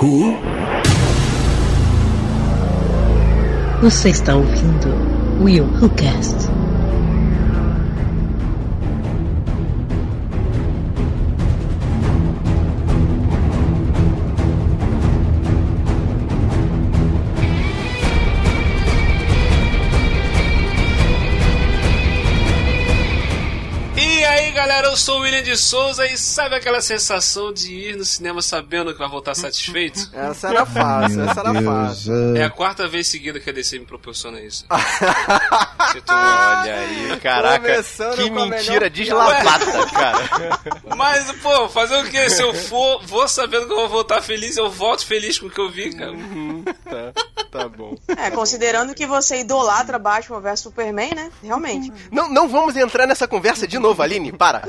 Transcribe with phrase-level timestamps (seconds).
[0.00, 0.32] Who?
[3.80, 4.88] Você está ouvindo
[5.42, 6.36] Will Who Cast.
[23.96, 27.87] E aí galera, eu sou o William de Souza e sabe aquela sensação de ir
[27.98, 30.08] no cinema sabendo que vai voltar satisfeito?
[30.14, 32.36] Essa era fácil, essa era fácil.
[32.36, 34.64] É a quarta vez seguida que a DC me proporciona isso.
[36.08, 40.28] Olha aí, caraca, Começando que mentira deslavada, cara.
[40.96, 42.28] Mas, pô, fazer o quê?
[42.30, 45.50] Se eu for, vou sabendo que eu vou voltar feliz, eu volto feliz com o
[45.50, 46.14] que eu vi, cara.
[46.84, 47.12] Tá,
[47.50, 47.96] tá bom.
[48.08, 51.30] É, considerando que você idolatra Batman vs Superman, né?
[51.42, 51.92] Realmente.
[52.10, 54.62] Não, não vamos entrar nessa conversa de novo, Aline, para.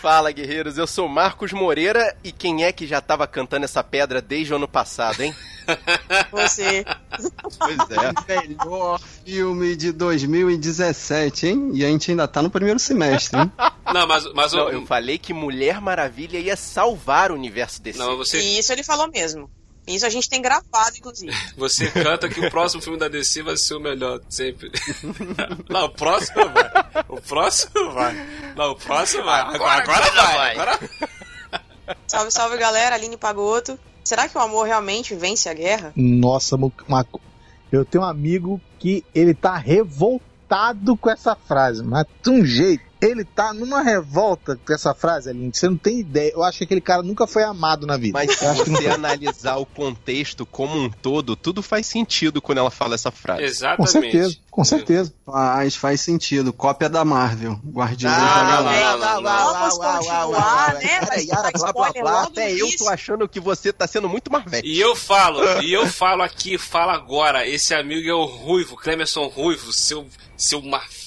[0.00, 4.22] Fala, guerreiros, eu sou Marcos Moreira e quem é que já tava cantando essa pedra
[4.22, 5.34] desde o ano passado, hein?
[6.32, 6.84] Você.
[7.58, 8.48] Pois é.
[8.48, 11.70] Melhor filme de 2017, hein?
[11.74, 13.52] E a gente ainda tá no primeiro semestre, hein?
[13.92, 17.98] Não, mas, mas Não, o- eu falei que Mulher Maravilha ia salvar o universo desse.
[17.98, 19.50] não, você, E isso ele falou mesmo.
[19.94, 21.32] Isso a gente tem gravado, inclusive.
[21.56, 24.70] você canta que o próximo filme da DC vai ser o melhor, sempre.
[25.68, 27.04] Não, o próximo vai.
[27.08, 28.54] O próximo vai.
[28.56, 29.40] Não, o próximo vai.
[29.40, 30.52] Agora, agora vai.
[30.52, 30.80] Agora...
[32.06, 32.94] Salve, salve, galera.
[32.94, 33.78] Aline Pagoto.
[34.04, 35.92] Será que o amor realmente vence a guerra?
[35.94, 36.56] Nossa,
[36.88, 37.20] Maco,
[37.70, 42.89] eu tenho um amigo que ele tá revoltado com essa frase, mas de um jeito.
[43.00, 46.32] Ele tá numa revolta com essa frase, Aline, que você não tem ideia.
[46.34, 48.12] Eu acho que aquele cara nunca foi amado na vida.
[48.12, 52.94] Mas se você analisar o contexto como um todo, tudo faz sentido quando ela fala
[52.94, 53.40] essa frase.
[53.40, 53.90] Com Exatamente.
[53.92, 55.14] certeza, com certeza.
[55.24, 56.52] Faz, faz sentido.
[56.52, 57.58] Cópia da Marvel.
[57.64, 59.20] Guardiões Ah, da Galáxia.
[59.20, 61.00] Vamos continuar, né?
[61.08, 63.86] Mas Yara, dá blá, blá, spoiler blá, logo até eu tô achando que você tá
[63.86, 64.66] sendo muito marvete.
[64.68, 69.26] E eu falo, e eu falo aqui, falo agora, esse amigo é o Ruivo, Clemerson
[69.28, 70.06] Ruivo, seu,
[70.36, 70.99] seu marvete,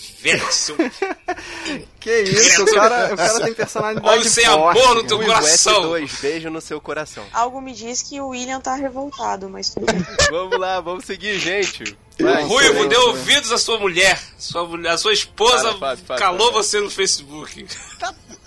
[0.51, 0.75] seu...
[2.00, 5.91] Que isso, o cara, o cara tem personalidade Homem sem amor no teu Ruivo coração.
[5.94, 7.23] S2, beijo no seu coração.
[7.31, 10.06] Algo me diz que o William tá revoltado, mas tudo bem.
[10.29, 11.97] Vamos lá, vamos seguir, gente.
[12.19, 12.89] O Vai, Ruivo excelente.
[12.89, 16.62] deu ouvidos à sua mulher, sua, mulher- a sua esposa Para, para, para, calou para.
[16.62, 17.66] você no Facebook.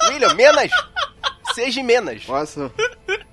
[0.09, 0.71] William, menos.
[1.55, 2.25] Seja menos.
[2.25, 2.71] Posso?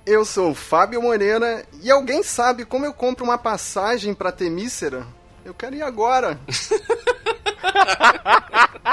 [0.06, 5.06] Eu sou o Fábio Moreira e alguém sabe como eu compro uma passagem pra Temícera?
[5.44, 6.40] Eu quero ir agora.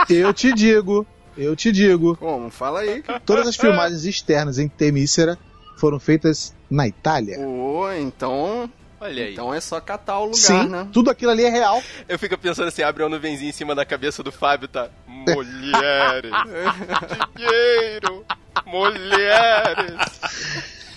[0.09, 1.05] Eu te digo,
[1.37, 2.15] eu te digo.
[2.17, 2.49] Como?
[2.49, 3.01] Fala aí.
[3.01, 3.19] cara.
[3.19, 5.37] Todas as filmagens externas em Temícera
[5.77, 7.39] foram feitas na Itália.
[7.39, 8.69] Ô, então.
[8.99, 9.33] Olha aí.
[9.33, 10.87] Então é só catar o lugar, Sim, né?
[10.93, 11.81] tudo aquilo ali é real.
[12.07, 14.89] Eu fico pensando assim, abre uma nuvenzinha em cima da cabeça do Fábio, tá?
[15.07, 16.31] Mulheres.
[17.35, 18.25] Dinheiro.
[18.67, 19.95] Mulheres.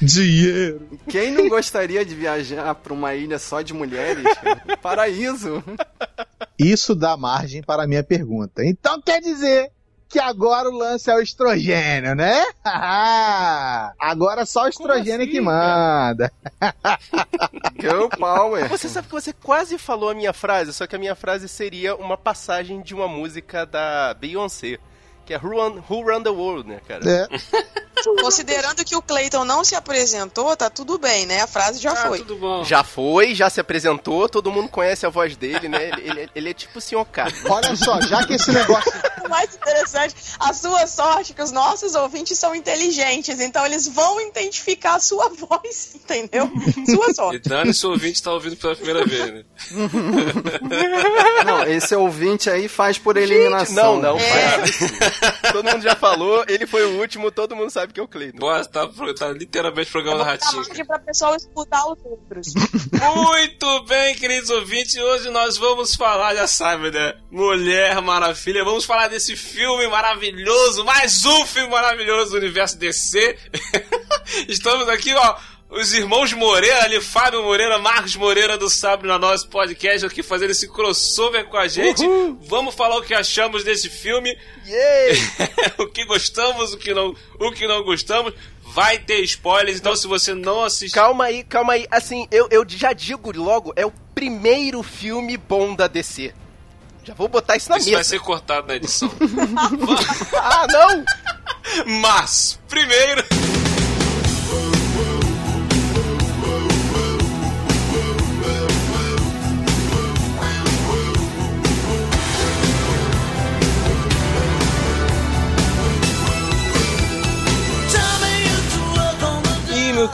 [0.04, 0.88] Dinheiro.
[1.08, 4.24] Quem não gostaria de viajar pra uma ilha só de mulheres?
[4.82, 5.62] Paraíso.
[6.58, 8.64] Isso dá margem para a minha pergunta.
[8.64, 9.70] Então quer dizer
[10.08, 12.44] que agora o lance é o estrogênio, né?
[13.98, 16.32] agora só o estrogênio assim, que manda.
[17.80, 18.68] Girl Power.
[18.68, 21.96] Você sabe que você quase falou a minha frase, só que a minha frase seria
[21.96, 24.78] uma passagem de uma música da Beyoncé,
[25.26, 27.02] que é Who Run, Who Run the World, né, cara?
[27.10, 27.28] É.
[28.20, 31.42] Considerando que o Clayton não se apresentou, tá tudo bem, né?
[31.42, 32.18] A frase já Ah, foi.
[32.18, 32.64] tudo bom.
[32.64, 35.88] Já foi, já se apresentou, todo mundo conhece a voz dele, né?
[35.88, 37.04] Ele, ele- ele é tipo o Sr.
[37.10, 37.26] K.
[37.48, 38.92] Olha só, já que esse negócio.
[39.24, 43.88] O mais interessante, a sua sorte é que os nossos ouvintes são inteligentes, então eles
[43.88, 46.50] vão identificar a sua voz, entendeu?
[46.84, 47.36] Sua sorte.
[47.36, 49.44] E Dani, seu ouvinte tá ouvindo pela primeira vez, né?
[51.44, 54.00] Não, esse ouvinte aí faz por Não, eliminação.
[54.00, 54.20] não, É.
[54.58, 54.78] faz.
[55.52, 58.38] Todo mundo já falou, ele foi o último, todo mundo sabe que é o Cleiton.
[58.38, 60.86] Boa, tá, tá literalmente programa da Ratinho.
[60.86, 62.54] pra pessoa escutar os outros.
[63.14, 67.14] Muito bem, queridos ouvintes, hoje nós vamos falar, já sabe, né?
[67.30, 68.64] Mulher Maravilha.
[68.64, 73.36] Vamos falar desse filme maravilhoso, mais um filme maravilhoso do universo DC.
[74.48, 75.36] Estamos aqui, ó.
[75.70, 80.50] Os irmãos Moreira ali, Fábio Moreira, Marcos Moreira do Sabre na nosso podcast aqui fazendo
[80.50, 82.04] esse crossover com a gente.
[82.42, 84.36] Vamos falar o que achamos desse filme.
[84.66, 85.18] Yay!
[85.78, 88.32] o que gostamos, o que não, o que não gostamos.
[88.62, 91.00] Vai ter spoilers, então se você não assistiu.
[91.00, 91.86] Calma aí, calma aí.
[91.90, 96.32] Assim, eu, eu já digo logo, é o primeiro filme bom da DC.
[97.02, 98.10] Já vou botar isso na Isso vai mesa.
[98.10, 99.10] ser cortado na edição.
[100.40, 101.04] Ah, não!
[102.00, 103.24] Mas, primeiro.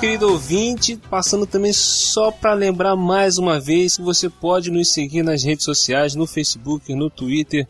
[0.00, 5.22] Querido ouvinte, passando também só para lembrar mais uma vez que você pode nos seguir
[5.22, 7.68] nas redes sociais, no Facebook, no Twitter,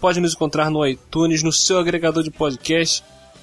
[0.00, 3.02] pode nos encontrar no iTunes, no seu agregador de podcast,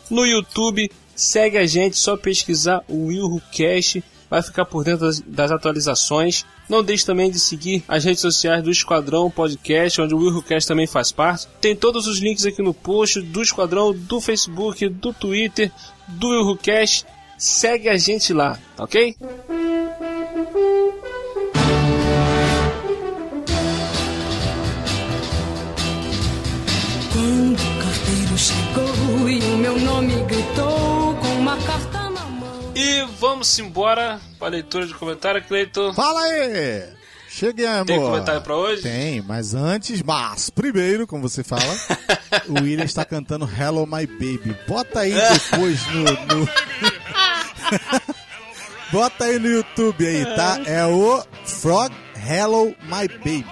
[0.10, 0.90] no YouTube.
[1.14, 6.46] Segue a gente, só pesquisar o WilhoCast, vai ficar por dentro das, das, atualizações.
[6.70, 10.88] Não deixe também de seguir as redes sociais do Esquadrão Podcast, onde o WilhoCast também
[10.88, 11.50] faz parte.
[11.60, 15.70] Tem todos os links aqui no post do Esquadrão, do Facebook, do Twitter,
[16.08, 17.06] do WilhoCast.
[17.42, 19.16] Segue a gente lá, tá ok?
[27.12, 32.74] Quando o carteiro chegou e o meu nome gritou com uma carta na mão.
[32.76, 35.94] E vamos embora para a leitura de comentário, Cleiton.
[35.94, 36.90] Fala aí!
[37.28, 37.88] Chegamos!
[37.88, 38.84] Tem comentário pra hoje?
[38.84, 41.76] Tem, mas antes, mas primeiro, como você fala,
[42.48, 44.56] o William está cantando Hello My Baby.
[44.68, 45.16] Bota aí
[45.50, 46.04] depois no.
[46.04, 46.50] no...
[48.92, 50.60] Bota aí no YouTube aí, tá?
[50.66, 53.46] É o Frog Hello My Baby.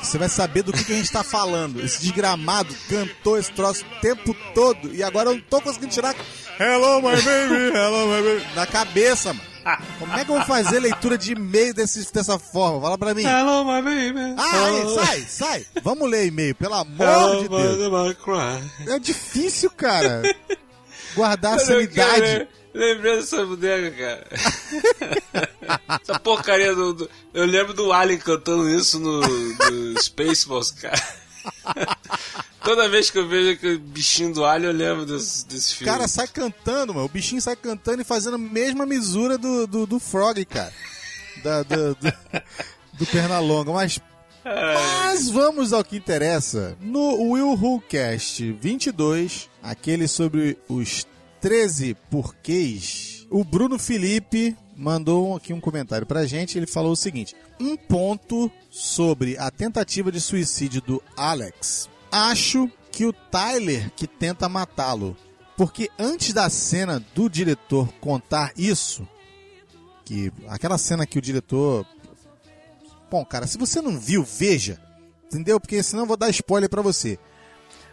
[0.00, 1.80] Você vai saber do que, que a gente tá falando.
[1.80, 6.14] Esse desgramado cantou esse troço o tempo todo e agora eu não tô conseguindo tirar
[6.58, 9.52] Hello My Baby, Hello My Baby da cabeça, mano.
[9.98, 12.80] Como é que eu vou fazer leitura de e-mail desse, dessa forma?
[12.80, 13.24] Fala pra mim.
[13.24, 14.34] Hello, my baby.
[14.36, 15.66] Ah, sai, sai.
[15.82, 17.78] Vamos ler e-mail, pelo amor Hello, de Deus.
[18.88, 20.22] É difícil, cara.
[21.14, 22.48] Guardar a sanidade.
[22.74, 24.26] Lembrei dessa bodega, cara.
[26.02, 31.02] Essa porcaria do, do, Eu lembro do Alien cantando isso no, no Spaceballs, cara.
[32.64, 35.92] Toda vez que eu vejo aquele bichinho do alho, eu lembro desse, desse filme.
[35.92, 37.06] Cara, sai cantando, mano.
[37.06, 40.72] O bichinho sai cantando e fazendo a mesma misura do, do, do Frog, cara.
[41.42, 42.12] Da, do, do,
[42.94, 43.72] do Pernalonga.
[43.72, 43.98] Mas,
[44.44, 46.76] mas vamos ao que interessa.
[46.80, 51.04] No Will Who Cast 22, aquele sobre os
[51.42, 56.56] 13 porquês, o Bruno Felipe mandou aqui um comentário pra gente.
[56.56, 61.90] Ele falou o seguinte: um ponto sobre a tentativa de suicídio do Alex.
[62.12, 65.16] Acho que o Tyler que tenta matá-lo.
[65.56, 69.06] Porque antes da cena do diretor contar isso,
[70.04, 71.84] que aquela cena que o diretor.
[73.10, 74.80] Bom, cara, se você não viu, veja.
[75.26, 75.58] Entendeu?
[75.58, 77.18] Porque senão eu vou dar spoiler para você.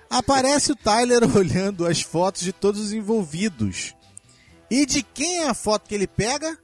[0.10, 3.94] Aparece o Tyler olhando as fotos de todos os envolvidos.
[4.70, 6.58] E de quem é a foto que ele pega?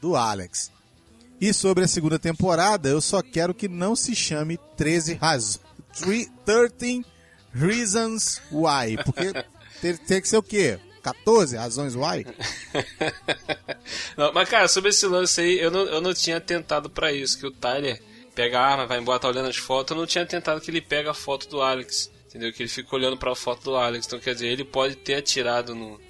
[0.00, 0.70] Do Alex.
[1.40, 5.60] E sobre a segunda temporada, eu só quero que não se chame 13 razões.
[6.44, 7.04] 13
[7.52, 9.02] Reasons Why.
[9.04, 9.32] Porque
[9.80, 10.78] tem, tem que ser o quê?
[11.02, 12.26] 14 razões why?
[14.16, 17.38] não, mas, cara, sobre esse lance aí, eu não, eu não tinha tentado para isso.
[17.38, 18.00] Que o Tyler
[18.34, 19.92] pega a arma, vai embora, tá olhando as fotos.
[19.92, 22.10] Eu não tinha tentado que ele pega a foto do Alex.
[22.30, 22.52] Entendeu?
[22.52, 24.06] Que ele fica olhando para a foto do Alex.
[24.06, 26.00] Então, quer dizer, ele pode ter atirado no,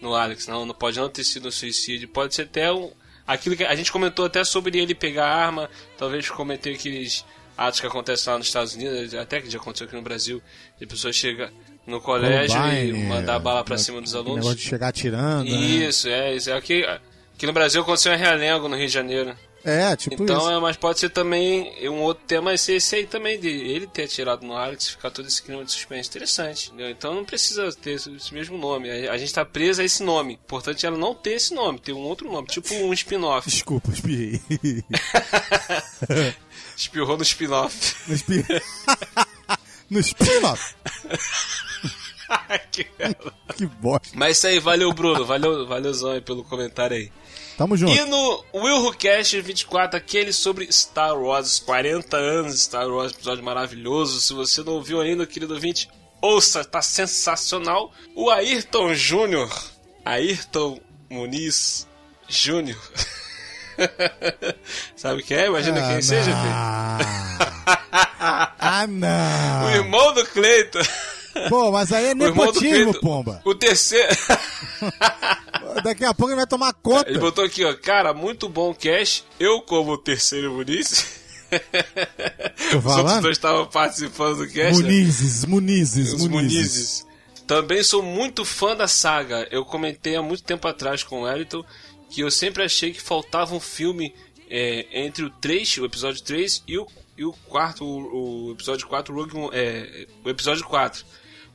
[0.00, 0.46] no Alex.
[0.46, 2.08] Não, não pode não ter sido um suicídio.
[2.08, 2.92] Pode ser até um.
[3.26, 5.68] Aquilo que a gente comentou até sobre ele pegar a arma,
[5.98, 7.24] talvez cometer aqueles
[7.58, 10.40] atos que acontecem lá nos Estados Unidos, até que já aconteceu aqui no Brasil,
[10.78, 11.50] de pessoas chegam
[11.84, 14.36] no colégio Combine, e mandar bala para cima dos alunos.
[14.36, 15.50] Negócio de chegar atirando.
[15.50, 15.56] Né?
[15.56, 16.30] Isso, né?
[16.30, 16.50] é, isso.
[16.50, 19.36] É aqui, aqui no Brasil aconteceu em Realengo, no Rio de Janeiro.
[19.66, 20.48] É, tipo então, isso.
[20.48, 24.04] É, mas pode ser também um outro tema esse, esse aí também, de ele ter
[24.04, 26.08] atirado no Alex, ficar todo esse clima de suspense.
[26.08, 26.88] Interessante, entendeu?
[26.88, 28.88] Então não precisa ter esse, mesmo nome.
[28.88, 30.34] A, a gente tá preso a esse nome.
[30.34, 33.50] Importante é ela não ter esse nome, ter um outro nome, tipo um spin-off.
[33.50, 34.40] Desculpa, espiei.
[36.76, 37.96] Espirrou no spin-off.
[38.06, 38.44] No spin...
[39.90, 40.76] no spin-off.
[42.70, 42.86] que,
[43.56, 44.10] que bosta.
[44.14, 45.24] Mas isso aí, valeu, Bruno.
[45.24, 47.10] Valeu, valeuzão aí pelo comentário aí.
[47.56, 47.92] Tamo junto.
[47.92, 53.42] E no Will Who Cast 24, aquele sobre Star Wars, 40 anos Star Wars, episódio
[53.42, 54.20] maravilhoso.
[54.20, 55.88] Se você não ouviu ainda, querido ouvinte,
[56.20, 57.90] ouça, tá sensacional.
[58.14, 59.50] O Ayrton Júnior,
[60.04, 61.86] Ayrton Muniz
[62.28, 62.78] Júnior.
[64.94, 65.46] Sabe quem é?
[65.46, 66.02] Imagina ah, quem não.
[66.02, 66.30] seja,
[68.58, 69.66] Ah, não!
[69.66, 70.80] O irmão do Cleiton.
[71.48, 73.40] Pô, mas aí é nepotismo, pomba.
[73.44, 74.08] O terceiro.
[75.82, 77.08] Daqui a pouco ele vai tomar conta.
[77.08, 79.24] Ele botou aqui, ó, cara, muito bom cash.
[79.38, 81.24] Eu, como o terceiro Muniz.
[82.76, 84.82] Os outros dois estavam participando do cast.
[84.82, 84.88] né?
[84.88, 86.52] Munizes, Munizes, Os Munizes.
[86.52, 87.06] Munizes.
[87.46, 89.46] Também sou muito fã da saga.
[89.50, 91.64] Eu comentei há muito tempo atrás com o Elton
[92.10, 94.14] que eu sempre achei que faltava um filme
[94.48, 98.86] é, entre o 3, o episódio 3, e o, e o quarto, o, o episódio
[98.86, 101.04] 4, o é, o episódio 4.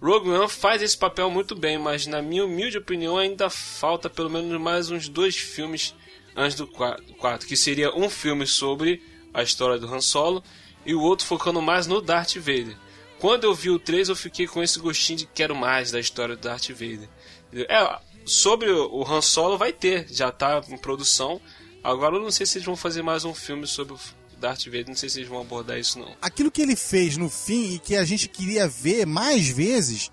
[0.01, 4.31] Rogue One faz esse papel muito bem, mas na minha humilde opinião ainda falta pelo
[4.31, 5.93] menos mais uns dois filmes
[6.35, 10.43] antes do 4, que seria um filme sobre a história do Han Solo
[10.83, 12.75] e o outro focando mais no Darth Vader.
[13.19, 16.35] Quando eu vi o 3, eu fiquei com esse gostinho de quero mais da história
[16.35, 17.07] do Darth Vader.
[17.53, 21.39] É, sobre o Han Solo vai ter, já tá em produção.
[21.83, 23.93] Agora eu não sei se eles vão fazer mais um filme sobre
[24.41, 26.13] Darth Vader, não sei se eles vão abordar isso não.
[26.21, 30.11] Aquilo que ele fez no fim e que a gente queria ver mais vezes,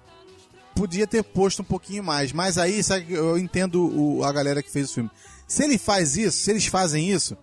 [0.75, 2.33] podia ter posto um pouquinho mais.
[2.33, 5.11] Mas aí, sabe, eu entendo o- a galera que fez o filme.
[5.47, 7.37] Se ele faz isso, se eles fazem isso,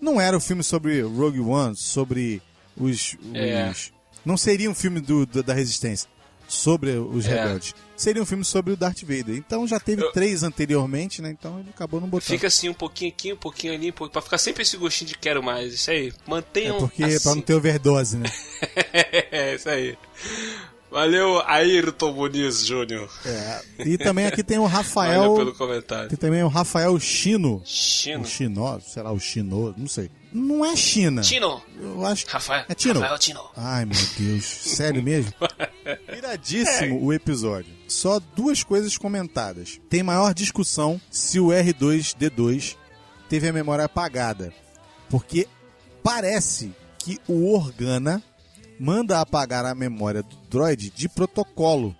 [0.00, 2.42] não era o filme sobre Rogue One, sobre
[2.76, 3.14] os.
[3.14, 3.72] os- É.
[4.24, 6.08] Não seria um filme do, do- da Resistência
[6.48, 7.30] sobre os É.
[7.42, 7.74] rebeldes.
[7.96, 9.36] Seria um filme sobre o Darth Vader.
[9.36, 11.30] Então já teve Eu- três anteriormente, né?
[11.30, 12.26] Então ele acabou não botando.
[12.26, 15.08] Fica assim um pouquinho aqui, um pouquinho ali, um pouquinho, pra ficar sempre esse gostinho
[15.08, 15.72] de quero mais.
[15.74, 17.20] Isso aí, É mantenham porque assim.
[17.22, 18.28] pra não ter overdose, né?
[19.30, 19.96] é, isso aí.
[20.90, 23.10] Valeu, Ayrton Muniz Júnior.
[23.26, 23.60] É.
[23.84, 25.34] E também aqui tem o Rafael.
[25.34, 26.08] pelo comentário.
[26.08, 27.60] Tem também o Rafael Chino.
[27.64, 28.22] Chino.
[28.22, 30.08] O Chinó, sei lá, o Chinô, não sei.
[30.34, 31.22] Não é China.
[31.22, 31.62] Tino.
[31.80, 32.32] Eu acho que.
[32.32, 32.64] Rafael.
[32.68, 32.98] É Tino.
[32.98, 33.40] Rafael Tino.
[33.56, 34.44] Ai, meu Deus.
[34.44, 35.32] Sério mesmo?
[36.12, 37.72] Iradíssimo o episódio.
[37.86, 39.80] Só duas coisas comentadas.
[39.88, 42.76] Tem maior discussão se o R2D2
[43.28, 44.52] teve a memória apagada.
[45.08, 45.46] Porque
[46.02, 48.20] parece que o Organa
[48.80, 51.94] manda apagar a memória do droid de protocolo.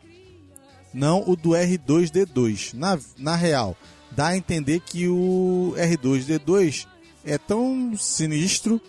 [0.92, 2.74] Não o do R2D2.
[2.74, 3.76] Na, na real,
[4.10, 6.88] dá a entender que o R2D2
[7.24, 8.80] é tão sinistro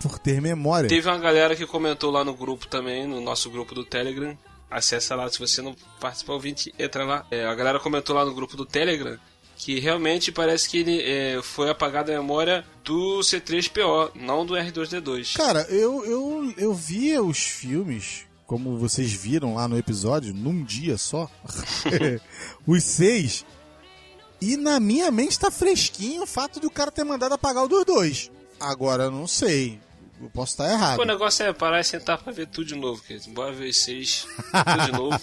[0.00, 0.88] por ter memória.
[0.88, 4.36] Teve uma galera que comentou lá no grupo também, no nosso grupo do Telegram.
[4.70, 7.26] Acessa lá, se você não participar, ouvinte, entra lá.
[7.30, 9.18] É, a galera comentou lá no grupo do Telegram
[9.58, 15.36] que realmente parece que ele é, foi apagada a memória do C3PO, não do R2D2.
[15.36, 20.96] Cara, eu, eu, eu via os filmes, como vocês viram lá no episódio, num dia
[20.96, 21.28] só.
[22.64, 23.44] os seis.
[24.40, 27.84] E na minha mente tá fresquinho o fato do cara ter mandado apagar o dos
[27.84, 28.30] dois.
[28.60, 29.80] Agora, eu não sei.
[30.20, 31.00] Eu posso estar errado.
[31.00, 33.30] O negócio é parar e sentar pra ver tudo de novo, querido.
[33.30, 35.20] Bora ver seis, tudo de novo.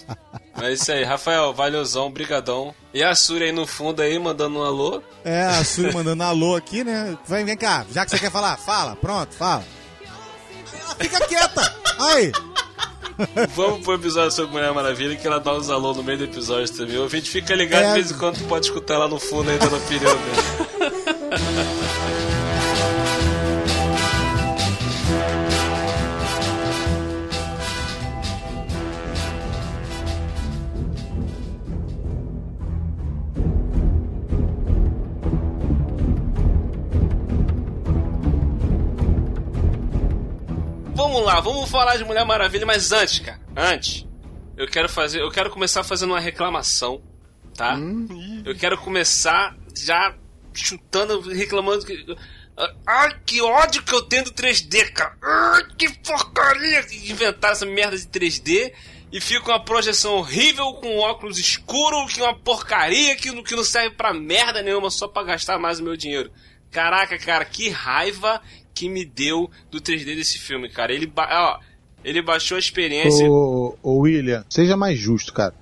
[0.54, 2.74] Mas é isso aí, Rafael, valeuzão, brigadão.
[2.94, 5.02] E a Suri aí no fundo aí, mandando um alô.
[5.22, 7.16] É, a Suri mandando alô aqui, né?
[7.26, 9.64] Vem, vem cá, já que você quer falar, fala, pronto, fala.
[10.72, 11.76] Ela fica quieta!
[12.00, 12.32] Aí!
[13.54, 16.72] Vamos pro episódio sobre Mulher Maravilha, que ela dá uns alô no meio do episódio
[16.74, 16.96] também.
[16.98, 17.88] O ouvinte fica ligado É.
[17.88, 20.96] de vez em quando, pode escutar lá no fundo aí dando opinião dele.
[41.66, 44.06] Vamos falar de Mulher Maravilha, mas antes, cara, antes,
[44.56, 47.02] eu quero fazer, eu quero começar fazendo uma reclamação,
[47.56, 47.74] tá?
[48.44, 50.14] Eu quero começar já
[50.54, 52.06] chutando, reclamando que
[52.86, 55.14] Ai, que ódio que eu tenho do 3D, cara.
[55.20, 58.72] Ai, que porcaria que inventaram essa merda de 3D
[59.12, 63.56] e fica uma projeção horrível com óculos escuro, que é uma porcaria que, não- que
[63.56, 66.30] não serve pra merda nenhuma, só pra gastar mais o meu dinheiro.
[66.70, 68.40] Caraca, cara, que raiva
[68.76, 70.92] que me deu do 3D desse filme, cara.
[70.92, 71.60] Ele, ba- ó,
[72.04, 73.26] ele baixou a experiência.
[73.28, 75.54] Ô, ô William, seja mais justo, cara.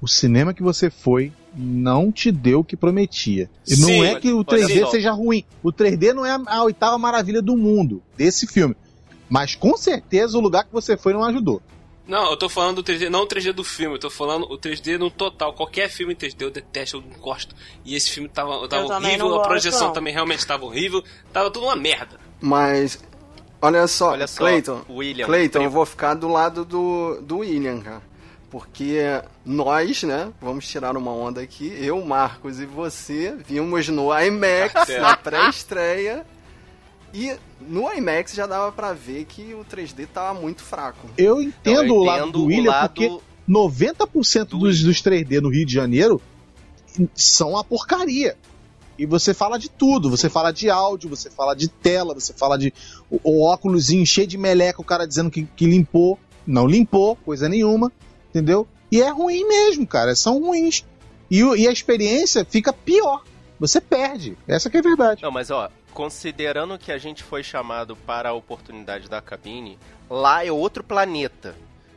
[0.00, 3.48] O cinema que você foi não te deu o que prometia.
[3.68, 4.90] E Sim, não é que o olha 3D só.
[4.90, 5.44] seja ruim.
[5.62, 8.74] O 3D não é a, a oitava maravilha do mundo desse filme.
[9.28, 11.60] Mas com certeza o lugar que você foi não ajudou.
[12.06, 14.58] Não, eu tô falando do 3D, não o 3D do filme, eu tô falando o
[14.58, 15.52] 3D no total.
[15.52, 17.54] Qualquer filme em 3D eu detesto, eu não gosto.
[17.84, 19.92] E esse filme tava, tava horrível, a projeção não.
[19.92, 22.18] também realmente tava horrível, tava tudo uma merda.
[22.42, 22.98] Mas,
[23.60, 27.80] olha só, Olha só, Clayton, William, Clayton, eu vou ficar do lado do, do William,
[27.80, 28.02] cara.
[28.50, 28.98] Porque
[29.46, 35.00] nós, né, vamos tirar uma onda aqui, eu, Marcos e você, vimos no IMAX, Tá
[35.00, 36.26] na pré-estreia,
[37.14, 41.08] e no IMAX já dava pra ver que o 3D tava muito fraco.
[41.16, 43.18] Eu entendo, Então, eu o lado do o William lado porque
[43.48, 46.20] 90% do dos, dos 3D no Rio de Janeiro
[47.14, 48.36] são a porcaria.
[48.98, 52.58] E você fala de tudo, você fala de áudio, você fala de tela, você fala
[52.58, 52.72] de
[53.10, 57.48] o, o óculos cheio de meleca, o cara dizendo que, que limpou, não limpou, coisa
[57.48, 57.90] nenhuma,
[58.30, 58.66] entendeu?
[58.90, 60.84] E é ruim mesmo, cara, são ruins.
[61.30, 63.24] E, e a experiência fica pior,
[63.58, 65.22] você perde, essa que é a verdade.
[65.22, 69.78] Não, mas ó, considerando que a gente foi chamado para a oportunidade da cabine,
[70.10, 71.54] lá é outro planeta.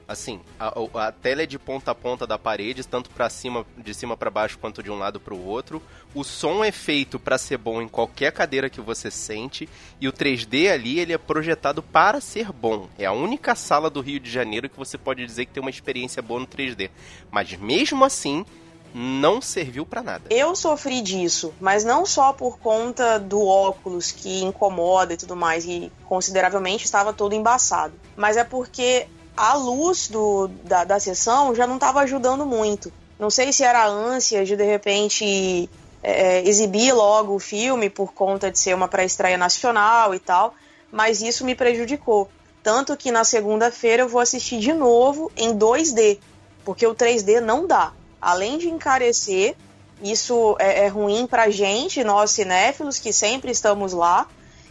[0.08, 3.94] Assim, a, a tela é de ponta a ponta da parede, tanto para cima, de
[3.94, 5.82] cima para baixo quanto de um lado para o outro.
[6.14, 9.68] O som é feito para ser bom em qualquer cadeira que você sente
[10.00, 12.88] e o 3D ali ele é projetado para ser bom.
[13.00, 15.72] É a única sala do Rio de Janeiro que você pode dizer que tem uma
[15.72, 16.92] experiência boa no 3D.
[17.32, 18.46] Mas mesmo assim,
[18.94, 20.24] não serviu para nada.
[20.30, 25.66] Eu sofri disso, mas não só por conta do óculos que incomoda e tudo mais,
[25.66, 27.94] e consideravelmente estava todo embaçado.
[28.16, 32.92] Mas é porque a luz do, da, da sessão já não estava ajudando muito.
[33.20, 35.70] Não sei se era a ânsia de de repente
[36.04, 40.54] é, exibir logo o filme por conta de ser uma pré-estreia nacional e tal,
[40.92, 42.30] mas isso me prejudicou.
[42.62, 46.20] Tanto que na segunda-feira eu vou assistir de novo em 2D,
[46.64, 47.92] porque o 3D não dá.
[48.20, 49.56] Além de encarecer,
[50.02, 54.28] isso é, é ruim pra gente, nós cinéfilos que sempre estamos lá.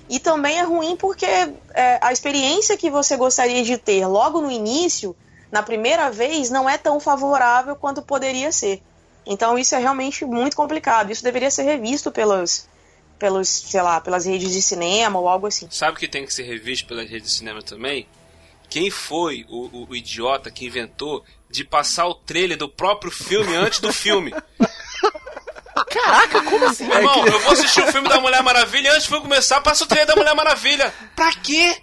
[0.08, 4.50] E também é ruim porque é, a experiência que você gostaria de ter logo no
[4.50, 5.16] início,
[5.50, 8.82] na primeira vez, não é tão favorável quanto poderia ser.
[9.26, 11.10] Então isso é realmente muito complicado.
[11.10, 12.68] Isso deveria ser revisto pelas,
[13.18, 15.66] pelos, sei lá, pelas redes de cinema ou algo assim.
[15.70, 18.06] Sabe que tem que ser revisto pelas redes de cinema também?
[18.68, 23.54] Quem foi o, o, o idiota que inventou de passar o trailer do próprio filme
[23.54, 24.34] antes do filme?
[25.94, 26.86] Caraca, como assim?
[26.88, 29.84] Meu irmão, eu vou assistir o filme da Mulher Maravilha e antes de começar, passa
[29.84, 30.92] o trailer da Mulher Maravilha.
[31.14, 31.76] Pra quê?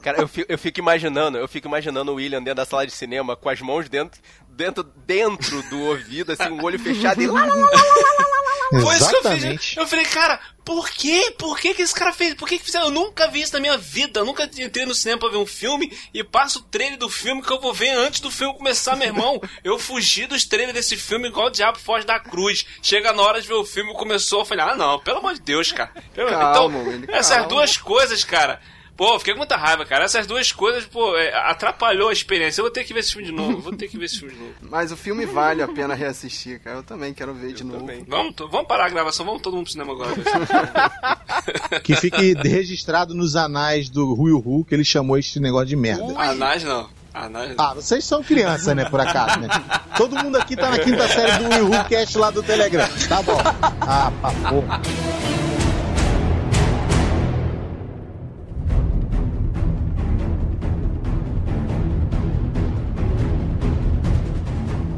[0.00, 2.92] Cara, eu fico, eu fico imaginando, eu fico imaginando o William dentro da sala de
[2.92, 7.40] cinema com as mãos dentro, dentro, dentro do ouvido, assim, o olho fechado e lá,
[7.40, 8.43] lá, lá, lá, lá, lá, lá.
[8.70, 9.76] Foi isso que eu fiz.
[9.76, 11.34] Eu falei, cara, por quê?
[11.38, 12.34] Por que, que esse cara fez?
[12.34, 12.86] Por que, que fizeram?
[12.86, 14.20] Eu nunca vi isso na minha vida.
[14.20, 17.42] Eu nunca entrei no cinema pra ver um filme e passo o trailer do filme
[17.42, 19.40] que eu vou ver antes do filme começar, meu irmão.
[19.62, 22.64] Eu fugi dos trailers desse filme igual o Diabo Foge da Cruz.
[22.82, 25.40] Chega na hora de ver o filme, começou, eu falei, ah, não, pelo amor de
[25.40, 25.90] Deus, cara.
[26.14, 27.48] Calma, então, essas calma.
[27.48, 28.60] duas coisas, cara.
[28.96, 30.04] Pô, fiquei com muita raiva, cara.
[30.04, 32.60] Essas duas coisas, pô, é, atrapalhou a experiência.
[32.60, 33.58] Eu vou ter que ver esse filme de novo.
[33.60, 34.52] Vou ter que ver esse filme de novo.
[34.70, 36.76] Mas o filme vale a pena reassistir, cara.
[36.78, 37.80] Eu também quero ver de novo.
[37.80, 38.04] também.
[38.06, 40.12] Vamos, to- vamos parar a gravação, vamos todo mundo pro cinema agora.
[41.82, 46.14] Que fique registrado nos anais do Rui Hu que ele chamou esse negócio de merda.
[46.16, 46.88] Anás não.
[47.12, 47.64] Anás não.
[47.64, 49.48] Ah, vocês são criança, né, por acaso, né?
[49.96, 52.88] Todo mundo aqui tá na quinta série do Will Who Cast lá do Telegram.
[53.08, 53.38] Tá bom.
[53.80, 54.80] Ah, pra porra.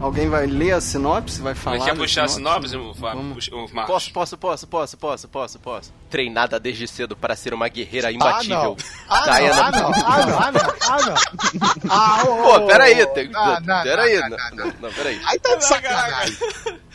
[0.06, 1.40] Alguém vai ler a sinopse?
[1.40, 1.78] Vai falar?
[1.84, 3.18] Quer da puxar a sinopse, o, Fábio?
[3.18, 3.34] Vamos.
[3.34, 3.86] Puxa- o Marcos?
[3.86, 5.92] Posso, posso, posso, posso, posso, posso, posso.
[6.08, 8.56] Treinada desde cedo para ser uma guerreira Ah, imbatível.
[8.56, 8.76] não.
[9.08, 9.90] Ah, Diana- não.
[9.90, 10.06] Ah, não.
[10.06, 10.38] Ah, não.
[10.38, 10.74] Ah, não.
[10.88, 10.98] Ah,
[11.84, 11.90] não.
[11.90, 15.20] Ah, ô, Pô, peraí, tem, Ah, não, peraí, não, não, não, não, não, peraí.
[15.26, 16.36] Aí tá de sacanagem.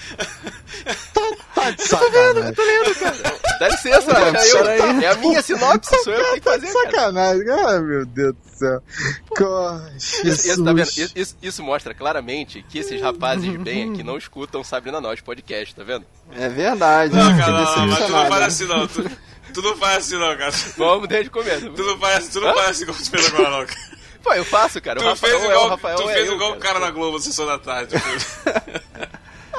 [1.13, 1.21] Tá,
[1.53, 2.53] tá de sacanagem.
[3.61, 6.91] Dá licença, é, eu- é a minha sinopse, sou eu que tenho que fazer, cara.
[6.91, 7.49] sacanagem.
[7.51, 8.81] Ai, meu Deus do céu.
[9.37, 10.87] Co- Isso, isso, tá vendo?
[11.15, 15.83] Isso, isso- mostra claramente que esses rapazes bem aqui não escutam Sabrina Nós podcast, tá
[15.83, 16.05] vendo?
[16.31, 17.13] É verdade.
[17.15, 18.87] Não, cara, não, mas tu não faz assim não.
[18.87, 19.11] Tu,
[19.53, 20.51] tu não faz assim não, cara.
[20.77, 21.69] Vamos desde o começo.
[21.69, 23.79] Tu não faz, tu não faz assim como tu fez agora não, cara.
[24.23, 24.99] Pô, eu faço, cara.
[24.99, 26.73] O Tu Rafael fez é o igual, Rafael tu é fez eu, igual o cara.
[26.75, 27.93] cara na Globo, sessão da tarde.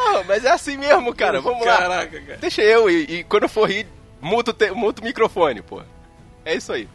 [0.04, 1.40] Ah, mas é assim mesmo, cara.
[1.40, 1.78] Vamos lá.
[1.78, 2.38] Caraca, cara.
[2.38, 3.86] Deixa eu e, e quando eu for rir,
[4.20, 5.82] muta o, te, muta o microfone, pô.
[6.44, 6.88] É isso aí.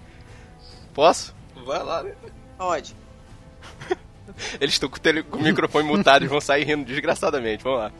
[0.93, 1.33] Posso?
[1.65, 2.13] Vai lá, né?
[2.57, 2.95] Pode.
[4.59, 7.63] Eles estão com, o tele- com o microfone mutado e vão sair rindo desgraçadamente.
[7.63, 7.91] Vamos lá.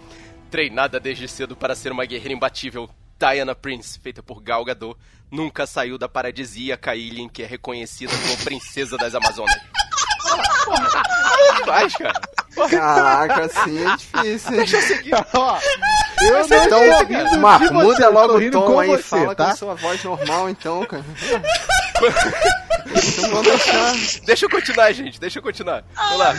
[0.52, 2.90] Treinada desde cedo para ser uma guerreira imbatível,
[3.20, 4.98] Diana Prince, feita por Gal Gadot,
[5.32, 9.56] nunca saiu da paradisíaca ilha em que é reconhecida como princesa das Amazonas.
[10.68, 12.22] Aí faz, cara.
[12.70, 14.52] Caraca, assim é difícil.
[14.52, 14.58] hein?
[14.58, 15.14] Deixa eu seguir.
[15.36, 15.58] Ó,
[16.22, 19.36] eu não Então, tô rindo de Marco, você, muda logo o tom aí, você, fala
[19.36, 19.46] tá?
[19.46, 21.04] com a sua voz normal, então, cara.
[24.26, 25.20] Deixa eu continuar, gente.
[25.20, 25.84] Deixa eu continuar.
[25.96, 26.34] Vamos lá.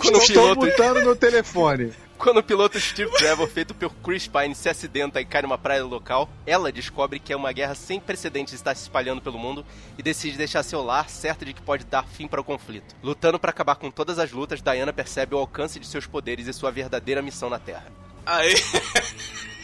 [0.00, 1.92] Quando o Estou piloto, mutando meu telefone.
[2.18, 5.84] quando o piloto Steve Trevor, feito por Chris Pine, se acidenta e cai numa praia
[5.84, 9.64] local, ela descobre que é uma guerra sem precedentes está se espalhando pelo mundo
[9.98, 12.94] e decide deixar seu lar certa de que pode dar fim para o conflito.
[13.02, 16.52] Lutando para acabar com todas as lutas, Diana percebe o alcance de seus poderes e
[16.52, 17.86] sua verdadeira missão na Terra.
[18.24, 18.54] Aí.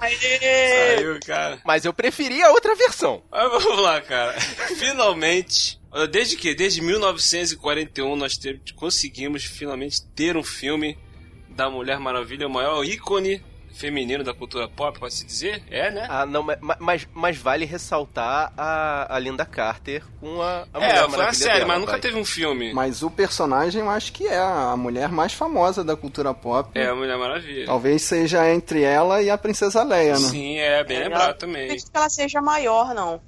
[0.00, 0.96] Aê!
[0.96, 1.60] Saiu, cara.
[1.64, 3.22] Mas eu preferi a outra versão.
[3.30, 4.32] Mas vamos lá, cara.
[4.78, 5.78] Finalmente.
[6.10, 6.54] Desde que?
[6.54, 10.98] Desde 1941 nós te- conseguimos finalmente ter um filme
[11.48, 13.42] da Mulher Maravilha, o maior ícone
[13.76, 15.62] feminino da cultura pop, pode se dizer?
[15.70, 16.06] É, né?
[16.08, 20.80] Ah, não, ma- ma- mas, mas vale ressaltar a, a Linda Carter com a, a
[20.80, 22.00] Mulher é, foi a Maravilha série, dela, mas nunca vai.
[22.00, 22.72] teve um filme.
[22.72, 26.70] Mas o personagem eu acho que é a mulher mais famosa da cultura pop.
[26.74, 27.66] É, a Mulher Maravilha.
[27.66, 30.28] Talvez seja entre ela e a Princesa Leia, né?
[30.28, 31.64] Sim, é, bem Ela- lembrado Não também.
[31.64, 33.20] acredito que ela seja maior, não.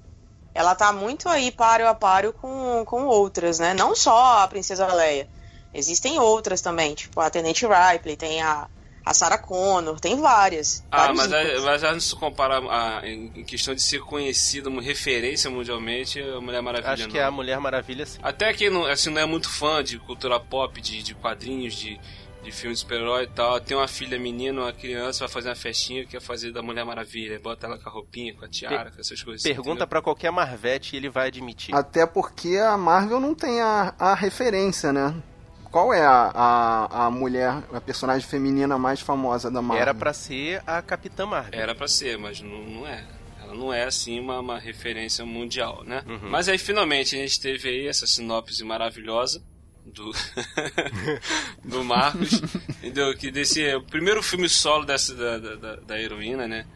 [0.55, 3.75] Ela tá muito aí páreo a páreo com, com outras, né?
[3.75, 5.29] Não só a Princesa Leia.
[5.75, 8.67] Existem outras também, tipo a Tenente Ripley, tem a,
[9.09, 10.85] a Sarah Connor, tem várias.
[10.90, 14.68] Ah, mas, a, mas a gente se compara a- em em questão de ser conhecida,
[14.68, 17.11] uma referência mundialmente, a Mulher Maravilha Acho não.
[17.11, 18.18] que é a Mulher Maravilha sim.
[18.23, 21.99] Até quem não, assim, não é muito fã de cultura pop, de, de quadrinhos, de,
[22.42, 25.55] de filmes de super-herói e tal, tem uma filha menina, uma criança, vai fazer uma
[25.55, 29.01] festinha, quer fazer da Mulher Maravilha, bota ela com a roupinha, com a tiara, com
[29.01, 29.44] essas coisas.
[29.44, 31.75] assim, Pergunta pra qualquer Marvete e ele vai admitir.
[31.75, 35.14] Até porque a Marvel não tem a, a referência, né?
[35.70, 39.83] Qual é a, a, a mulher, a personagem feminina mais famosa da Marvel?
[39.83, 41.61] Era pra ser a Capitã Marvel.
[41.61, 43.04] Era pra ser, mas não, não é.
[43.42, 46.02] Ela não é assim uma, uma referência mundial, né?
[46.07, 46.28] Uhum.
[46.31, 49.42] Mas aí finalmente a gente teve aí essa sinopse maravilhosa
[49.87, 50.11] do
[51.64, 52.40] do Marcos,
[52.83, 53.16] entendeu?
[53.16, 56.66] Que desse é o primeiro filme solo dessa da, da, da- da heroína, né?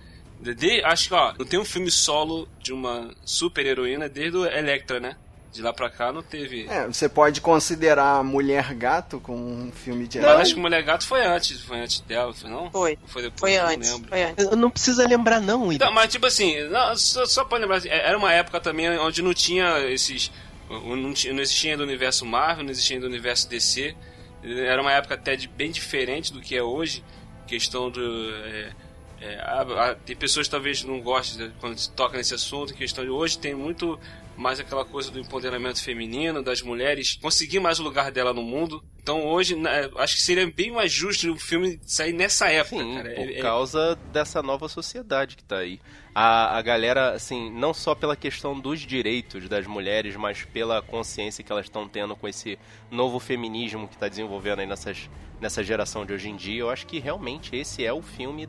[0.40, 4.36] De- de- acho que ó, não tem um filme solo de uma super heroína desde
[4.38, 5.16] o Electra, né?
[5.52, 6.66] De lá pra cá não teve.
[6.66, 10.42] É, você pode considerar Mulher Gato como um filme de Mas herói?
[10.42, 12.70] acho que Mulher Gato foi antes, foi antes dela, foi não?
[12.70, 12.98] Foi.
[13.02, 13.88] Ou Foi depois, Foi eu antes.
[13.90, 14.08] não lembro.
[14.08, 14.50] Foi antes.
[14.56, 15.70] Não precisa lembrar, não.
[15.70, 19.20] Não, mas tipo assim, não, só, só pra lembrar, assim, era uma época também onde
[19.20, 20.32] não tinha esses.
[20.70, 23.94] Não, tinha, não existia ainda o universo Marvel, não existia ainda o universo DC.
[24.42, 27.04] Era uma época até de, bem diferente do que é hoje.
[27.46, 28.00] Questão do.
[28.46, 28.72] é,
[29.20, 32.72] é, a- a- tem pessoas que talvez não gostem quando se toca nesse assunto.
[32.72, 34.00] Questão de hoje tem muito
[34.42, 38.82] mais aquela coisa do empoderamento feminino, das mulheres conseguir mais o lugar dela no mundo.
[39.02, 42.94] Então hoje, né, acho que seria bem mais justo o filme sair nessa época, Sim,
[42.94, 43.10] cara.
[43.14, 45.80] por É- é- causa dessa nova sociedade que tá aí.
[46.14, 51.42] A, a galera, assim, não só pela questão dos direitos das mulheres, mas pela consciência
[51.42, 52.58] que elas estão tendo com esse
[52.90, 55.08] novo feminismo que tá desenvolvendo aí nessas,
[55.40, 58.46] nessa geração de hoje em dia, eu acho que realmente esse é o filme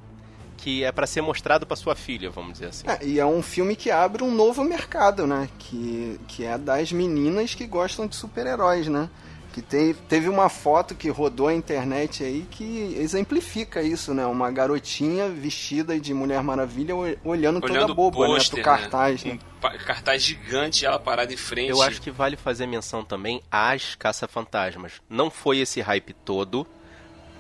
[0.64, 2.88] que é pra ser mostrado pra sua filha, vamos dizer assim.
[2.88, 5.50] É, e é um filme que abre um novo mercado, né?
[5.60, 9.10] Que, que é das meninas que gostam de super-heróis, né?
[9.52, 14.26] Que teve, teve uma foto que rodou a internet aí que exemplifica isso, né?
[14.26, 18.34] Uma garotinha vestida de Mulher Maravilha o- olhando, toda olhando boba, né?
[18.34, 19.34] pôster, Pro cartaz, né?
[19.34, 21.70] Um pa- cartaz gigante, ela parada em frente.
[21.70, 24.94] Eu acho que vale fazer menção também às caça-fantasmas.
[25.10, 26.66] Não foi esse hype todo,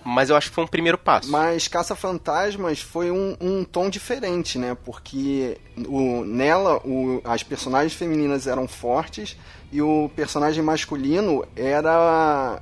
[0.05, 1.29] mas eu acho que foi um primeiro passo.
[1.31, 4.75] Mas Caça-Fantasmas foi um, um tom diferente, né?
[4.85, 9.37] Porque o, nela o- as personagens femininas eram fortes
[9.71, 12.61] e o personagem masculino era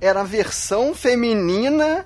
[0.00, 2.04] era a versão feminina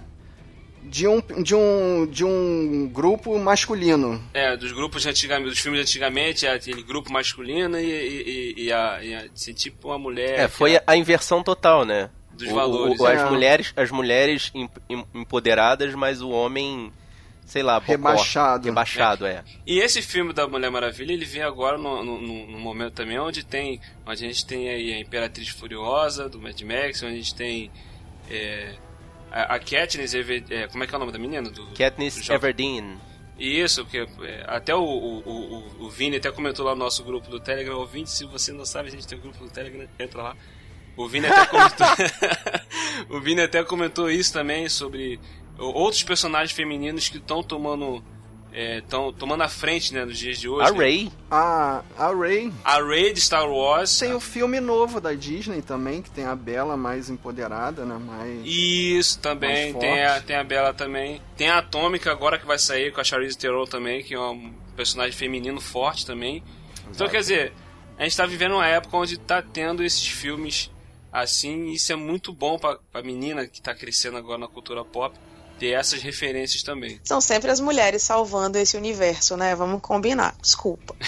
[0.83, 4.23] de um, de um, de um grupo masculino.
[4.33, 8.73] É, dos grupos de antigamente, dos filmes antigamente, é aquele grupo masculino e, e, e-
[8.73, 10.39] a, e a- assim, tipo uma mulher.
[10.41, 12.11] É, foi a, a inversão total, né?
[12.41, 13.31] Dos O- valores, o- as é.
[13.31, 16.91] mulheres, as mulheres em- em- empoderadas, mas o homem,
[17.45, 17.93] sei lá, bocó.
[17.93, 18.65] Rebaixado.
[18.65, 19.45] Rebaixado, é.
[19.67, 23.45] E esse filme da Mulher Maravilha, ele vem agora no, no, no- momento também onde
[23.45, 23.81] tem.
[24.07, 27.71] Onde a gente tem aí a Imperatriz Furiosa, do Mad Max, onde a gente tem.
[28.31, 28.75] é,
[29.31, 31.51] a, a Katniss, é, como é que é o nome da menina?
[31.51, 32.37] Do, do Katniss jovem?
[32.37, 32.99] Everdeen.
[33.39, 35.19] Isso, porque é, até o, o,
[35.81, 37.77] o, o Vini até comentou lá no nosso grupo do Telegram.
[37.79, 40.37] Ouvinte, se você não sabe, a gente tem um grupo do Telegram, entra lá.
[41.01, 41.87] O Vini até comentou,
[43.17, 45.19] o Vini até comentou isso também sobre
[45.59, 48.05] outros personagens femininos que estão tomando
[48.53, 50.69] estão tomando a frente né, nos dias de hoje.
[50.69, 50.79] A né?
[50.79, 51.13] Rey.
[51.31, 53.97] A, a Rey A Rey de Star Wars.
[53.97, 57.97] tem o filme novo da Disney também, que tem a Bela mais empoderada, né?
[57.97, 58.41] Mais...
[58.45, 61.23] Isso também, Mais tem a, tem a Bela também.
[61.37, 64.53] Tem a Atômica agora que vai sair com a Charlize Theron também, que é um
[64.77, 66.43] personagem feminino forte também.
[66.91, 67.53] Então, quer dizer,
[67.97, 70.71] a gente tá vivendo uma época onde tá tendo esses filmes
[71.13, 75.17] assim, isso é muito bom pra, pra menina que tá crescendo agora na cultura pop,
[75.61, 76.99] ter essas referências também.
[77.05, 79.55] São sempre as mulheres salvando esse universo, né?
[79.55, 80.35] Vamos combinar.
[80.41, 80.97] Desculpa.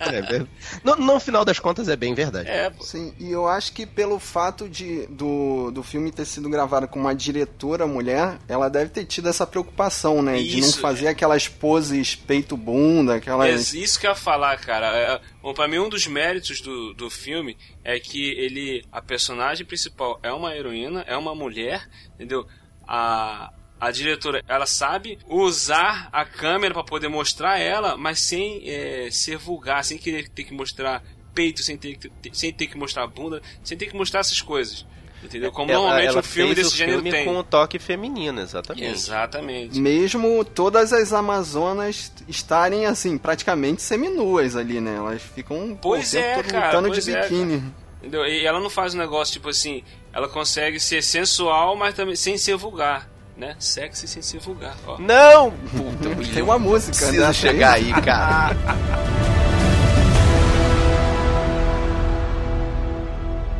[0.00, 0.46] É ver-
[0.82, 2.48] no, no final das contas é bem verdade.
[2.48, 2.82] É, pô.
[2.84, 6.98] Sim, e eu acho que pelo fato de do, do filme ter sido gravado com
[7.00, 10.36] uma diretora mulher, ela deve ter tido essa preocupação, né?
[10.42, 13.72] de não Isso, fazer aquelas poses peito-bunda, É aquelas.
[13.72, 14.86] isso que eu ia falar, cara.
[14.96, 19.64] É, Bom, pra mim um dos méritos do, do filme é que ele, a personagem
[19.66, 22.46] principal é uma heroína, é uma mulher, entendeu?
[22.86, 29.08] A, a diretora, ela sabe usar a câmera pra poder mostrar ela, mas sem é,
[29.10, 31.02] ser vulgar, sem querer ter que mostrar
[31.34, 34.86] peito, sem ter, que- sem ter que mostrar bunda, sem ter que mostrar essas coisas.
[35.22, 35.50] Entendeu?
[35.50, 37.24] Como Ela- normalmente ela um filme fez desse o gênero filme tem.
[37.24, 38.86] com um toque feminino, exatamente.
[38.86, 39.80] Exatamente.
[39.80, 44.96] Mesmo todas as Amazonas estarem, assim, praticamente seminuas ali, né?
[44.96, 47.64] Elas ficam Pois o tempo é, todo cara, lutando pois de é, biquíni.
[48.00, 48.26] Entendeu?
[48.26, 49.82] E ela não faz um negócio tipo assim,
[50.14, 53.56] ela consegue ser sensual, mas também sem ser vulgar, né?
[53.58, 54.96] Sexy sem ser vulgar, ó.
[54.98, 55.50] Não!
[55.50, 57.32] Puta, Tem uma música, Precisa né?
[57.32, 58.54] chegar aí, cara.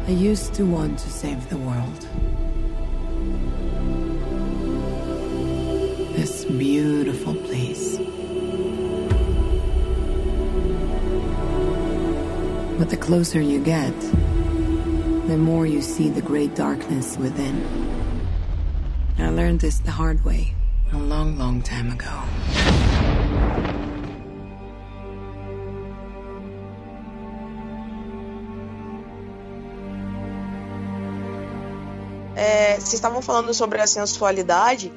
[0.07, 2.07] I used to want to save the world.
[6.15, 7.99] This beautiful place.
[12.79, 13.95] But the closer you get,
[15.27, 17.65] the more you see the great darkness within.
[19.19, 20.55] I learned this the hard way
[20.93, 22.13] a long, long time ago.
[32.37, 34.93] é, vocês estavam falando sobre a sensualidade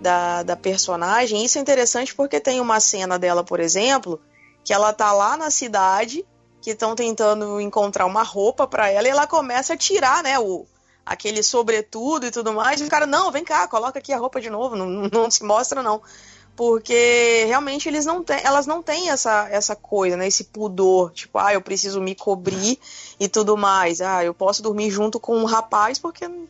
[0.00, 1.44] da, da personagem.
[1.44, 4.20] Isso é interessante porque tem uma cena dela, por exemplo,
[4.62, 6.24] que ela tá lá na cidade,
[6.64, 10.64] que estão tentando encontrar uma roupa para ela, e ela começa a tirar, né, o,
[11.04, 14.40] aquele sobretudo e tudo mais, e o cara, não, vem cá, coloca aqui a roupa
[14.40, 16.00] de novo, não, não se mostra não.
[16.56, 20.26] Porque realmente eles não têm, elas não têm essa, essa coisa, né?
[20.28, 22.78] Esse pudor, tipo, ah, eu preciso me cobrir
[23.18, 24.00] e tudo mais.
[24.00, 26.46] Ah, eu posso dormir junto com um rapaz porque não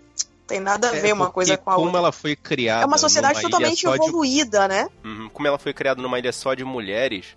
[0.46, 2.00] tem nada a É, ver uma porque coisa com a como outra.
[2.00, 2.82] ela foi criada.
[2.82, 4.88] É uma sociedade totalmente só de- evoluída, né?
[5.02, 7.28] Uhum, como ela foi criada numa ilha só de mulheres,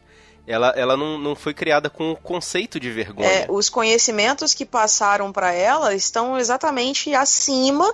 [0.47, 3.27] ela, ela não, não foi criada com o conceito de vergonha.
[3.27, 7.93] É, os conhecimentos que passaram para ela estão exatamente acima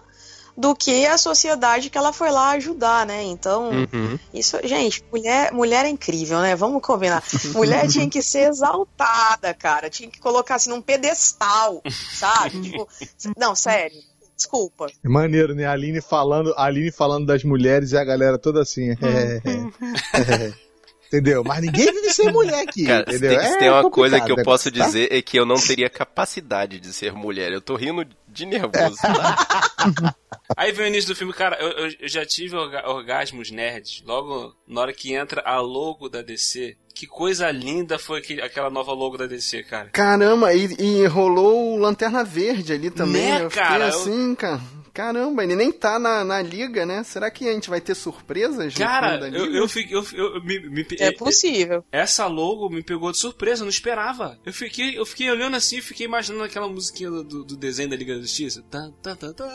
[0.56, 3.24] do que a sociedade que ela foi lá ajudar, né?
[3.24, 4.20] Então, Uhum.
[4.32, 6.56] isso, gente, mulher, mulher é incrível, né?
[6.56, 7.24] Vamos combinar.
[7.56, 9.90] Mulher tinha que ser exaltada, cara.
[9.90, 11.82] Tinha que colocar assim num pedestal,
[12.14, 12.62] sabe?
[12.70, 12.88] Tipo,
[13.36, 13.98] não, sério.
[14.38, 14.88] Desculpa.
[15.04, 15.66] É maneiro, né?
[15.66, 18.92] A Aline falando, a Aline falando das mulheres e a galera toda assim.
[18.92, 18.96] é,
[19.44, 20.54] é, é.
[21.14, 21.44] Entendeu?
[21.44, 22.86] Mas ninguém vive sem mulher aqui.
[22.86, 23.38] Cara, se entendeu?
[23.40, 24.84] tem, se É tem uma complicado coisa que eu o posso tá?
[24.86, 27.52] dizer é que eu não teria capacidade de ser mulher.
[27.52, 28.96] Eu tô rindo de nervoso.
[29.02, 30.16] tá?
[30.58, 34.02] Aí vem o início do filme, cara, eu, eu- eu já tive orga- orgasmos nerds.
[34.06, 36.76] Logo na hora que entra a logo da DC.
[36.96, 39.90] Que coisa linda foi aquele- aquela nova logo da DC, cara.
[39.92, 43.24] Caramba, e, e rolou o Lanterna Verde ali também.
[43.32, 43.88] Né, eu fiquei cara?
[43.88, 44.62] assim, cara.
[44.94, 47.04] Caramba, ele nem tá na, na liga, né?
[47.04, 49.58] Será que a gente vai ter surpresas Cara, eu, liga?
[49.58, 49.98] eu fiquei.
[49.98, 51.84] Eu, eu- me- me- É possível.
[51.92, 54.38] Essa logo me pegou de surpresa, eu não esperava.
[54.46, 57.96] Eu fiquei, eu fiquei olhando assim e fiquei imaginando aquela musiquinha do, do- desenho da
[57.96, 58.64] Liga da Justiça.
[58.70, 59.46] Tá, tá, tá, tá.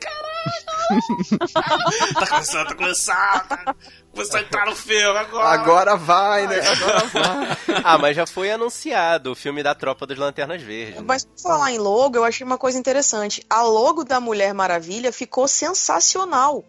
[0.00, 0.28] Caralho!
[2.14, 3.48] tá começando, tá começando.
[3.48, 3.74] Tá
[4.34, 5.48] a entrar no filme agora.
[5.48, 6.60] Agora vai, né?
[6.66, 7.56] Agora vai.
[7.84, 10.96] ah, mas já foi anunciado o filme da Tropa das Lanternas Verdes.
[10.96, 11.04] né?
[11.06, 13.44] Mas por falar em logo, eu achei uma coisa interessante.
[13.48, 16.64] A logo da Mulher Maravilha ficou sensacional.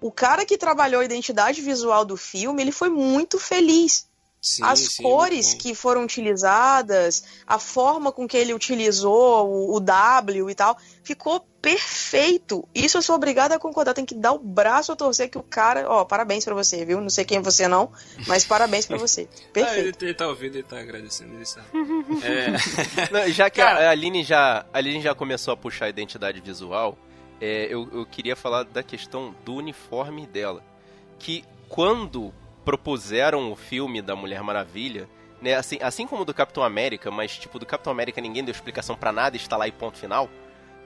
[0.00, 4.06] O cara que trabalhou a identidade visual do filme, ele foi muito feliz.
[4.40, 9.80] Sim, As sim, cores que foram utilizadas, a forma com que ele utilizou o, o
[9.80, 12.68] W e tal, ficou perfeito.
[12.74, 13.94] Isso eu sou obrigada a concordar.
[13.94, 15.88] Tem que dar o braço a torcer que o cara.
[15.88, 17.00] Ó, parabéns pra você, viu?
[17.00, 17.90] Não sei quem é você não,
[18.26, 19.26] mas parabéns pra você.
[19.32, 19.52] Ah, ele,
[19.92, 20.04] Perfeito.
[20.04, 21.66] ele tá ouvindo, ele tá agradecendo, ele sabe.
[22.22, 25.88] É, Não, já que Cara- a Aline já, a Aline já começou a puxar a
[25.88, 26.98] identidade visual,
[27.44, 30.64] é, eu, eu queria falar da questão do uniforme dela.
[31.18, 32.32] Que quando
[32.64, 35.06] propuseram o filme da Mulher Maravilha,
[35.42, 38.96] né, assim, assim como do Capitão América, mas tipo, do Capitão América ninguém deu explicação
[38.96, 40.30] pra nada, está lá e ponto final,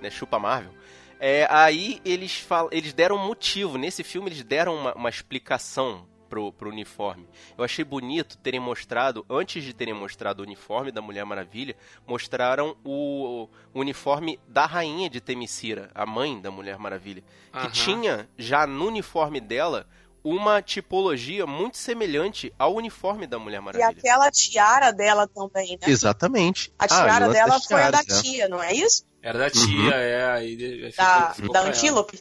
[0.02, 0.72] né, chupa Marvel.
[1.20, 6.07] É, aí eles, fal eles deram um motivo, nesse filme eles deram uma, uma explicação
[6.28, 7.26] pro, pro uniforme.
[7.56, 12.76] Eu achei bonito terem mostrado, antes de terem mostrado o uniforme da Mulher Maravilha, mostraram
[12.84, 17.70] o, o uniforme da rainha de Temicira, a mãe da Mulher Maravilha, que Aham.
[17.70, 19.86] tinha já no uniforme dela
[20.22, 23.88] uma tipologia muito semelhante ao uniforme da Mulher E Maravilha.
[23.90, 25.88] aquela tiara dela também, né?
[25.88, 26.72] Exatamente.
[26.78, 28.04] A Ah, tiara lance dela foi a da né?
[28.22, 29.06] tia, não é isso?
[29.22, 31.62] Era da tia, é, aí Da, ficou da.
[31.62, 32.20] Antílope.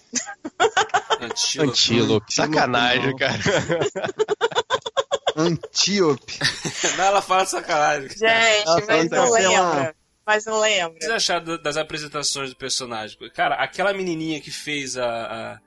[1.22, 1.70] Antílope.
[1.70, 2.34] Antílope.
[2.34, 3.16] Sacanagem, não.
[3.18, 3.34] cara.
[5.36, 6.40] Antíope.
[6.98, 8.10] Não, ela fala sacanagem.
[8.10, 8.22] Gente,
[8.66, 9.40] Ela mas não daquela-
[9.74, 9.96] lembra.
[10.26, 11.00] Mas não O que lembra.
[11.00, 13.18] vocês acharam da- das apresentações do personagem?
[13.34, 15.06] Cara, aquela menininha que fez a.
[15.06, 15.60] a,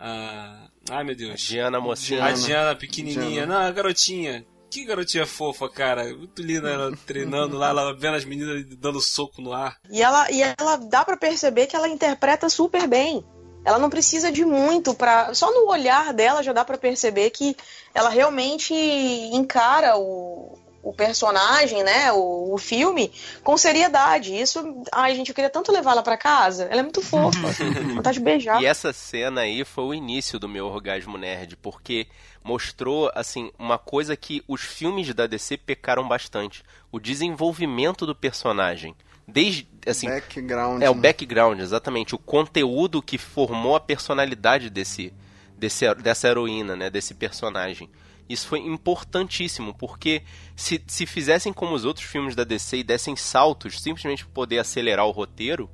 [0.00, 1.40] a- ai meu Deus.
[1.40, 2.24] Diana Mocinha.
[2.24, 3.30] A Diana pequenininha.
[3.46, 3.60] Diana.
[3.60, 4.44] Não, a garotinha.
[4.70, 6.04] Que garotinha fofa, cara.
[6.04, 9.76] Muito linda ela treinando lá, ela vendo as meninas dando soco no ar.
[9.90, 13.24] E ela, e ela dá pra perceber que ela interpreta super bem.
[13.64, 17.56] Ela não precisa de muito para só no olhar dela já dá pra perceber que
[17.92, 23.10] ela realmente encara o, o personagem, né, o, o filme
[23.42, 24.32] com seriedade.
[24.32, 26.68] Isso, ai gente, eu queria tanto levar ela pra casa.
[26.70, 27.40] Ela é muito fofa.
[27.92, 28.62] Vontade de beijar.
[28.62, 32.06] E essa cena aí foi o início do meu orgasmo nerd, porque
[32.46, 38.94] mostrou, assim, uma coisa que os filmes da DC pecaram bastante: o desenvolvimento do personagem.
[39.26, 40.80] Desde, assim, Background.
[40.80, 41.00] é o né?
[41.00, 45.12] background, exatamente, o conteúdo que formou a personalidade desse,
[45.58, 47.90] desse dessa heroína, né, desse personagem.
[48.28, 50.22] Isso foi importantíssimo, porque
[50.54, 54.58] se, se fizessem como os outros filmes da DC e dessem saltos simplesmente para poder
[54.60, 55.68] acelerar o roteiro,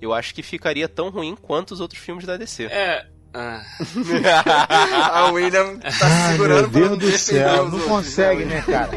[0.00, 2.66] eu acho que ficaria tão ruim quanto os outros filmes da DC.
[2.66, 3.06] É.
[3.34, 3.62] ah,
[5.12, 8.62] A William tá Ai, segurando meu pra Deus do céu, não consegue, né?
[8.62, 8.90] cara?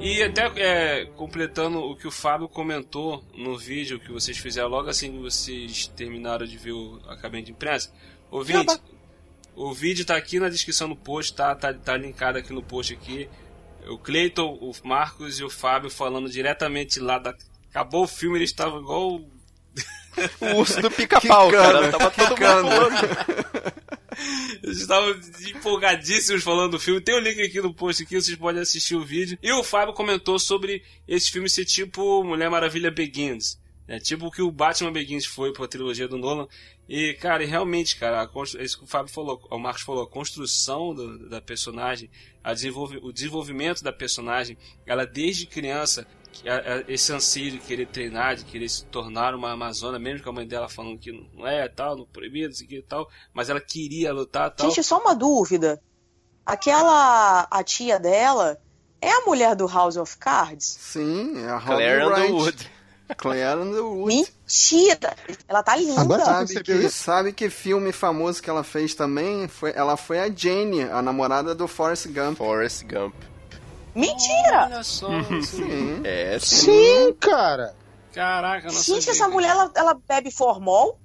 [0.00, 4.90] E até é, completando o que o Fábio comentou no vídeo que vocês fizeram logo
[4.90, 7.90] assim que vocês terminaram de ver o a cabine de imprensa.
[8.30, 8.78] Ouvinte,
[9.56, 12.92] o vídeo tá aqui na descrição do post, tá, tá, tá linkado aqui no post
[12.92, 13.28] aqui.
[13.88, 17.34] O Cleiton, o Marcos e o Fábio falando diretamente lá da.
[17.70, 19.20] Acabou o filme, eles estavam igual.
[20.40, 21.90] O urso do pica-pau, cara.
[21.90, 23.74] Tava todo mundo.
[24.62, 25.10] Eles estavam
[25.50, 27.00] empolgadíssimos falando do filme.
[27.00, 29.36] Tem o link aqui no post aqui, vocês podem assistir o vídeo.
[29.42, 33.58] E o Fábio comentou sobre esse filme ser tipo Mulher Maravilha Begins.
[33.86, 36.46] É tipo o que o Batman Begins foi pra trilogia do Nolan.
[36.88, 40.02] E, cara, e realmente, cara, a constru- isso que o Fábio falou, o Marcos falou,
[40.04, 42.10] a construção do- da personagem,
[42.42, 46.42] a desenvolve, o desenvolvimento da personagem, ela desde criança, que
[46.88, 50.46] esse anseio de querer treinar, de querer se tornar uma Amazona, mesmo com a mãe
[50.46, 54.12] dela falando que não é, tal, não proibido, isso aqui e tal, mas ela queria
[54.12, 54.68] lutar tal.
[54.68, 55.80] Gente, só uma dúvida.
[56.44, 58.60] Aquela a tia dela
[59.00, 60.66] é a mulher do House of Cards?
[60.66, 62.04] Sim, é a Claire.
[62.04, 62.70] Underwood.
[63.16, 64.06] Claire Underwood.
[64.14, 65.14] Mentira!
[65.46, 66.00] Ela tá linda.
[66.00, 66.90] Agora Sabe que, isso?
[67.04, 69.46] sabe que filme famoso que ela fez também?
[69.46, 72.38] Foi, ela foi a Jane, a namorada do Forrest Gump.
[72.38, 73.14] Forrest Gump.
[73.94, 74.64] Mentira!
[74.64, 75.08] Olha só,
[75.42, 76.00] Sim.
[76.02, 76.64] É, sim.
[76.66, 77.74] Sim, cara.
[78.12, 80.98] caraca, não Gente, essa mulher, ela, ela bebe formol?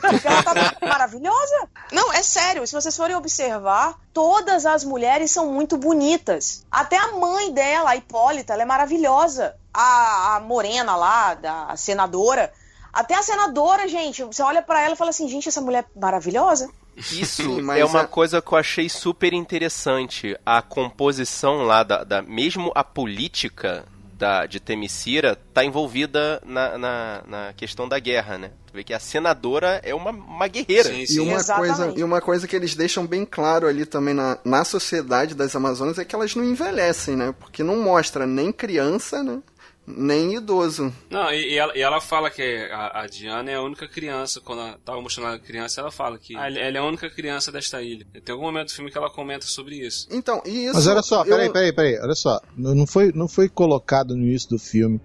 [0.00, 0.54] Porque ela tá
[0.86, 1.68] maravilhosa.
[1.92, 6.64] Não, é sério, se vocês forem observar, todas as mulheres são muito bonitas.
[6.70, 9.56] Até a mãe dela, a Hipólita, ela é maravilhosa.
[9.74, 12.52] A, a morena lá, da senadora.
[12.92, 15.98] Até a senadora, gente, você olha pra ela e fala assim, gente, essa mulher é
[15.98, 16.68] maravilhosa.
[16.94, 20.36] Isso Sim, é uma a- coisa que eu achei super interessante.
[20.44, 23.86] A composição lá, da, da- mesmo a política
[24.18, 28.50] da, de Temicira tá envolvida na, na, na questão da guerra, né?
[28.66, 30.90] Tu vê que a senadora é uma, uma guerreira.
[30.90, 31.20] Sim, E sim.
[31.20, 31.76] uma, Exatamente.
[31.76, 35.56] coisa, e uma coisa que eles deixam bem claro ali também na, na sociedade das
[35.56, 37.34] Amazonas é que elas não envelhecem, né?
[37.40, 39.40] Porque não mostra nem criança, né?
[39.86, 40.92] Nem idoso.
[41.10, 44.40] Não, e, e ela, e ela fala que a, a Diana é a única criança,
[44.40, 47.50] quando ela tava mostrando a criança, ela fala que ela ela é a única criança
[47.50, 48.06] desta ilha.
[48.24, 50.06] Tem algum momento do filme que ela comenta sobre isso.
[50.10, 50.74] Então, e isso.
[50.74, 52.40] Mas olha só, eu- peraí, peraí, peraí, olha só.
[52.56, 55.00] Não foi, não foi colocado no início do filme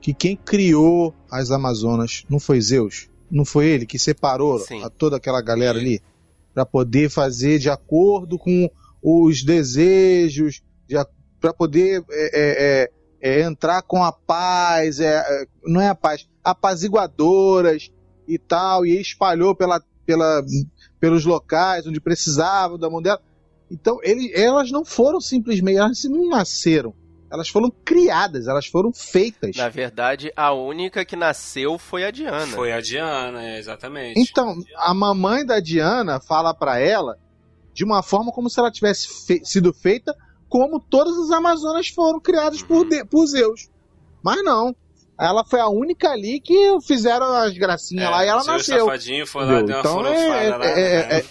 [0.00, 3.08] que quem criou as Amazonas não foi Zeus?
[3.30, 4.82] Não foi ele que separou Sim.
[4.82, 6.00] a toda aquela galera ali
[6.54, 8.68] Pra poder fazer de acordo com
[9.00, 10.60] os desejos,
[11.40, 16.28] para poder é, é, é, entrar com a paz, é, é, não é a paz,
[16.44, 17.90] apaziguadoras
[18.26, 20.42] e tal, e espalhou pela, pela,
[21.00, 23.20] pelos locais onde precisavam da mão dela.
[23.70, 26.94] Então, ele, elas não foram simplesmente, elas não nasceram.
[27.30, 29.54] Elas foram criadas, elas foram feitas.
[29.56, 32.46] Na verdade, a única que nasceu foi a Diana.
[32.46, 34.18] Foi a Diana, é, exatamente.
[34.18, 37.18] Então, a mamãe da Diana fala pra ela
[37.74, 40.16] de uma forma como se ela tivesse fe- sido feita
[40.48, 43.68] como todas as Amazonas foram criadas por, de- por Zeus.
[44.22, 44.74] Mas não.
[45.20, 48.80] Ela foi a única ali que fizeram as gracinhas lá e ela nasceu.
[48.86, 50.66] safadinho foi lá, deu uma Então é, forofada lá.
[50.66, 51.24] é, é, é,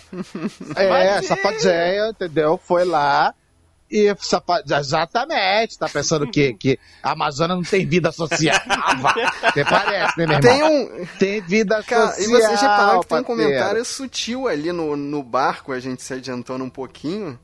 [0.84, 2.60] é, Mas essa fadéia, entendeu?
[2.62, 3.34] Foi lá
[3.90, 8.58] e safa- exatamente, tá pensando que, que a Amazônia não tem vida social.
[9.42, 10.42] Até parece, né, meu irmão?
[10.42, 11.06] Tem um.
[11.18, 12.26] Tem vida Cara, social.
[12.26, 16.14] e vocês repararam que tem um comentário sutil ali no, no barco, a gente se
[16.14, 17.40] adiantando um pouquinho,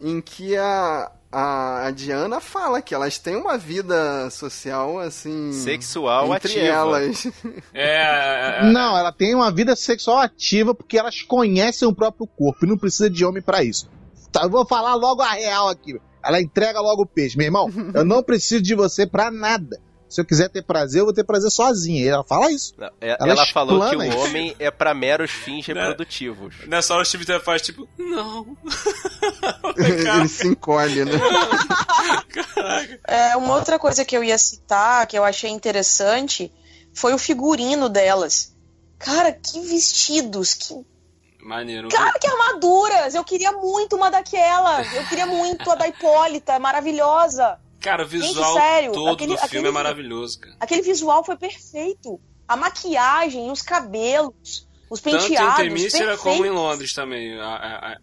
[0.00, 5.52] em que a, a, a Diana fala que elas têm uma vida social, assim.
[5.52, 6.66] Sexual entre ativa.
[6.66, 7.26] elas.
[7.74, 12.26] É, é, é, Não, ela tem uma vida sexual ativa porque elas conhecem o próprio
[12.26, 13.88] corpo e não precisa de homem pra isso.
[14.32, 16.00] Tá, eu vou falar logo a real aqui.
[16.24, 17.36] Ela entrega logo o peixe.
[17.36, 19.80] Meu irmão, eu não preciso de você pra nada.
[20.08, 22.00] Se eu quiser ter prazer, eu vou ter prazer sozinha.
[22.02, 22.72] E ela fala isso.
[22.78, 24.18] Não, é- Ela Ela, falou que o isso.
[24.18, 25.74] homem é pra meros fins Né?
[25.74, 26.54] reprodutivos.
[26.66, 28.56] Nessa hora o Steve Trevor faz tipo, não.
[29.76, 31.12] Ele se encolhe, né?
[33.06, 36.52] É, uma outra coisa que eu ia citar, que eu achei interessante,
[36.92, 38.54] foi o figurino delas.
[38.98, 40.74] Cara, que vestidos, que
[41.40, 41.88] Maneiro.
[41.88, 43.14] Cara, que armaduras!
[43.14, 44.82] Eu queria muito uma daquela.
[44.94, 47.58] Eu queria muito a da Hipólita, é maravilhosa.
[47.80, 50.56] Cara, o visual sério, todo aquele- do filme aquele- é maravilhoso, cara.
[50.60, 52.20] Aquele visual foi perfeito.
[52.46, 56.50] A maquiagem, os cabelos, os Tanto em penteados, Temícera como em.
[56.50, 57.38] Londres também.
[57.38, 57.44] A,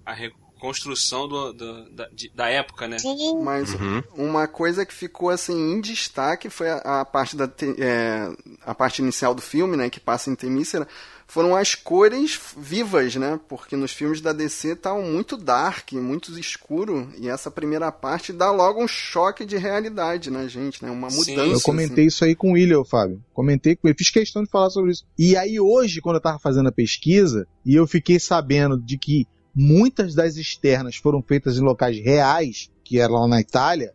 [0.05, 2.97] a, a- reconstrução do, do- da, de- da época, né?
[2.97, 4.01] Sim, Mas Uhum.
[4.15, 7.45] uma coisa que ficou assim em destaque foi a, a parte da
[7.77, 8.29] é,
[8.65, 10.87] a parte inicial do filme, né, que passa em Temícera,
[11.27, 13.39] foram as cores vivas, né?
[13.47, 18.51] Porque nos filmes da DC estavam muito dark, muito escuro, e essa primeira parte dá
[18.51, 20.89] logo um choque de realidade na gente, né?
[20.89, 21.31] Uma Sim.
[21.31, 21.53] mudança.
[21.53, 23.23] Eu comentei isso aí com o William, Fábio.
[23.33, 25.03] Comentei com ele, fiz questão de falar sobre isso.
[25.17, 29.27] E aí hoje, quando eu tava fazendo a pesquisa, e eu fiquei sabendo de que
[29.53, 33.93] muitas das externas foram feitas em locais reais, que era lá na Itália,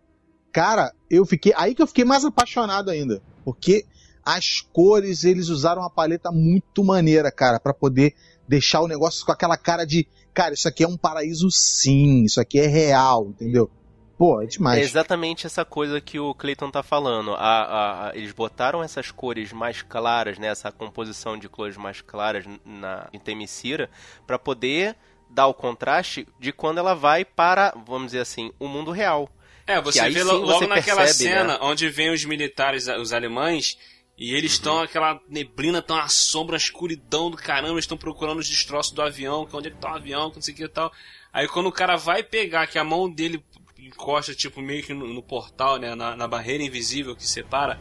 [0.53, 1.53] cara, eu fiquei.
[1.57, 3.22] Aí que eu fiquei mais apaixonado ainda.
[3.45, 3.85] Porque
[4.25, 8.14] as cores, eles usaram uma paleta muito maneira, cara, pra poder
[8.49, 12.41] deixar o negócio com aquela cara de, cara, isso aqui é um paraíso sim, isso
[12.41, 13.71] aqui é real, entendeu?
[14.18, 14.83] Pô, é É demais.
[14.83, 17.33] exatamente essa coisa que o Clayton tá falando.
[17.33, 20.49] A, a- a- eles botaram essas cores mais claras, né?
[20.49, 23.89] Essa composição de cores mais claras na em Temicira
[24.27, 24.95] para poder
[25.31, 29.27] dar o contraste de quando ela vai para, vamos dizer assim, o mundo real.
[29.66, 31.59] É, você vê logo você naquela percebe, cena né?
[31.62, 33.79] onde vem os militares, os alemães,
[34.21, 38.39] e eles estão aquela neblina, estão a sombra, a escuridão do caramba, eles estão procurando
[38.39, 40.57] os destroços do avião, que onde é que tá o avião, que não sei o
[40.59, 40.93] que e tal.
[41.33, 43.43] Aí quando o cara vai pegar, que a mão dele
[43.79, 47.81] encosta, tipo, meio que no, no portal, né, na, na barreira invisível que separa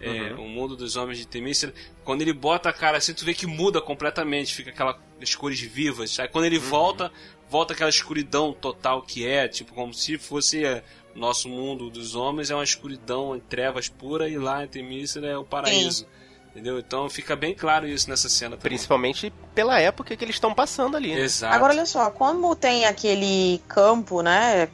[0.00, 1.72] é, o mundo dos homens de Temícera,
[2.02, 6.18] quando ele bota a cara assim, tu vê que muda completamente, fica aquelas cores vivas.
[6.18, 7.12] Aí quando ele volta,
[7.48, 10.82] volta aquela escuridão total que é, tipo, como se fosse é,
[11.16, 15.36] nosso mundo dos homens, é uma escuridão, em trevas pura, e lá em Temícera é
[15.36, 16.06] o paraíso.
[16.50, 16.78] Entendeu?
[16.78, 18.70] Então fica bem claro isso nessa cena também.
[18.70, 21.14] Principalmente pela época que eles estão passando ali.
[21.14, 21.20] né?
[21.20, 21.54] Exato.
[21.54, 24.68] Agora olha só, como tem aquele campo, né?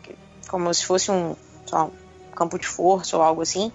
[0.48, 1.34] Como se fosse um,
[1.72, 3.72] lá, um campo de força ou algo assim.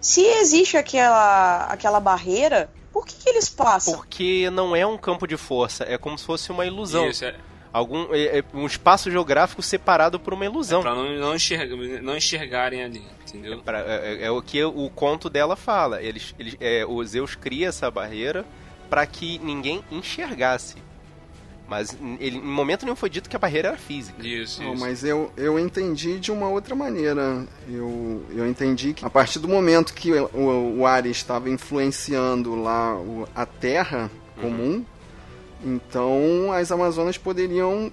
[0.00, 3.94] Se existe aquela, aquela barreira, por que, que eles passam?
[3.94, 7.08] Porque não é um campo de força, é como se fosse uma ilusão.
[7.08, 7.36] Isso, é,
[7.72, 10.80] Algum, é- é um espaço geográfico separado por uma ilusão.
[10.82, 13.58] pra não, não, enxerga, não enxergarem ali, entendeu?
[13.60, 16.02] Pra- é, é o que o conto dela fala.
[16.02, 18.44] Eles, eles, é, o Zeus cria essa barreira
[18.88, 20.76] para que ninguém enxergasse.
[21.68, 24.26] Mas ele, em momento nenhum foi dito que a barreira era física.
[24.26, 24.80] Isso, Não, isso.
[24.82, 27.44] mas eu, eu entendi de uma outra maneira.
[27.68, 32.94] Eu, eu entendi que a partir do momento que o, o Ares estava influenciando lá
[32.96, 34.10] o- a Terra
[34.40, 34.82] comum,
[35.64, 37.92] então as Amazonas poderiam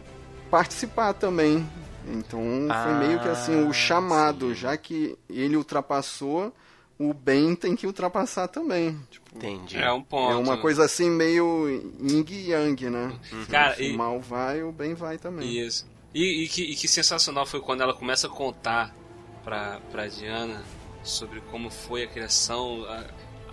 [0.49, 1.67] participar também.
[2.07, 4.55] Então foi Ah, meio que assim o chamado, sim.
[4.55, 6.53] já que ele ultrapassou,
[6.99, 8.99] o bem tem que ultrapassar também.
[9.09, 9.77] Tipo, Entendi.
[9.77, 10.31] É um ponto.
[10.31, 11.67] é uma coisa assim meio
[11.99, 13.11] yin e yang, né?
[13.49, 15.57] Cara, Se e- o mal vai, o bem vai também.
[15.59, 15.85] Isso.
[16.13, 18.95] E, e que, e que sensacional foi quando ela começa a contar
[19.43, 20.63] pra, pra Diana
[21.03, 23.03] sobre como foi a criação, a-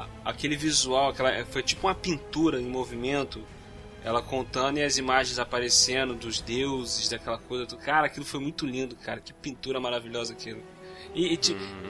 [0.03, 3.41] a- aquele visual, aquela, foi tipo uma pintura em movimento.
[4.05, 7.65] Ela contando e as imagens aparecendo dos deuses, daquela coisa.
[7.77, 9.21] Cara, aquilo foi muito lindo, cara.
[9.21, 10.63] Que pintura maravilhosa aquilo.
[11.15, 11.39] E, e,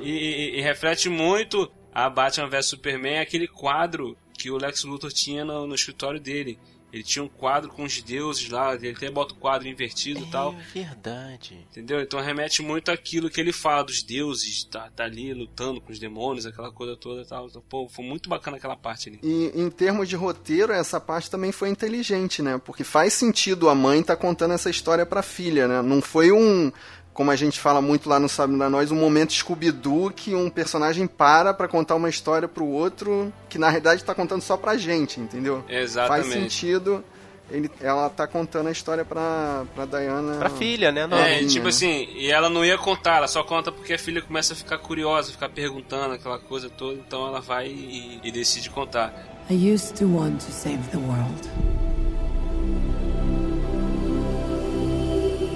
[0.02, 5.12] e- e- e reflete muito a Batman vs Superman, aquele quadro que o Lex Luthor
[5.12, 6.58] tinha no, no escritório dele.
[6.92, 10.30] Ele tinha um quadro com os deuses lá, ele até bota o quadro invertido e
[10.30, 10.52] tal.
[10.54, 11.66] É verdade.
[11.70, 12.00] Entendeu?
[12.00, 15.98] Então remete muito àquilo que ele fala dos deuses, tá, tá ali lutando com os
[15.98, 17.46] demônios, aquela coisa toda e tal.
[17.46, 19.20] Então, pô, foi muito bacana aquela parte ali.
[19.22, 22.60] E em termos de roteiro, essa parte também foi inteligente, né?
[22.62, 25.80] Porque faz sentido a mãe tá contando essa história pra filha, né?
[25.80, 26.70] Não foi um,
[27.12, 30.48] como a gente fala muito lá no Sabe da Nós, um momento Scooby-Doo que um
[30.48, 34.76] personagem para pra contar uma história pro outro que na realidade tá contando só pra
[34.76, 35.62] gente, entendeu?
[35.66, 36.30] Faz Exatamente.
[36.32, 37.04] sentido.
[37.50, 40.36] Ele, ela tá contando a história pra, pra Diana.
[40.38, 41.06] Pra filha, né?
[41.06, 44.22] Não, É, tipo assim, e ela não ia contar, ela só conta porque a filha
[44.22, 48.70] começa a ficar curiosa, ficar perguntando aquela coisa toda, então ela vai e, e decide
[48.70, 49.12] contar.
[49.50, 51.48] I used to want to save the world.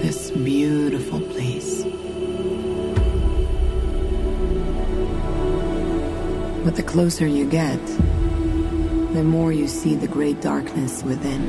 [0.03, 1.21] This beautiful
[6.67, 7.79] But the closer you get,
[9.14, 11.49] the more you see the great darkness within.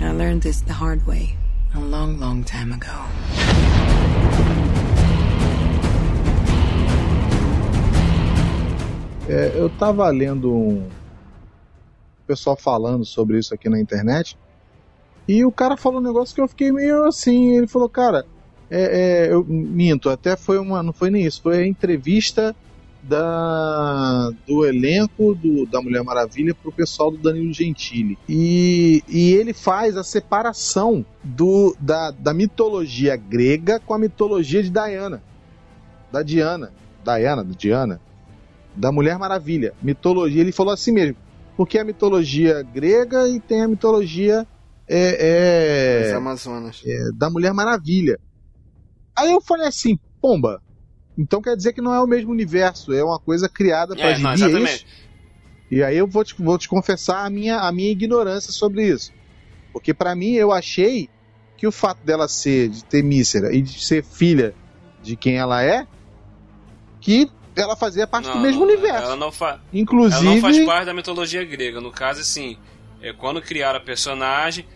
[0.00, 1.36] I learned this the hard way
[1.72, 2.90] a long, long time ago.
[9.28, 10.88] É, eu tava lendo um
[12.26, 14.36] pessoal falando sobre isso aqui na internet
[15.28, 17.56] e o cara falou um negócio que eu fiquei meio assim.
[17.58, 18.26] Ele falou, cara,
[18.68, 22.56] é, é, eu minto, até foi uma, não foi nem isso, foi a entrevista
[23.02, 28.16] da, do elenco do, da Mulher Maravilha pro pessoal do Danilo Gentili.
[28.28, 34.70] E, e ele faz a separação do, da, da mitologia grega com a mitologia de
[34.70, 35.22] Diana.
[36.12, 36.72] Da Diana.
[37.04, 38.00] Diana, da Diana
[38.74, 39.74] da Mulher Maravilha.
[39.82, 41.16] Mitologia, ele falou assim mesmo.
[41.56, 44.46] Porque a mitologia grega e tem a mitologia
[44.88, 46.82] é, é, Amazonas.
[46.84, 48.18] é, da Mulher Maravilha.
[49.16, 50.60] Aí eu falei assim, pomba.
[51.16, 54.18] Então quer dizer que não é o mesmo universo, é uma coisa criada para É,
[54.18, 54.86] não, é exatamente.
[55.70, 59.12] E aí eu vou te, vou te confessar a minha, a minha ignorância sobre isso.
[59.72, 61.08] Porque para mim eu achei
[61.56, 64.54] que o fato dela ser de ter mísera e de ser filha
[65.02, 65.86] de quem ela é,
[67.00, 69.04] que ela fazia parte Não, do mesmo universo.
[69.04, 71.80] Ela não, fa Inclusive, ela não faz parte da mitologia grega.
[71.80, 72.56] No caso, assim,
[73.00, 74.66] é, quando criaram a personagem,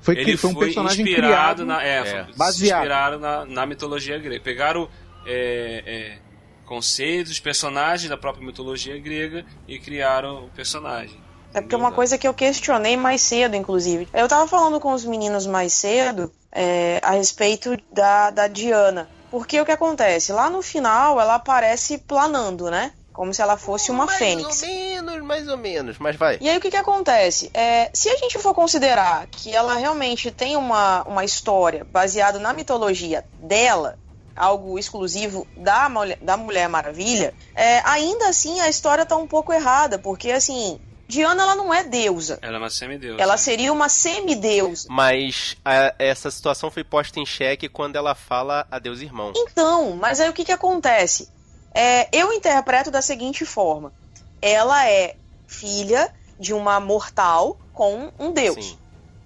[0.00, 1.64] foi, ele foi um foi personagem inspirado criado.
[1.64, 2.26] na, é, É.
[2.36, 2.80] Baseado.
[2.80, 4.42] inspirado na, na mitologia grega.
[4.42, 4.88] Pegaram
[5.26, 6.18] é, é,
[6.66, 11.20] conceitos, personagens da própria mitologia grega e criaram o personagem.
[11.54, 14.08] É porque uma coisa que eu questionei mais cedo, inclusive.
[14.14, 19.08] Eu tava falando com os meninos mais cedo é, a respeito da, da Diana.
[19.30, 20.32] Porque o que acontece?
[20.32, 22.92] Lá no final ela aparece planando, né?
[23.12, 24.46] Como se ela fosse uma mais fênix.
[24.46, 26.38] Mais ou menos, mais ou menos, mas vai.
[26.40, 27.50] E aí o que, que acontece?
[27.52, 32.54] É, se a gente for considerar que ela realmente tem uma, uma história baseada na
[32.54, 33.98] mitologia dela,
[34.36, 35.88] algo exclusivo da,
[36.20, 40.80] da Mulher Maravilha, é, ainda assim a história tá um pouco errada, porque assim,
[41.12, 42.38] Diana ela não é deusa.
[42.40, 43.22] Ela é uma semideusa.
[43.22, 44.88] Ela seria uma semideusa.
[44.90, 49.32] Mas a, essa situação foi posta em xeque quando ela fala a Deus irmão.
[49.36, 51.28] Então, mas aí o que, que acontece?
[51.74, 53.92] É, eu interpreto da seguinte forma:
[54.40, 55.16] ela é
[55.46, 58.64] filha de uma mortal com um deus.
[58.64, 58.78] Sim.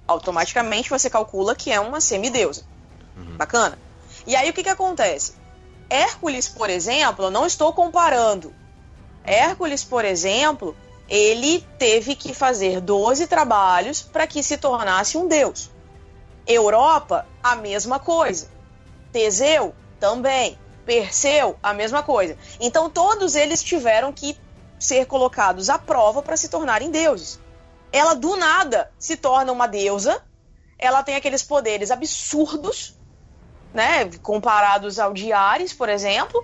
[0.09, 2.65] Automaticamente você calcula que é uma semideusa.
[3.17, 3.37] Uhum.
[3.37, 3.79] Bacana?
[4.27, 5.35] E aí o que, que acontece?
[5.89, 8.53] Hércules, por exemplo, não estou comparando.
[9.24, 10.77] Hércules, por exemplo,
[11.09, 15.70] ele teve que fazer 12 trabalhos para que se tornasse um deus.
[16.47, 18.49] Europa, a mesma coisa.
[19.12, 20.59] Teseu, também.
[20.85, 22.37] Perseu, a mesma coisa.
[22.61, 24.39] Então todos eles tiveram que
[24.79, 27.41] ser colocados à prova para se tornarem deuses.
[27.93, 30.22] Ela do nada se torna uma deusa.
[30.79, 32.95] Ela tem aqueles poderes absurdos,
[33.77, 36.43] né, comparados ao de Ares, por exemplo,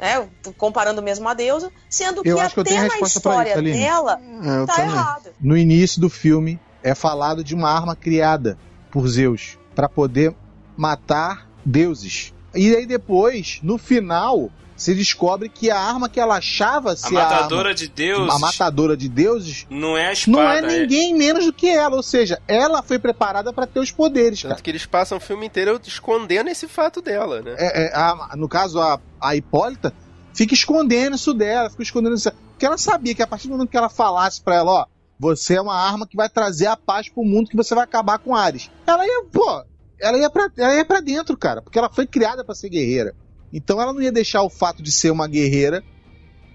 [0.00, 3.52] né, comparando mesmo a deusa, sendo que eu acho até que eu tenho na história
[3.52, 5.32] isso, dela É, tá errada.
[5.40, 8.58] No início do filme é falado de uma arma criada
[8.90, 10.34] por Zeus para poder
[10.76, 12.34] matar deuses.
[12.52, 17.14] E aí depois, no final, se descobre que a arma que ela achava A ser
[17.14, 20.36] matadora a, de arma, Deus a matadora de deuses não é a espada.
[20.36, 23.90] não é ninguém menos do que ela, ou seja, ela foi preparada para ter os
[23.90, 24.54] poderes, cara.
[24.54, 27.54] Tanto que eles passam o filme inteiro escondendo esse fato dela, né?
[27.58, 29.94] É, é, a- no caso, a, a Hipólita
[30.34, 32.30] fica escondendo isso dela, fica escondendo isso.
[32.52, 34.86] Porque ela sabia que a partir do momento que ela falasse pra ela, ó,
[35.18, 38.18] você é uma arma que vai trazer a paz pro mundo, que você vai acabar
[38.18, 38.70] com Ares.
[38.86, 39.62] Ela ia, pô,
[39.98, 43.14] ela ia pra, ela ia pra dentro, cara, porque ela foi criada pra ser guerreira.
[43.52, 45.82] Então ela não ia deixar o fato de ser uma guerreira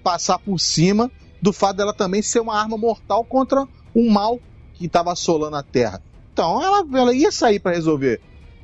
[0.04, 1.12] passar por cima
[1.42, 4.40] do fato dela também ser uma arma mortal contra um mal
[4.76, 6.02] que tava assolando a Terra.
[6.32, 8.22] Então ela, ela ia sair pra resolver.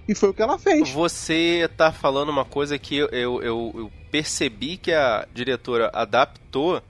[0.08, 0.90] E foi o que ela fez.
[0.90, 6.82] Você tá falando uma coisa que eu, eu- eu percebi que a diretora adaptou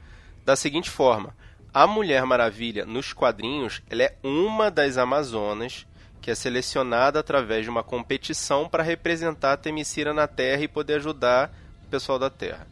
[0.45, 1.35] da seguinte forma.
[1.73, 5.86] A Mulher Maravilha, nos quadrinhos, ela é uma das Amazonas
[6.21, 10.95] que é selecionada através de uma competição para representar a Temicira na Terra e poder
[10.95, 11.51] ajudar
[11.85, 12.67] o pessoal da Terra.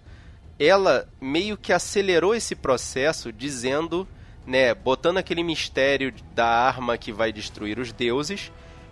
[0.59, 4.07] Ela meio que acelerou esse processo dizendo,
[4.45, 8.51] né, botando aquele mistério da arma que vai destruir os deuses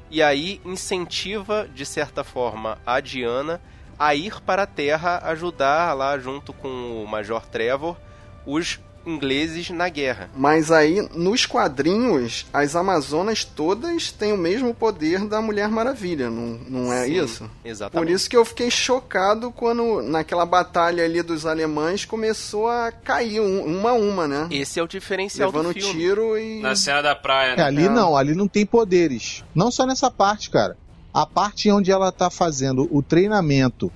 [0.09, 3.61] e aí incentiva, de certa forma, a Diana
[3.97, 7.97] a ir para a Terra ajudar lá junto com o Major Trevor
[8.45, 10.29] os ingleses na guerra.
[10.35, 16.59] Mas aí, nos quadrinhos, as Amazonas todas têm o mesmo poder da Mulher Maravilha, não,
[16.69, 17.49] não é Sim, isso?
[17.65, 18.07] Exatamente.
[18.07, 23.39] Por isso que eu fiquei chocado quando, naquela batalha ali dos alemães, começou a cair
[23.39, 24.47] um- uma a uma, né?
[24.51, 25.93] Esse é o diferencial Levando do filme.
[25.93, 26.61] tiro e.
[26.61, 27.63] Na cena da praia, É, né?
[27.63, 27.89] ali É.
[27.89, 29.43] não, ali não tem poderes.
[29.53, 30.77] Não só nessa parte, cara.
[31.13, 33.91] A parte onde ela tá fazendo o treinamento,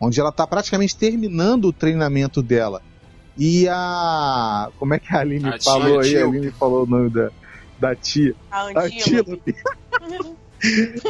[0.00, 2.82] onde ela tá praticamente terminando o treinamento dela.
[3.36, 4.70] E a.
[4.78, 6.10] Como é que a Aline A falou aí?
[6.10, 6.24] tia.
[6.24, 7.30] A Aline falou o nome da,
[7.80, 8.34] da tia.
[8.50, 8.64] A.
[8.84, 9.54] Antílope.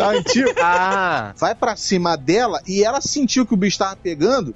[0.01, 4.55] A antiga Ah, vai pra cima dela e ela sentiu que o bicho tava pegando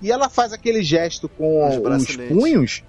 [0.00, 2.84] e ela faz aquele gesto com Os os, punhos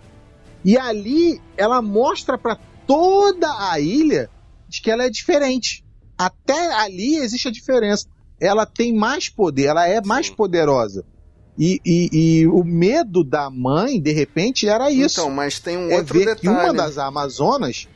[0.63, 4.30] e ali ela mostra pra toda a ilha
[4.67, 5.84] de que ela é diferente.
[6.17, 8.07] Até ali existe a diferença.
[8.39, 10.36] Ela tem mais poder, ela é mais Sim.
[10.36, 11.05] poderosa.
[11.58, 12.10] E, e-
[12.41, 15.20] e o medo da mãe, de repente, era isso.
[15.22, 16.78] Então, mas tem um é outro ver que uma detalhe.
[16.78, 17.88] das Amazonas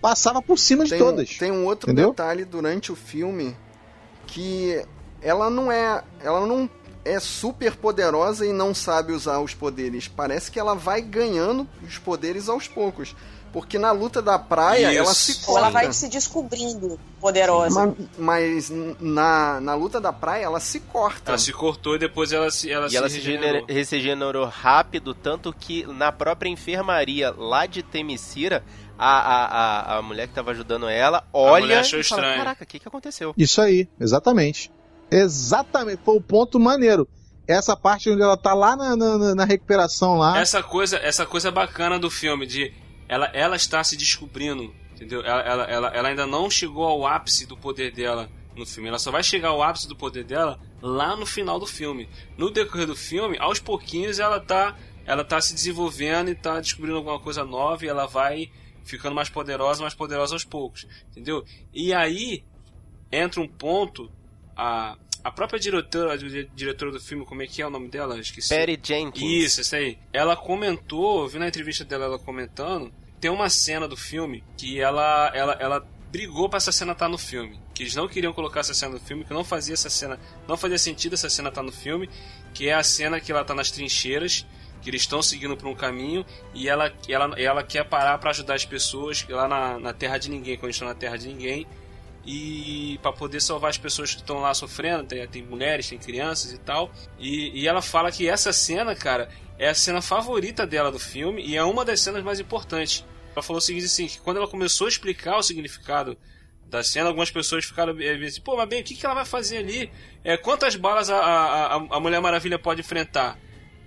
[0.00, 1.36] passava por cima de tem, um- todas.
[1.38, 2.10] tem um outro Entendeu?
[2.10, 3.54] detalhe durante o filme
[4.26, 4.82] que
[5.20, 6.02] ela não é.
[6.22, 6.68] Ela não
[7.04, 10.08] é super poderosa e não sabe usar os poderes.
[10.08, 13.14] Parece que ela vai ganhando os poderes aos poucos.
[13.54, 14.98] Porque na luta da praia Isso.
[14.98, 15.84] ela se Ou ela corta.
[15.86, 17.86] vai se descobrindo poderosa.
[17.86, 18.68] Ma- Mas,
[19.00, 21.30] na, na luta da praia ela se corta.
[21.30, 23.64] Ela se cortou e depois ela se ela e ela se regenerou.
[23.64, 28.64] regener- se regenerou rápido, tanto que na própria enfermaria lá de Temicira,
[28.98, 29.44] a, a,
[29.94, 32.36] a, a mulher que tava ajudando ela olha e fala, estranho.
[32.38, 33.32] caraca, o que, que aconteceu?
[33.38, 34.70] Isso aí, exatamente.
[35.10, 37.06] Exatamente, foi o ponto maneiro.
[37.46, 40.38] Essa parte onde ela tá lá na, na, na recuperação lá.
[40.40, 42.72] Essa coisa, essa coisa bacana do filme de
[43.14, 45.20] ela, ela está se descobrindo, entendeu?
[45.20, 48.88] Ela, ela, ela, ela ainda não chegou ao ápice do poder dela no filme.
[48.88, 52.08] Ela só vai chegar ao ápice do poder dela lá no final do filme.
[52.36, 56.96] No decorrer do filme, aos pouquinhos ela tá, ela tá se desenvolvendo e tá descobrindo
[56.96, 58.50] alguma coisa nova e ela vai
[58.84, 61.44] ficando mais poderosa, mais poderosa aos poucos, entendeu?
[61.72, 62.42] E aí
[63.12, 64.10] entra um ponto
[64.56, 66.16] a a própria diretora, a
[66.54, 68.20] diretora do filme, como é que é o nome dela?
[68.20, 68.50] Esqueci.
[68.50, 69.44] Perry Jenkins.
[69.44, 69.98] Isso, isso aí.
[70.12, 72.92] Ela comentou, eu vi na entrevista dela ela comentando,
[73.24, 77.10] tem uma cena do filme que ela, ela, ela brigou pra essa cena estar tá
[77.10, 77.58] no filme.
[77.72, 80.58] Que eles não queriam colocar essa cena no filme, que não fazia essa cena, não
[80.58, 82.10] fazia sentido essa cena estar tá no filme,
[82.52, 84.44] que é a cena que ela tá nas trincheiras,
[84.82, 86.22] que eles estão seguindo por um caminho
[86.52, 90.28] e ela, ela, ela quer parar para ajudar as pessoas lá na, na Terra de
[90.28, 91.66] Ninguém, quando estão na Terra de Ninguém,
[92.26, 96.52] e para poder salvar as pessoas que estão lá sofrendo, tem, tem mulheres, tem crianças
[96.52, 96.92] e tal.
[97.18, 101.42] E, e ela fala que essa cena, cara, é a cena favorita dela do filme
[101.42, 103.02] e é uma das cenas mais importantes.
[103.34, 106.16] Ela falou o seguinte assim, que quando ela começou a explicar o significado
[106.66, 107.94] da cena, algumas pessoas ficaram
[108.26, 109.90] assim, pô, mas bem, o que, que ela vai fazer ali?
[110.22, 113.38] É, quantas balas a, a, a Mulher Maravilha pode enfrentar?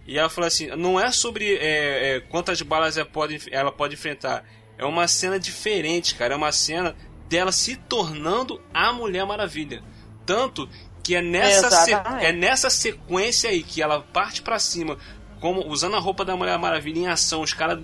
[0.05, 3.95] E ela falou assim, não é sobre é, é, quantas balas ela pode, ela pode
[3.95, 4.45] enfrentar,
[4.77, 6.95] é uma cena diferente, cara, é uma cena
[7.27, 9.83] dela se tornando a Mulher Maravilha.
[10.25, 10.69] Tanto
[11.03, 11.89] que é nessa,
[12.21, 14.97] é nessa sequência aí que ela parte para cima,
[15.39, 17.79] como usando a roupa da Mulher Maravilha em ação, os caras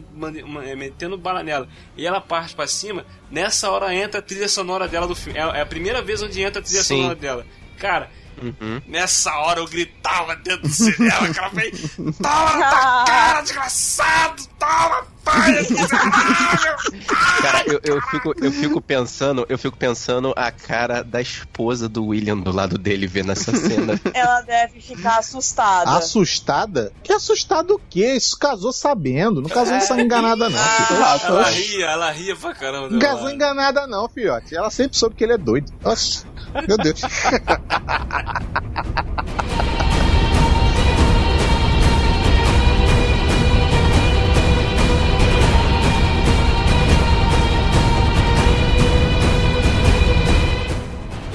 [0.76, 5.08] metendo bala nela, e ela parte para cima, nessa hora entra a trilha sonora dela
[5.08, 5.38] do filme.
[5.38, 6.98] É, é a primeira vez onde entra a trilha Sim.
[6.98, 7.46] sonora dela.
[7.78, 8.10] Cara,
[8.42, 8.82] Uhum.
[8.88, 11.96] Nessa hora eu gritava dentro do cinema, aquela vez.
[11.96, 14.44] Toma na tua cara, desgraçado!
[14.60, 15.66] Toma, pai,
[17.42, 22.06] Cara, eu, eu, fico, eu fico pensando, eu fico pensando a cara da esposa do
[22.08, 24.00] William do lado dele vendo essa cena.
[24.14, 25.92] Ela deve ficar assustada.
[25.92, 26.94] Assustada?
[27.04, 28.14] Que assustado o quê?
[28.14, 29.42] Isso casou sabendo.
[29.42, 30.02] Não casou é.
[30.02, 30.60] enganada, não.
[30.60, 32.90] Ah, ela ria, ela ria pra caramba.
[32.90, 34.56] Não casou enganada, não, filhote.
[34.56, 35.72] Ela sempre soube que ele é doido.
[35.82, 36.26] Nossa,
[36.68, 37.02] meu Deus.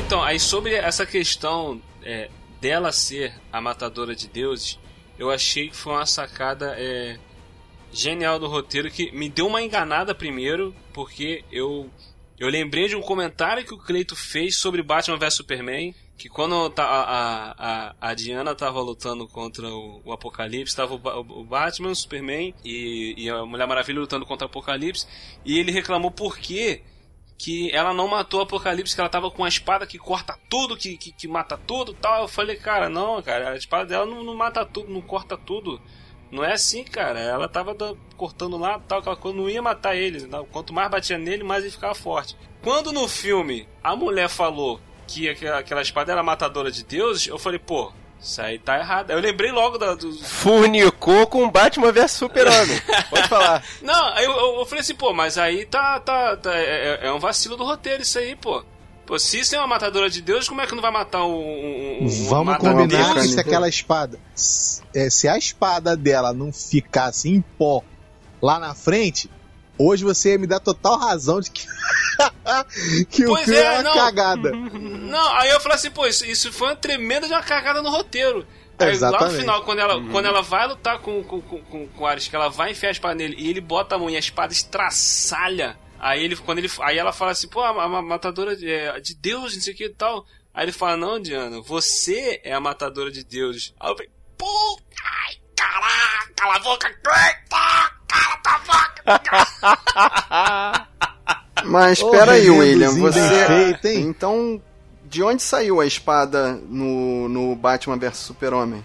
[0.07, 4.79] Então, aí sobre essa questão é, dela ser a matadora de deuses,
[5.19, 7.19] eu achei que foi uma sacada é,
[7.93, 11.91] genial do roteiro que me deu uma enganada primeiro, porque eu
[12.39, 16.71] eu lembrei de um comentário que o Cleito fez sobre Batman vs Superman, que quando
[16.71, 21.91] tá, a, a, a Diana tava lutando contra o, o Apocalipse, tava o, o, Batman,
[21.91, 25.07] o Superman e, e, a Mulher Maravilha lutando contra o Apocalipse,
[25.45, 26.83] e ele reclamou por que
[27.39, 30.77] que ela não matou o Apocalipse, que ela tava com a espada que corta tudo,
[30.77, 32.23] que, que, que mata tudo tal.
[32.23, 35.81] Eu falei, cara, não, cara, a espada dela não, não mata tudo, não corta tudo.
[36.31, 37.19] Não é assim, cara.
[37.19, 37.77] Ela tava
[38.17, 40.27] cortando lá, tal, aquela coisa, não ia matar ele.
[40.27, 40.45] Não.
[40.45, 42.37] Quanto mais batia nele, mais ele ficava forte.
[42.63, 47.59] Quando no filme a mulher falou que aquela espada era matadora de deuses, eu falei,
[47.59, 49.11] pô, isso aí tá errado.
[49.11, 50.13] Eu lembrei logo da, do.
[50.13, 52.81] Funicou com Batman vs Super-Homem.
[53.09, 53.65] Pode falar.
[53.81, 56.01] Não, eu, eu, eu, falei assim, pô, mas aí tá.
[56.01, 58.65] tá, tá é, é, é um vacilo do roteiro isso aí, pô.
[59.09, 62.03] Pô, se isso é uma matadora de Deus, como é que não vai matar um.
[62.03, 64.21] um Vamos combinar que se aquela espada.
[64.95, 67.83] É, se a espada dela não ficasse em pó
[68.43, 69.31] lá na frente,
[69.79, 71.67] hoje você ia me dar total razão de que,
[73.09, 74.51] que o filme é, é uma cagada.
[74.51, 77.89] Não, aí eu falei assim, pô, isso, isso foi uma tremenda de uma cagada no
[77.89, 78.47] roteiro.
[78.79, 79.23] Aí, Exatamente.
[79.23, 80.11] lá no final, quando ela, uhum.
[80.11, 82.93] quando ela vai lutar com, com, com, com o Ares, que ela vai enfiar a
[82.93, 85.79] espada nele e ele bota a mão e a espada estraçalha.
[85.99, 89.15] Aí ele, quando ele, aí ela fala assim, pô, a, a matadora de, é, de
[89.15, 90.25] Deus, não sei o que e tal.
[90.55, 93.75] Aí ele fala, não, Diana, você é a matadora de deuses.
[93.79, 98.89] Aí eu falei, puta, ai, caraca, cala a boca, eita, cala a boca.
[101.69, 103.47] Mas espera aí, William, você.
[103.47, 104.63] Feito, então,
[105.05, 108.85] de onde saiu a espada no, no Batman vs Super-Homem?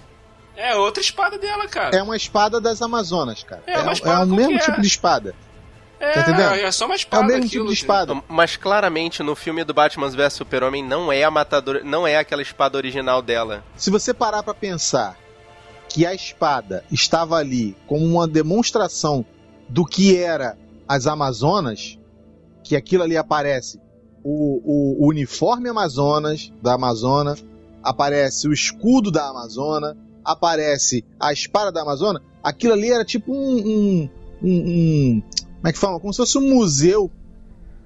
[0.56, 1.96] É outra espada dela, cara.
[1.96, 3.64] É uma espada das Amazonas, cara.
[3.66, 5.36] É, é, é o mesmo tipo de espada.
[6.04, 7.24] É, tá é só uma espada.
[7.24, 8.22] É o mesmo aquilo, tipo de espada.
[8.28, 12.42] Mas claramente no filme do Batman vs Super-Homem não é a matadora, não é aquela
[12.42, 13.64] espada original dela.
[13.78, 15.18] Se você parar para pensar
[15.88, 19.26] que a espada estava ali como uma demonstração
[19.70, 21.98] do que era as Amazonas,
[22.64, 23.80] que aquilo ali aparece
[24.24, 27.36] o, o, uniforme Amazonas da Amazona,
[27.82, 33.58] aparece o escudo da Amazona, aparece a espada da Amazona, aquilo ali era tipo um,
[33.58, 34.10] um,
[34.42, 35.24] um, um
[35.64, 35.98] como é que fala?
[35.98, 37.10] Como se fosse um museu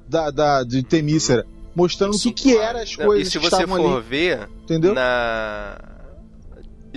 [0.10, 3.80] da, da, de Temícera, mostrando o que, que eram as coisas E se você for
[3.98, 4.02] ali.
[4.02, 4.96] ver, Entendeu?
[4.96, 5.78] na...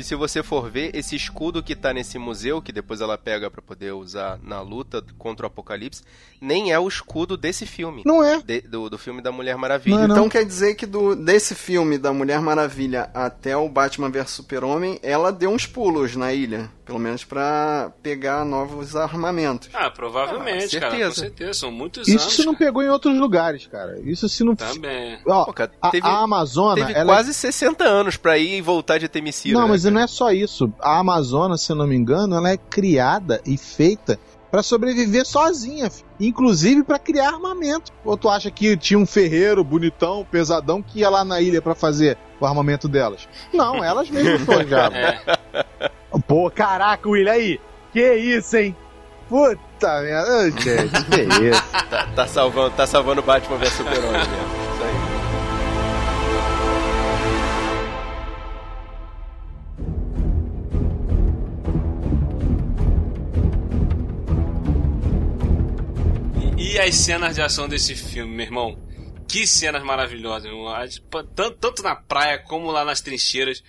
[0.00, 3.50] E se você for ver, esse escudo que tá nesse museu, que depois ela pega
[3.50, 6.02] pra poder usar na luta contra o Apocalipse,
[6.40, 8.02] nem é o escudo desse filme.
[8.06, 8.40] Não é.
[8.42, 10.06] De- do, do filme da Mulher Maravilha.
[10.08, 14.30] Não, Então quer dizer que do, desse filme da Mulher Maravilha até o Batman vs
[14.30, 16.70] Super-Homem, ela deu uns pulos na ilha.
[16.84, 19.68] Pelo menos pra pegar novos armamentos.
[19.72, 20.90] Ah, provavelmente, Ah, cara.
[20.92, 21.20] Com certeza.
[21.20, 21.52] certeza.
[21.60, 22.34] São muitos Isso anos.
[22.34, 24.00] se não pegou em outros lugares, cara.
[24.00, 24.56] Isso se não.
[24.56, 25.18] Também.
[25.26, 26.86] Ó, Pô, cara, a, teve- a Amazônia.
[26.86, 29.54] Teve ela é quase 60 anos pra ir e voltar de Temicira.
[29.58, 29.94] Não, né, mas cara?
[29.94, 30.72] não é só isso.
[30.80, 34.18] A Amazônia, se eu não me engano, ela é criada e feita
[34.50, 35.88] pra sobreviver sozinha,
[36.18, 37.92] inclusive pra criar armamento.
[38.04, 41.74] Ou tu acha que tinha um ferreiro bonitão, pesadão que ia lá na ilha pra
[41.74, 43.28] fazer o armamento delas?
[43.52, 44.98] Não, elas mesmas forjavam.
[46.12, 46.18] É.
[46.26, 47.60] Pô, caraca, William aí.
[47.92, 48.74] Que isso, hein?
[49.28, 51.62] Puta merda, gente, que isso?
[51.88, 54.59] Tá, tá salvando, tá salvando o Batman vs Super-Homem mesmo.
[66.70, 68.78] E as cenas de ação desse filme, meu irmão?
[69.26, 70.72] Que cenas maravilhosas, meu irmão.
[71.34, 73.60] Tanto, tanto na praia, como lá nas trincheiras,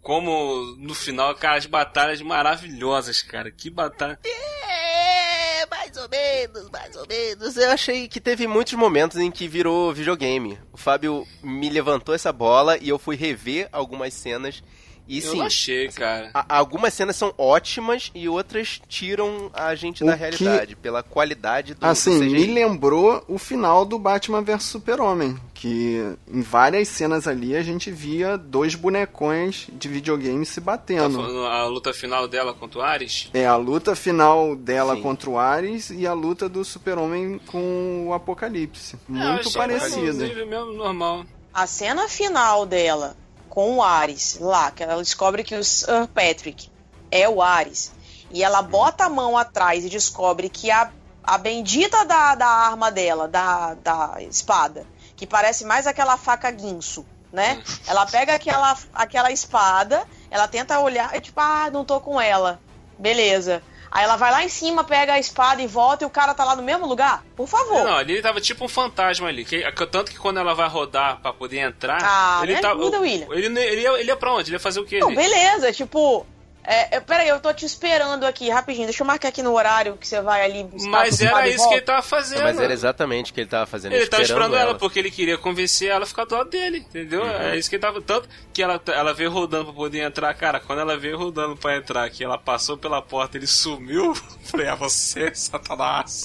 [0.00, 3.50] como no final, cara, as batalhas maravilhosas, cara.
[3.50, 4.20] Que batalha.
[4.24, 7.56] É, mais ou menos, mais ou menos.
[7.56, 10.56] Eu achei que teve muitos momentos em que virou videogame.
[10.72, 14.62] O Fábio me levantou essa bola e eu fui rever algumas cenas.
[15.06, 16.30] E Eu sim, não achei, cara.
[16.32, 21.02] a- algumas cenas são ótimas e outras tiram a gente O da que- realidade, pela
[21.02, 25.36] qualidade do, Assim, do me lembrou o final do Batman vs Super-Homem.
[25.52, 31.16] Que em várias cenas ali a gente via dois bonecões de videogame se Tá batendo.
[31.16, 33.28] falando a luta final dela contra o Ares?
[33.34, 35.02] É a luta final dela Sim.
[35.02, 38.96] contra o Ares e a luta do Super-Homem com o Apocalipse.
[38.96, 40.00] É, eu Muito parecida.
[40.00, 41.24] inclusive, mesmo normal.
[41.52, 43.16] A cena final dela
[43.54, 46.68] com o Ares lá, que ela descobre que o Sir Patrick
[47.10, 47.92] é o Ares,
[48.30, 50.90] e ela bota a mão atrás e descobre que a,
[51.22, 54.84] a bendita da, da arma dela, da, da espada,
[55.14, 57.62] que parece mais aquela faca guinso, né?
[57.86, 62.60] Ela pega aquela, aquela espada, ela tenta olhar, e tipo, ah, não tô com ela.
[62.98, 63.62] Beleza.
[63.94, 66.44] Aí ela vai lá em cima, pega a espada e volta e o cara tá
[66.44, 67.24] lá no mesmo lugar?
[67.36, 67.84] Por favor.
[67.84, 69.44] Não, ali ele tava tipo um fantasma ali.
[69.44, 72.80] Que, tanto que quando ela vai rodar pra poder entrar, Ah, ele tava.
[72.80, 73.28] ajuda, William.
[73.30, 74.48] Ele, ele, ia, ele ia pra onde?
[74.50, 74.98] Ele ia fazer o quê?
[74.98, 75.16] Não, ali?
[75.16, 76.26] beleza, tipo.
[76.66, 78.86] É, é, peraí, eu tô te esperando aqui, rapidinho.
[78.86, 81.74] Deixa eu marcar aqui no horário que você vai ali buscar Mas era isso que
[81.74, 82.42] ele tava fazendo.
[82.42, 83.92] Mas era exatamente o que ele tava fazendo.
[83.92, 84.78] Ele tava esperando ela, ela.
[84.78, 87.22] porque ele queria convencer ela a ficar do lado dele, entendeu?
[87.22, 87.30] Uhum.
[87.30, 88.00] É isso que ele tava.
[88.00, 90.58] Tanto que ela, ela veio rodando pra poder entrar, cara.
[90.58, 94.14] Quando ela veio rodando pra entrar, que ela passou pela porta, ele sumiu.
[94.44, 96.22] Falei, é você, Satanás.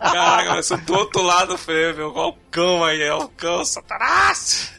[0.00, 3.02] Caraca, mas do outro lado, eu falei, meu, qual cão aí?
[3.02, 4.72] É o cão, Satanás!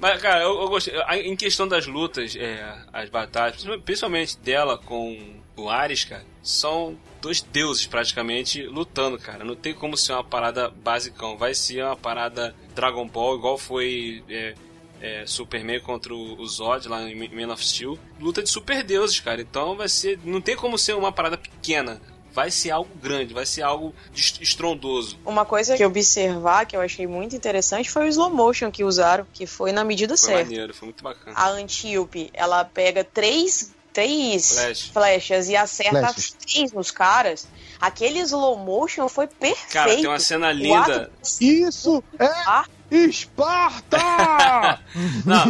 [0.00, 0.94] Mas, cara, eu, eu gostei.
[1.24, 7.40] Em questão das lutas, é, as batalhas, principalmente dela com o Ares, cara, são dois
[7.40, 9.44] deuses praticamente lutando, cara.
[9.44, 11.36] Não tem como ser uma parada basicão.
[11.36, 14.54] Vai ser uma parada Dragon Ball, igual foi é,
[15.00, 17.98] é, Superman contra o Zod lá em Man of Steel.
[18.20, 19.40] Luta de super deuses, cara.
[19.40, 20.18] Então vai ser.
[20.24, 22.00] Não tem como ser uma parada pequena.
[22.36, 25.18] Vai ser algo grande, vai ser algo est- estrondoso.
[25.24, 29.26] Uma coisa que observar que eu achei muito interessante foi o slow motion que usaram,
[29.32, 30.44] que foi na medida Foi certa.
[30.44, 31.34] maneiro, foi muito bacana.
[31.34, 34.90] A Antíope, ela pega três, três Flash.
[34.92, 36.14] flechas e acerta
[36.46, 37.48] três nos caras.
[37.80, 39.72] Aquele slow motion foi perfeito.
[39.72, 41.04] Cara, tem uma cena linda.
[41.04, 41.10] ato-
[41.40, 42.66] Isso é Ah.
[42.90, 44.80] Esparta!
[45.24, 45.44] Não.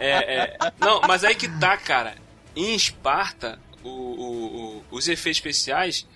[0.00, 0.56] É, é.
[0.78, 2.14] Não, mas aí que tá, cara.
[2.56, 6.06] Em Esparta, o- o- o- os efeitos especiais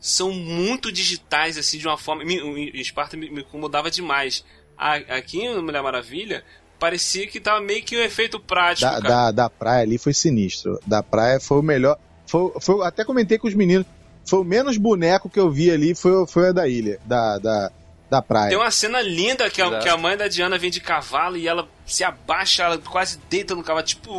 [0.00, 2.24] são muito digitais, assim, de uma forma.
[2.24, 4.44] me- Esparta me, me incomodava demais.
[4.76, 6.44] A- Aqui no Mulher Maravilha,
[6.78, 9.08] parecia que tava meio que um efeito prático, da, cara.
[9.08, 10.78] da, da praia ali foi sinistro.
[10.86, 11.98] Da praia foi o melhor.
[12.26, 13.86] Foi, foi, até comentei com os meninos.
[14.26, 17.70] Foi o menos boneco que eu vi ali, foi, foi a da ilha, da, da,
[18.10, 18.48] da praia.
[18.48, 21.46] Tem uma cena linda que a, que a mãe da Diana vem de cavalo e
[21.46, 24.16] ela se abaixa, ela quase deita no cavalo, tipo o,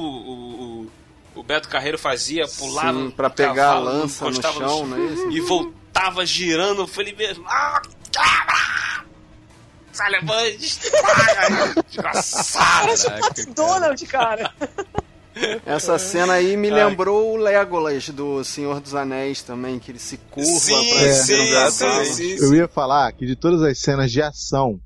[0.84, 0.92] o,
[1.36, 4.98] o Beto Carreiro fazia, pulava Sim, no pra pegar cavalo, a lança no chão, não
[4.98, 5.32] é isso?
[5.32, 6.82] e voltava girando.
[6.84, 7.82] Eu falei mesmo, ah!
[8.18, 9.06] Ai,
[11.88, 12.86] Desgraçado!
[12.86, 13.08] Parece
[13.50, 14.52] o Donald, cara.
[15.66, 16.86] Essa cena aí me Ai.
[16.86, 21.14] lembrou o Legolas do Senhor dos Anéis também, que ele se curva Sim, pra É.
[21.14, 24.80] sim, o sim, Eu ia falar que de todas as cenas de ação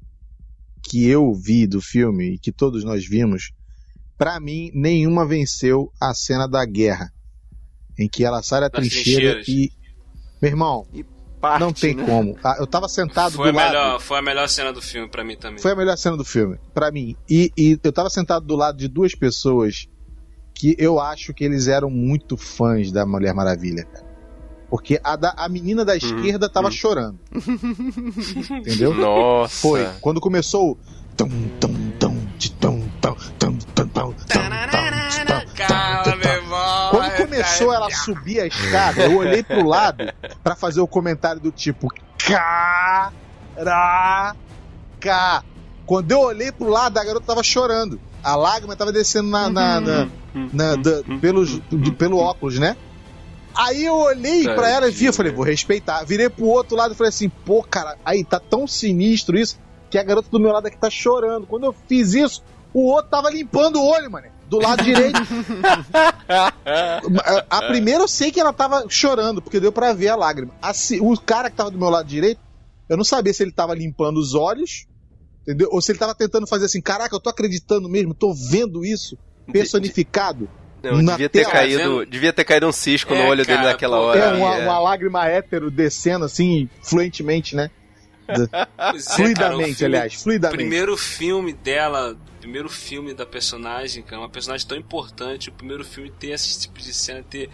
[0.83, 3.51] que eu vi do filme e que todos nós vimos,
[4.19, 7.11] pra mim nenhuma venceu a cena da guerra,
[7.97, 9.71] em que ela sai da trincheira e
[10.41, 10.85] meu irmão,
[11.39, 11.61] parte.
[11.61, 12.05] Não tem né?
[12.05, 12.37] como.
[12.43, 13.67] Ah, Eu tava sentado Foi a, do lado.
[13.69, 15.59] melhor, foi a melhor cena do filme pra mim também.
[15.59, 17.15] Foi a melhor cena do filme, pra mim.
[17.29, 19.87] E, e eu tava sentado do lado de duas pessoas
[20.53, 24.09] que eu acho que eles eram muito fãs da Mulher Maravilha, cara.
[24.69, 27.17] Porque a, da, a menina da esquerda tava chorando.
[28.51, 28.93] Entendeu?
[28.93, 29.55] Nossa.
[29.61, 29.89] Foi.
[30.01, 30.77] Quando começou o.
[31.15, 32.08] tum, tum, tum, de tum,
[37.57, 40.11] começou ela a subir a escada, eu olhei pro lado
[40.43, 41.87] pra fazer o comentário do tipo
[43.59, 44.35] Caraca!
[45.85, 47.99] Quando eu olhei pro lado, a garota tava chorando.
[48.23, 50.07] A lágrima tava descendo na, na, na-
[50.53, 52.75] na- da- pelos, de- pelo óculos, né?
[53.55, 56.03] Aí eu olhei pra ela e vi, eu falei, vou respeitar.
[56.05, 59.57] Virei pro outro lado e falei assim, pô, cara, aí tá tão sinistro isso
[59.89, 61.47] que a garota do meu lado aqui tá chorando.
[61.47, 62.43] Quando eu fiz isso,
[62.73, 64.27] o outro tava limpando o olho, mano.
[64.49, 65.19] Do lado direito.
[67.49, 70.51] A- primeira eu sei que ela tava chorando, porque deu pra ver a lágrima.
[70.61, 72.39] A se- o cara que tava do meu lado direito,
[72.89, 74.85] eu não sabia se ele tava limpando os olhos,
[75.43, 75.69] entendeu?
[75.71, 79.17] Ou se ele tava tentando fazer assim, caraca, eu tô acreditando mesmo, tô vendo isso
[79.51, 80.49] personificado.
[80.81, 81.51] Não, devia ter tela.
[81.51, 84.19] caído, devia ter caído um cisco no É, olho dele cara, naquela pô, hora.
[84.19, 84.63] É uma, é.
[84.63, 87.69] uma lágrima hétero descendo assim, fluentemente, né?
[88.25, 90.57] Pois é, cara, o fluidamente, filme- aliás, O fluidamente.
[90.57, 95.83] primeiro filme dela, o primeiro filme da personagem, cara, uma personagem tão importante, o primeiro
[95.83, 97.49] filme ter esse tipo de cena, ter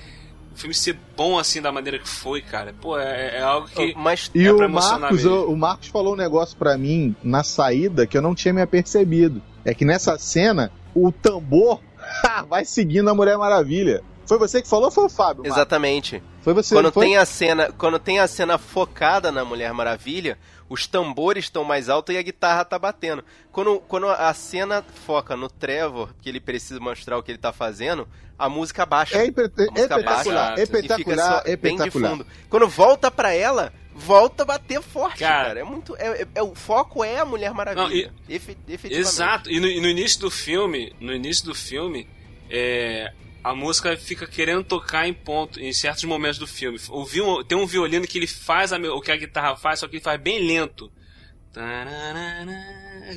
[0.55, 2.73] o filme ser bom assim da maneira que foi, cara.
[2.79, 5.37] Pô, é, é algo que Mas E É o pra emocionar Marcos, mesmo.
[5.37, 8.61] o, o Marcos falou um negócio pra mim na saída que eu não tinha me
[8.61, 9.41] apercebido.
[9.65, 11.81] É que nessa cena, o tambor
[12.47, 14.01] vai seguindo a Mulher Maravilha.
[14.27, 15.43] Foi você que falou ou foi o Fábio?
[15.43, 15.57] Marcos?
[15.57, 16.21] Exatamente.
[16.41, 17.05] Foi você Quando não foi?
[17.05, 20.37] tem a cena, quando tem a cena focada na Mulher Maravilha,
[20.69, 23.23] os tambores estão mais altos e a guitarra tá batendo.
[23.51, 27.53] Quando, quando a cena foca no Trevor, que ele precisa mostrar o que ele tá
[27.53, 28.07] fazendo,
[28.37, 29.17] a música baixa.
[29.17, 32.25] É, impre- A música espetacular, baixa, e fica espetacular.
[32.49, 35.47] Quando volta pra ela, volta a bater forte, Cara.
[35.49, 35.59] cara.
[35.59, 38.11] É muito, é, é- é- o foco é a Mulher Maravilha.
[38.27, 39.07] Efe- efetivamente.
[39.07, 39.51] Exato.
[39.51, 42.07] E no, e no início do filme, no início do filme,
[42.49, 43.13] é,
[43.45, 46.79] a música fica querendo tocar em ponto em certos momentos do filme.
[46.89, 49.87] O viol- tem um violino que ele faz a o que a guitarra faz, só
[49.87, 50.91] que ele faz bem lento.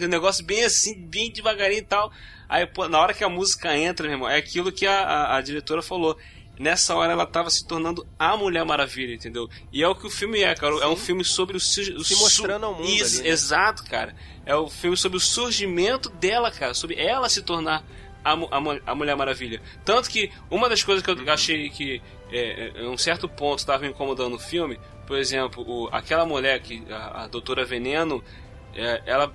[0.02, 2.12] Um negócio bem assim, bem devagarinho e tal.
[2.46, 5.36] Aí, pô, na hora que a música entra, meu irmão, é aquilo que a, a,
[5.38, 6.14] a diretora falou.
[6.58, 9.48] Nessa hora ela tava se tornando a Mulher Maravilha, entendeu?
[9.72, 10.74] E é o que o filme é, cara.
[10.82, 13.32] É um filme sobre o, o Se mostrando ao mundo Isso, ali, né?
[13.32, 14.14] Exato, cara.
[14.44, 16.74] É o filme sobre o surgimento dela, cara.
[16.74, 17.84] Sobre ela se tornar
[18.24, 19.60] a, a, a Mulher Maravilha.
[19.84, 23.58] Tanto que uma das coisas que eu achei que é, é, em um certo ponto
[23.58, 28.22] estava incomodando no filme, por exemplo, o, aquela mulher que a, a Doutora Veneno,
[28.74, 29.32] é, ela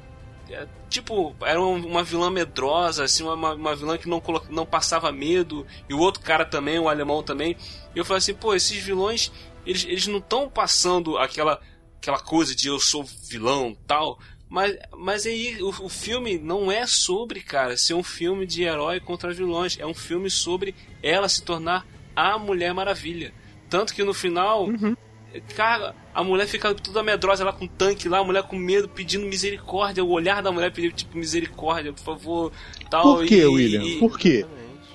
[0.50, 5.12] é, tipo era um- uma vilã medrosa, assim, uma, uma vilã que não não passava
[5.12, 7.56] medo e o outro cara também, o alemão também.
[7.96, 9.32] E eu falei assim, pô, esses vilões
[9.66, 11.60] eles, eles não estão passando aquela
[11.98, 14.20] aquela coisa de eu sou vilão tal.
[14.54, 19.00] Mas, mas aí o, o filme não é sobre, cara, ser um filme de herói
[19.00, 19.80] contra vilões.
[19.80, 23.34] É um filme sobre ela se tornar a Mulher Maravilha.
[23.68, 24.68] Tanto que no final,
[25.56, 28.88] cara, a mulher fica toda medrosa lá com o tanque lá, a mulher com medo,
[28.88, 30.04] pedindo misericórdia.
[30.04, 32.52] O olhar da mulher pedindo tipo misericórdia, por favor.
[32.92, 33.82] Tal, Por que, e- William?
[33.84, 34.46] e- Por quê?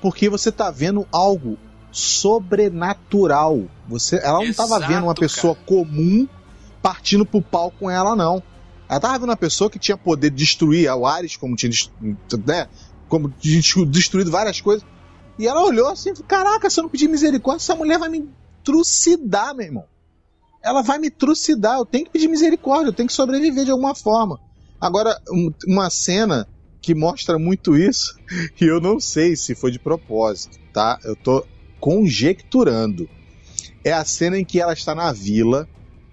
[0.01, 1.59] Porque você tá vendo algo
[1.91, 3.65] sobrenatural.
[3.89, 6.29] Você, ela não tava Exato, vendo uma pessoa comum
[6.81, 8.41] partindo pro pau com ela, não.
[8.89, 11.71] Ela tava vendo uma pessoa que tinha poder de destruir o Ares, como tinha
[12.47, 12.69] né?
[13.09, 13.33] como
[13.87, 14.87] destruído várias coisas.
[15.39, 18.29] E ela olhou assim, caraca, se eu não pedir misericórdia, essa mulher vai me
[18.65, 19.85] trucidar, meu irmão.
[20.63, 23.95] Ela vai me trucidar, eu tenho que pedir misericórdia, eu tenho que sobreviver de alguma
[23.95, 24.39] forma.
[24.81, 26.47] Agora, um- uma cena
[26.83, 28.15] que mostra muito isso,
[28.61, 30.99] e eu não sei se foi de propósito, tá?
[31.05, 31.47] Eu tô
[31.81, 33.09] conjecturando.
[33.85, 35.69] É a cena em que ela está na vila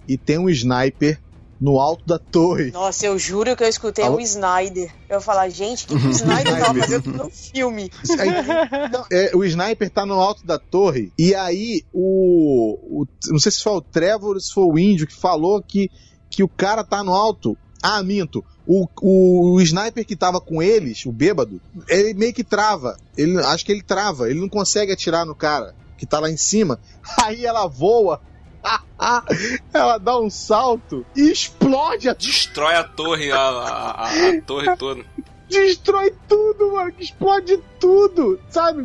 [0.08, 1.20] e tem um sniper
[1.60, 2.72] no alto da torre.
[2.72, 4.18] Nossa, eu juro que eu escutei Alô?
[4.18, 4.94] o Snyder.
[5.10, 7.90] Eu falar, gente, o que, o Snyder tava fazendo no filme?
[8.20, 13.40] Aí, não, é, o sniper tá no alto da torre e aí o, o- não
[13.40, 15.90] sei se foi o Trevor ou se foi o índio que falou que,
[16.30, 17.58] que o cara tá no alto.
[17.82, 18.44] Ah, minto.
[18.68, 22.98] O, o, o sniper que tava com eles, o bêbado, ele meio que trava.
[23.16, 24.30] Ele, acho que ele trava.
[24.30, 26.80] Ele não consegue atirar no cara que tá lá em cima.
[27.24, 28.20] Aí ela voa.
[29.74, 34.76] ela dá um salto e explode a Destrói a torre, a, a, a- a torre
[34.78, 35.04] toda.
[35.50, 38.82] destrói tudo, mano, explode tudo, sabe?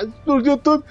[0.00, 0.84] Explodiu tudo.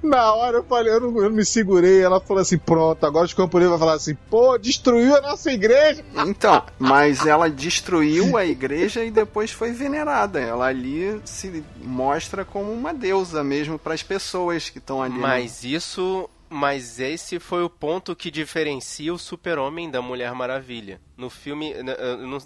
[0.00, 2.00] Na hora eu falei, eu não, eu me segurei.
[2.00, 6.04] Ela falou assim: pronto, agora os camponeses vão falar assim: pô, destruiu a nossa igreja.
[6.24, 10.38] Então, mas ela destruiu a igreja e depois foi venerada.
[10.38, 15.14] Ela ali se mostra como uma deusa mesmo para as pessoas que estão ali.
[15.14, 15.20] né?
[15.20, 21.00] Mas isso Mas esse foi o ponto que diferencia o Super-Homem da Mulher Maravilha.
[21.16, 21.74] No filme,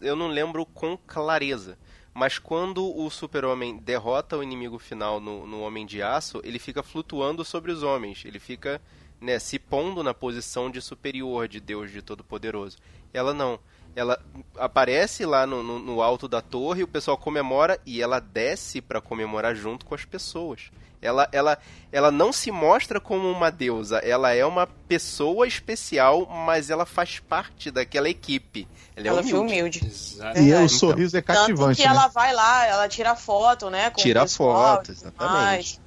[0.02, 1.78] eu não lembro com clareza,
[2.12, 6.82] mas quando o Super-Homem derrota o inimigo final no, no Homem de Aço, ele fica
[6.82, 8.24] flutuando sobre os homens.
[8.24, 8.82] Ele fica
[9.22, 12.76] né, se pondo na posição de superior de Deus de Todo-Poderoso.
[13.14, 13.58] Ela não.
[13.94, 14.18] Ela
[14.56, 19.00] aparece lá no, no- no alto da torre, o pessoal comemora e ela desce para
[19.00, 20.70] comemorar junto com as pessoas.
[21.00, 21.58] Ela, ela,
[21.90, 27.18] ela não se mostra como uma deusa, ela é uma pessoa especial, mas ela faz
[27.18, 28.68] parte daquela equipe.
[28.96, 29.80] Ela é ela foi humilde.
[29.80, 29.92] humilde.
[30.36, 30.64] E Verdade.
[30.64, 31.92] o sorriso é Tanto cativante, que né?
[31.94, 33.90] ela vai lá, ela tira foto, né?
[33.90, 35.80] Com Tira pessoal foto, exatamente.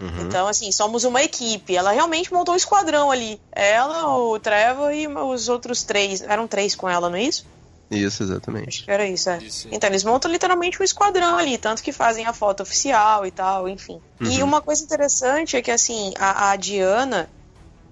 [0.00, 0.26] Uhum.
[0.26, 1.74] Então, assim, somos uma equipe.
[1.74, 3.40] Ela realmente montou um esquadrão ali.
[3.52, 6.20] Ela, o Trevor e os outros três.
[6.22, 7.46] Eram três com ela, não é isso?
[7.90, 8.84] Isso, Acho exatamente.
[8.84, 9.38] que era isso, é.
[9.38, 9.68] Isso.
[9.70, 13.68] Então, eles montam literalmente um esquadrão ali, tanto que fazem a foto oficial e tal,
[13.68, 14.00] enfim.
[14.20, 14.44] E Uhum.
[14.44, 17.30] uma coisa interessante é que, assim, a, a Diana,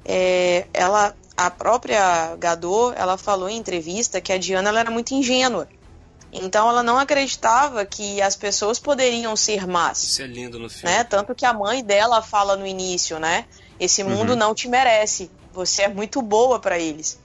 [0.04, 5.14] é, ela, a própria Gadot, ela falou em entrevista que a Diana ela era muito
[5.14, 5.68] ingênua.
[6.36, 10.92] Então, ela não acreditava que as pessoas poderiam ser más Isso é lindo no filme.
[10.94, 11.04] né?
[11.04, 13.44] Tanto que a mãe dela fala no início, né?
[13.78, 14.36] Esse mundo Uhum.
[14.36, 15.30] não te merece.
[15.52, 17.18] Você é muito boa pra eles.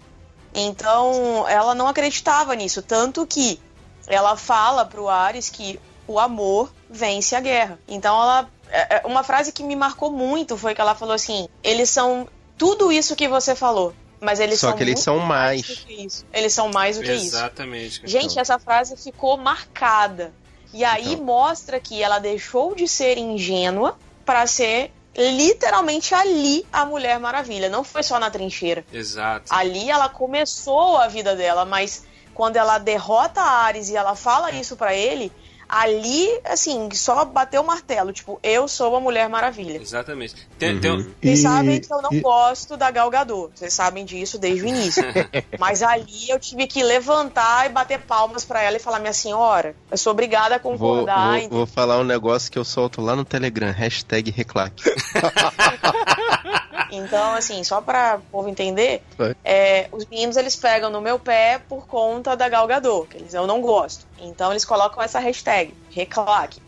[0.54, 3.60] Então, ela não acreditava nisso, tanto que
[4.08, 7.80] ela fala pro Ares que o amor vence a guerra.
[7.88, 11.48] Então, ela é- é- uma frase que me marcou muito foi que ela falou assim:
[11.64, 15.20] "Eles são tudo isso que você falou, mas eles Só são que eles muito são
[15.20, 15.66] do mais.
[15.66, 16.26] que isso.
[16.34, 18.02] Eles são mais do que isso." Exatamente.
[18.06, 20.34] Gente, essa frase ficou marcada.
[20.74, 21.26] E aí Então.
[21.26, 27.70] mostra que ela deixou de ser ingênua para ser literalmente ali a Mulher Maravilha.
[27.70, 28.86] Não foi só na trincheira.
[28.94, 29.54] Exato.
[29.54, 32.04] Ali ela começou a vida dela, mas
[32.34, 35.32] quando ela derrota a Ares e ela fala isso pra ele,
[35.70, 38.12] ali, assim, só bateu o martelo.
[38.12, 39.80] Tipo, eu sou a Mulher Maravilha.
[39.80, 40.36] Exatamente.
[40.58, 40.80] Tem, Uhum.
[40.82, 43.52] tem um- Vocês E- sabem que eu não e- gosto da Gal Gadot.
[43.54, 45.04] Vocês sabem disso desde o início.
[45.60, 49.76] Mas ali eu tive que levantar e bater palmas pra ela e falar: Minha senhora,
[49.92, 51.40] eu sou obrigada a Vou, concordar.
[51.42, 54.84] vou, vou falar um negócio que eu solto lá no Telegram, hashtag reclaque.
[56.92, 59.02] Então, assim, só pra o povo entender,
[59.44, 63.34] é, os meninos eles pegam no meu pé por conta da Gal Gadot, que eles,
[63.34, 64.06] eu não gosto.
[64.20, 66.62] Então eles colocam essa hashtag, reclaque.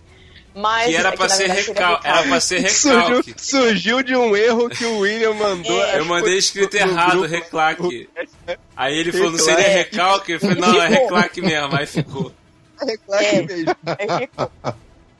[0.53, 2.07] Mas, que era é pra ser verdade recalque.
[2.07, 3.33] Era pra ser Surgiu, recalque.
[3.37, 5.81] surgiu de um erro que o William mandou.
[5.85, 5.97] É.
[5.99, 8.09] Eu mandei escrito errado, reclaque.
[8.75, 9.61] Aí ele falou, não Reclaque.
[9.61, 10.31] seria recalque?
[10.33, 11.03] Eu falei, não, é Ficou.
[11.03, 11.75] reclaque mesmo.
[11.75, 12.31] Aí ficou.
[12.85, 13.41] Reclaque É.
[13.43, 13.75] mesmo.
[13.97, 14.51] É, ficou.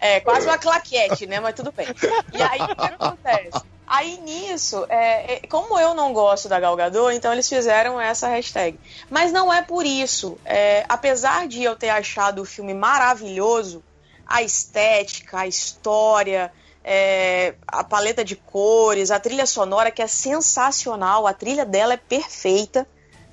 [0.02, 1.40] É, quase uma claquete, né?
[1.40, 1.88] Mas tudo bem.
[2.34, 3.62] E aí, o que acontece?
[3.92, 8.30] Aí nisso, é, é, como eu não gosto da Gal Gadot, então eles fizeram essa
[8.30, 8.80] hashtag.
[9.10, 10.38] Mas não é por isso.
[10.46, 13.84] É, apesar de eu ter achado o filme maravilhoso,
[14.26, 21.28] a estética, a história, é, a paleta de cores, a trilha sonora que é sensacional,
[21.28, 22.88] a trilha dela é perfeita.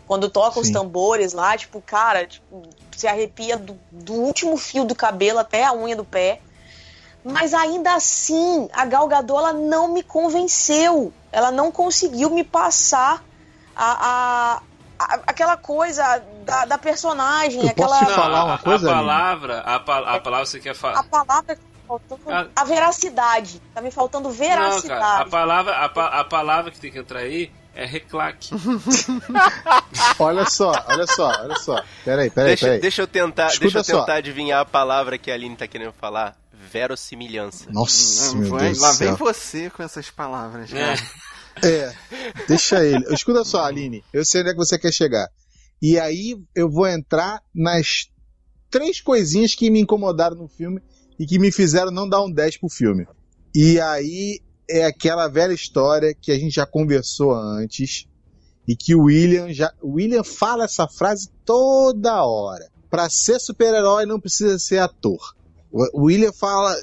[0.08, 2.62] Quando toca os tambores lá, tipo, cara, tipo,
[2.96, 6.40] se arrepia do, do último fio do cabelo até a unha do pé.
[7.32, 11.12] Mas ainda assim, a Gal Gadot, ela não me convenceu.
[11.30, 13.22] Ela não conseguiu me passar
[13.76, 13.92] a,
[14.56, 14.62] a-
[14.98, 18.92] a- aquela coisa da, da personagem, Eu aquela posso te falar uma a, coisa, a
[18.94, 19.06] Aline?
[19.06, 21.02] palavra, a, pa- a palavra que você quer a falar.
[21.04, 22.46] palavra que tá faltando, Ah.
[22.56, 23.62] a veracidade.
[23.74, 25.00] Tá me faltando Não, veracidade.
[25.00, 28.50] cara, a palavra, a, pa- a palavra que tem que entrar aí é reclaque.
[30.18, 31.82] Olha só, olha só, olha só.
[32.04, 32.80] Peraí, peraí, Deixa, peraí.
[32.80, 34.00] deixa eu tentar, Escuta deixa eu só.
[34.00, 36.34] tentar adivinhar a palavra que a Aline tá querendo falar.
[36.68, 37.70] Verossimilhança.
[37.70, 39.16] Nossa, Não, meu vai- Deus lá vem céu.
[39.16, 40.96] você com essas palavras, É.
[40.96, 41.06] cara.
[41.64, 41.92] É,
[42.46, 43.04] deixa ele.
[43.12, 45.26] Escuta só, Aline, eu sei onde é que você quer chegar.
[45.82, 48.08] E aí eu vou entrar nas
[48.70, 50.80] três coisinhas que me incomodaram no filme
[51.18, 53.06] e que me fizeram não dar um 10 pro filme.
[53.54, 54.40] E aí
[54.70, 58.06] é aquela velha história que a gente já conversou antes
[58.68, 59.72] e que o William já.
[59.82, 62.68] O William fala essa frase toda hora.
[62.90, 65.34] Pra ser super-herói não precisa ser ator.
[65.72, 66.74] O William fala,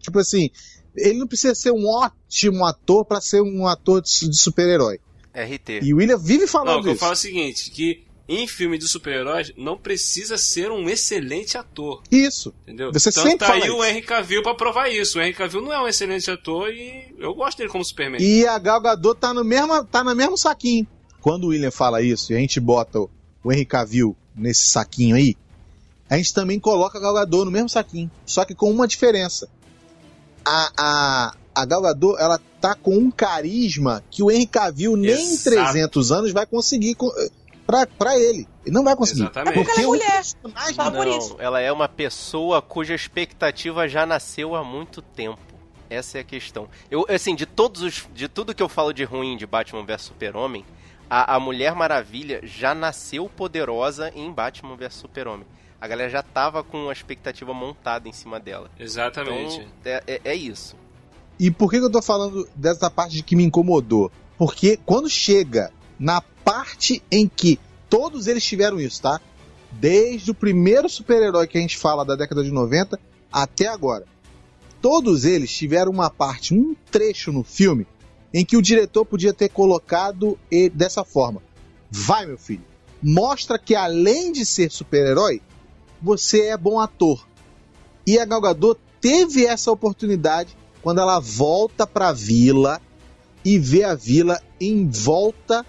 [0.00, 0.50] tipo assim,
[0.96, 5.00] ele não precisa ser um ótimo ator pra ser um ator de super-herói.
[5.34, 5.80] RT.
[5.82, 8.46] E o William vive Não, falando o que eu falo é o seguinte, que em
[8.46, 12.54] filme de super-heróis não precisa ser um excelente ator, Isso.
[12.62, 12.92] entendeu?
[12.92, 13.76] Você então sempre tá fala aí isso.
[13.76, 15.18] o Henry Cavill pra provar isso.
[15.18, 18.22] O Henry Cavill não é um excelente ator e eu gosto dele como Superman.
[18.22, 20.86] E a Gal Gadot tá no mesmo, tá no mesmo saquinho.
[21.20, 23.10] Quando o William fala isso e a gente bota o,
[23.42, 25.36] o Henry Cavill nesse saquinho aí,
[26.08, 28.10] a gente também coloca a Gal Gadot no mesmo saquinho.
[28.26, 29.48] Só que com uma diferença.
[30.44, 35.10] A, a, a Gal Gadot, ela tá com um carisma que o Henry Cavill nem
[35.14, 35.56] em Exato.
[35.56, 37.12] 300 anos vai conseguir co-
[37.66, 38.46] pra, pra ele.
[38.64, 39.22] Ele não vai conseguir.
[39.22, 39.58] Exatamente.
[39.58, 40.12] É porque ela é mulher.
[40.12, 41.36] personagem Só por Não, isso.
[41.38, 45.38] ela é uma pessoa cuja expectativa já nasceu há muito tempo.
[45.88, 46.68] Essa é a questão.
[46.90, 48.06] Eu, assim, de todos os.
[48.14, 50.64] De tudo que eu falo de ruim de Batman vs Super-Homem,
[51.08, 55.46] a, a Mulher Maravilha já nasceu poderosa em Batman vs Super-Homem.
[55.84, 58.70] A galera já tava com a expectativa montada em cima dela.
[58.80, 59.56] Exatamente.
[59.56, 60.74] Então, é, é, é isso.
[61.38, 64.10] E por que, que eu tô falando dessa parte de que me incomodou?
[64.38, 67.60] Porque quando chega na parte em que
[67.90, 69.20] todos eles tiveram isso, tá?
[69.72, 72.98] Desde o primeiro super-herói que a gente fala da década de 90
[73.30, 74.06] até agora.
[74.80, 77.86] Todos eles tiveram uma parte, um trecho no filme
[78.32, 80.38] em que o diretor podia ter colocado
[80.72, 81.42] dessa forma:
[81.90, 82.64] Vai, meu filho,
[83.02, 85.42] mostra que além de ser super-herói,
[86.04, 87.26] você é bom ator.
[88.06, 92.80] E a Gal Gadot teve essa oportunidade quando ela volta para a vila
[93.42, 95.64] e vê a vila envolta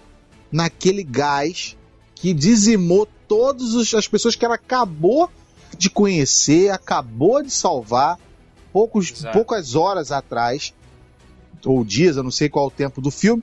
[0.52, 1.76] naquele gás
[2.14, 5.30] que dizimou todas as pessoas que ela acabou
[5.76, 8.18] de conhecer, acabou de salvar
[8.72, 10.74] poucos, poucas horas atrás,
[11.64, 13.42] ou dias, eu não sei qual o tempo do filme.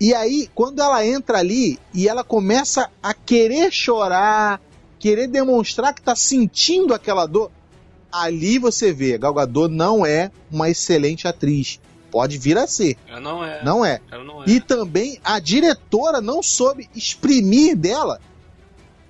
[0.00, 4.60] E aí, quando ela entra ali e ela começa a querer chorar,
[4.98, 7.50] querer demonstrar que está sentindo aquela dor,
[8.10, 11.80] ali você vê, Gal Gadot não é uma excelente atriz.
[12.10, 12.96] Pode vir a ser.
[13.06, 13.64] Ela não é.
[13.64, 14.00] Não é.
[14.10, 14.46] Ela não é.
[14.48, 18.20] E também a diretora não soube exprimir dela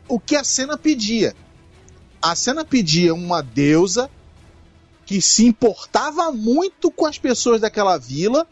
[0.09, 1.35] o que a cena pedia.
[2.21, 4.11] A cena pedia uma deusa
[5.07, 8.47] que se importava muito com as pessoas daquela vila,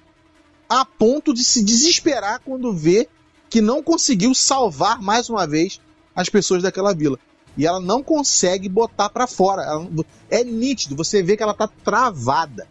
[0.68, 3.08] a ponto de se desesperar quando vê
[3.50, 5.80] que não conseguiu salvar mais uma vez
[6.16, 7.18] as pessoas daquela vila.
[7.56, 9.62] E ela não consegue botar para fora.
[9.62, 9.86] Ela,
[10.30, 12.66] é nítido, você vê que ela tá travada.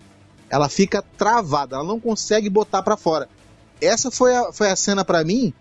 [0.49, 3.29] Ela fica travada, ela não consegue botar para fora.
[3.79, 5.53] Essa foi a, foi a cena para mim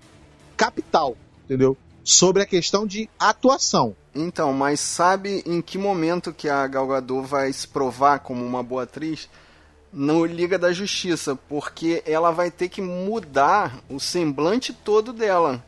[0.56, 1.76] capital, entendeu?
[2.02, 3.96] Sobre a questão de atuação.
[4.14, 8.62] Então, mas sabe em que momento que a Gal Gadot vai se provar como uma
[8.62, 9.28] boa atriz?
[9.92, 15.64] No Liga da Justiça, porque ela vai ter que mudar o semblante todo dela.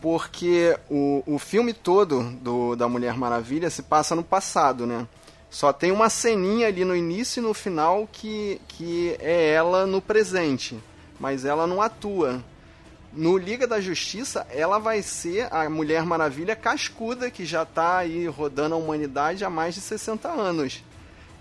[0.00, 5.06] Porque o, o filme todo do, da Mulher Maravilha se passa no passado, né?
[5.50, 10.00] Só tem uma ceninha ali no início e no final que, que é ela no
[10.00, 10.78] presente.
[11.18, 12.42] Mas ela não atua.
[13.12, 18.26] No Liga da Justiça, ela vai ser a Mulher Maravilha cascuda, que já está aí
[18.26, 20.84] rodando a humanidade há mais de 60 anos.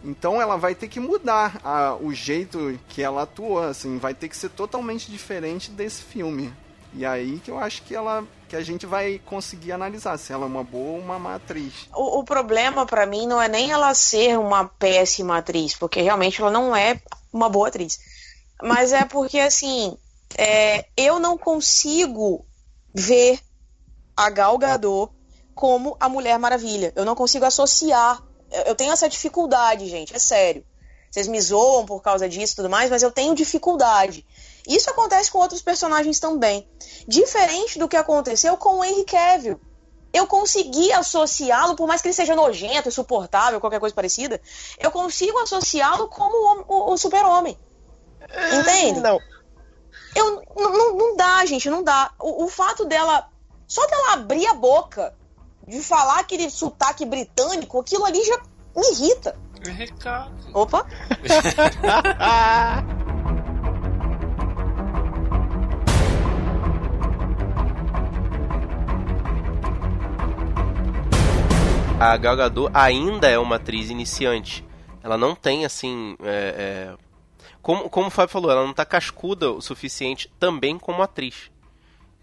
[0.04, 4.28] Então ela vai ter que mudar a, o jeito que ela atuou, assim, vai ter
[4.28, 6.52] que ser totalmente diferente desse filme.
[6.94, 10.44] E aí que eu acho que ela que a gente vai conseguir analisar se ela
[10.44, 11.88] é uma boa ou uma má atriz.
[11.94, 16.42] O, o problema para mim não é nem ela ser uma péssima atriz, porque realmente
[16.42, 17.00] ela não é
[17.32, 18.00] uma boa atriz.
[18.62, 19.96] Mas é porque assim,
[20.36, 22.44] é, eu não consigo
[22.94, 23.40] ver
[24.18, 25.14] a Gal Gadot
[25.54, 26.92] como a Mulher Maravilha.
[26.96, 28.22] Eu não consigo associar.
[28.66, 30.66] Eu tenho essa dificuldade, gente, é sério.
[31.12, 34.26] Vocês me zoam por causa disso e tudo mais, mas eu tenho dificuldade.
[34.70, 36.70] Isso acontece com outros personagens também.
[37.08, 39.60] Diferente do que aconteceu com o Henry Cavill.
[40.14, 44.40] Eu consegui associá-lo, por mais que ele seja nojento, insuportável, qualquer coisa parecida,
[44.80, 47.58] eu consigo associá-lo como o, o, o super-homem.
[48.54, 49.00] Entende?
[49.00, 49.18] Não.
[50.16, 52.12] Eu, não, não dá, gente, não dá.
[52.20, 53.28] O, o fato dela.
[53.68, 55.16] Só dela abrir a boca,
[55.68, 58.38] de falar aquele sotaque britânico, aquilo ali já
[58.76, 59.36] me irrita.
[59.66, 60.32] É recado.
[60.54, 60.86] Opa!
[72.00, 74.64] a Gal Gadot ainda é uma atriz iniciante.
[75.04, 76.16] Ela não tem, assim...
[76.24, 77.10] É, é...
[77.62, 81.52] Como, como o Fábio falou, ela não tá cascuda o suficiente também como atriz.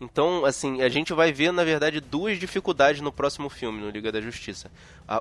[0.01, 4.11] Então, assim, a gente vai ver, na verdade, duas dificuldades no próximo filme, no Liga
[4.11, 4.71] da Justiça.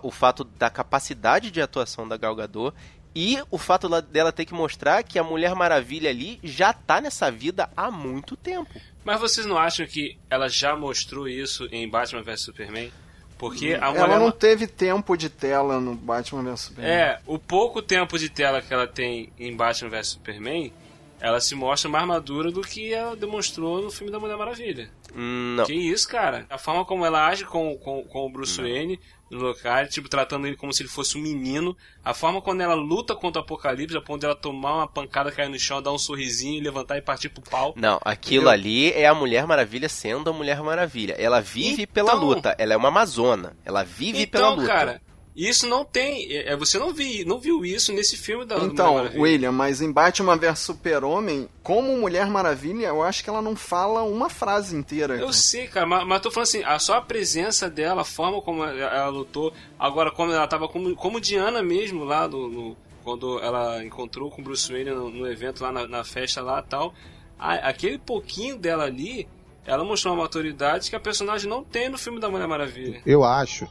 [0.01, 2.75] o fato da capacidade de atuação da Gal Gadot
[3.13, 7.29] e o fato dela ter que mostrar que a Mulher Maravilha ali já tá nessa
[7.29, 8.79] vida há muito tempo.
[9.03, 12.91] Mas vocês não acham que ela já mostrou isso em Batman vs Superman?
[13.37, 14.03] Porque a mulher...
[14.03, 16.91] Ela não teve tempo de tela no Batman vs Superman.
[16.91, 20.71] É, o pouco tempo de tela que ela tem em Batman vs Superman,
[21.19, 24.89] ela se mostra mais madura do que ela demonstrou no filme da Mulher Maravilha.
[25.15, 25.65] Hum, não.
[25.65, 26.45] Que isso, cara?
[26.49, 28.69] A forma como ela age com, com, com o Bruce não.
[28.69, 28.99] Wayne
[29.29, 31.75] no local, tipo, tratando ele como se ele fosse um menino.
[32.03, 35.49] A forma quando ela luta contra o Apocalipse, a ponto dela tomar uma pancada, cair
[35.49, 37.73] no chão, dar um sorrisinho, levantar e partir pro pau.
[37.75, 38.49] Não, aquilo Entendeu?
[38.51, 41.15] ali é a Mulher Maravilha sendo a Mulher Maravilha.
[41.17, 43.55] Ela vive então, pela luta, ela é uma amazona.
[43.65, 44.67] Ela vive então, pela luta.
[44.67, 45.01] cara,
[45.35, 46.31] isso não tem.
[46.33, 50.37] É, você não, vi, não viu isso nesse filme da Então, William, mas em Batman
[50.37, 55.15] vs Super-Homem, como Mulher Maravilha, eu acho que ela não fala uma frase inteira.
[55.15, 55.33] Eu cara.
[55.33, 58.63] sei, cara, mas, mas tô falando assim, a, só a presença dela, a forma como
[58.63, 63.39] ela, ela lutou, agora como ela tava como, como Diana mesmo lá do, no, quando
[63.39, 66.93] ela encontrou com o Bruce Wayne no, no evento lá na, na festa lá tal,
[67.37, 69.27] a- aquele pouquinho dela ali,
[69.65, 73.01] ela mostrou uma maturidade que a personagem não tem no filme da Mulher Maravilha.
[73.05, 73.67] Eu acho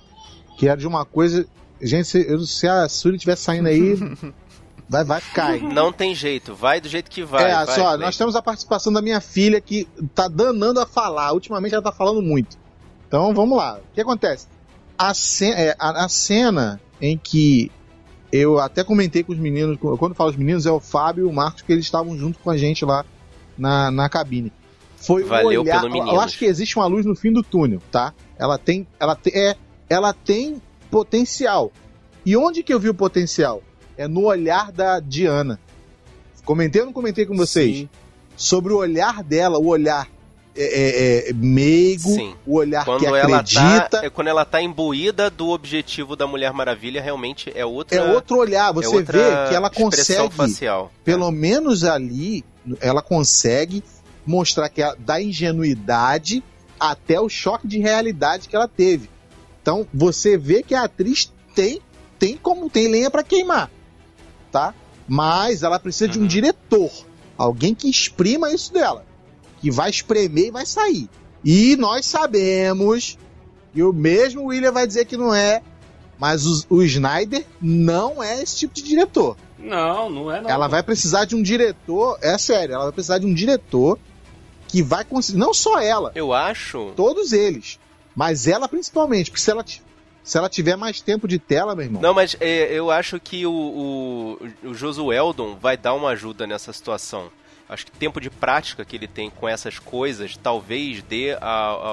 [0.57, 1.47] que era de uma coisa.
[1.81, 3.95] Gente, se, eu- se a Suri estiver saindo aí,
[4.89, 5.57] vai, vai ficar.
[5.57, 5.69] hein?
[5.73, 7.51] Não tem jeito, vai do jeito que vai.
[7.51, 7.99] é, vai, só, Clay.
[7.99, 11.33] nós temos a participação da minha filha que tá danando a falar.
[11.33, 12.57] Ultimamente ela tá falando muito.
[13.09, 13.79] Então vamos lá.
[13.79, 14.47] O que acontece?
[14.97, 17.71] A, ce- é, a- a cena em que
[18.33, 21.29] eu até comentei com os meninos, quando eu falo os meninos, é o Fábio e
[21.29, 23.05] o Marcos, que eles estavam junto com a gente lá
[23.59, 24.53] na, na cabine.
[24.97, 26.21] Foi Valeu olhar, pelo Eu meninos.
[26.25, 28.13] acho que existe uma luz no fim do túnel, tá?
[28.39, 29.55] Ela tem, ela tem, é,
[29.89, 31.73] ela tem potencial.
[32.24, 33.62] E onde que eu vi o potencial?
[33.97, 35.61] É no olhar da Diana.
[36.44, 37.77] Comentei ou não comentei com vocês?
[37.78, 37.89] Sim.
[38.36, 40.09] Sobre o olhar dela, o olhar
[40.56, 42.35] é, é, é, meigo, Sim.
[42.47, 43.89] o olhar Quando que ela, acredita.
[43.89, 47.98] tá, é, quando ela tá imbuída do objetivo da Mulher Maravilha, realmente é outra.
[47.98, 48.70] É outro olhar.
[48.70, 50.93] é Você vê que ela consegue, facial.
[51.02, 52.44] pelo menos ali,
[52.81, 53.82] ela consegue
[54.24, 56.43] mostrar que ela, da ingenuidade
[56.78, 59.11] até o choque de realidade que ela teve.
[59.65, 61.81] Então você vê que a atriz tem
[62.19, 63.70] tem como tem lenha pra queimar,
[64.53, 64.74] tá?
[65.09, 66.28] Mas ela precisa de um Uhum.
[66.28, 66.91] diretor,
[67.39, 69.07] alguém que exprima isso dela,
[69.62, 71.09] que vai espremer e vai sair.
[71.43, 73.16] E nós sabemos
[73.74, 75.62] e o mesmo William vai dizer que não é,
[76.19, 79.35] mas o, o Snyder não é esse tipo de diretor.
[79.59, 80.51] Não, não é não.
[80.51, 83.99] Ela vai precisar de um diretor, é sério, ela vai precisar de um diretor
[84.69, 86.93] que vai conseguir, não só ela, Eu acho.
[86.95, 87.78] todos eles,
[88.15, 89.65] mas ela principalmente, porque se ela,
[90.23, 93.45] se ela tiver mais tempo de tela, meu irmão, Não, mas é, eu acho que
[93.47, 97.31] o, o, o Josueldon vai dar uma ajuda nessa situação.
[97.69, 101.47] Acho que o tempo de prática que ele tem com essas coisas talvez dê a,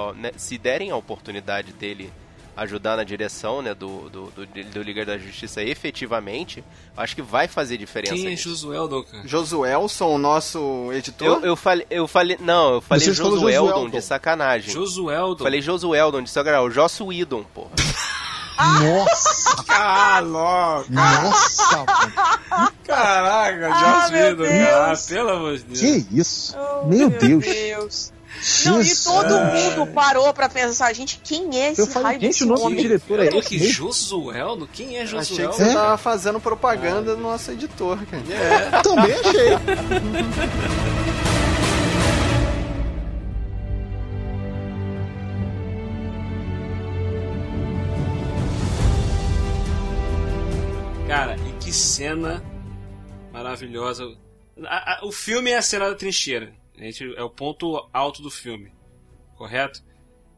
[0.10, 2.12] a- né, se derem a oportunidade dele
[2.56, 6.64] ajudar na direção né, do, do, do, do Liga da Justiça efetivamente,
[6.98, 8.14] acho que vai fazer diferença.
[8.14, 8.36] Quem é.
[8.36, 9.28] Josueldon, cara?
[9.28, 11.28] Josuelson, o nosso editor.
[11.28, 13.90] eu, eu falei, eu falei, não, eu falei Josueldon Josueldon.
[13.90, 14.74] de sacanagem.
[14.74, 15.44] Josueldon.
[15.44, 17.72] Falei Josueldon de sacanagem, o Joss Whedon, porra.
[18.82, 21.78] nossa, Ah, nossa,
[22.52, 22.72] mano.
[22.86, 24.88] Caraca, Ah, Joss meu Whedon, cara.
[24.88, 25.06] Deus.
[25.08, 25.80] Pelo amor de Deus.
[25.80, 28.14] que isso, Oh, meu Deus, Deus.
[28.66, 32.30] Não, e todo mundo parou pra pensar, gente, quem é esse eu falei, raio gente,
[32.30, 32.82] desse o nome do homem?
[32.82, 33.74] diretor é esse aqui, mesmo?
[33.74, 34.70] Josueldo?
[34.74, 35.74] Quem é Achei que você É?
[35.74, 38.24] tava fazendo propaganda do nosso editor, cara.
[38.34, 38.82] É.
[38.82, 39.52] Também achei.
[51.08, 52.42] Cara, e que cena
[53.34, 54.06] maravilhosa.
[54.66, 56.54] A- a- o filme é a cena da trincheira.
[56.78, 58.72] Gente, é o ponto alto do filme.
[59.36, 59.84] Correto?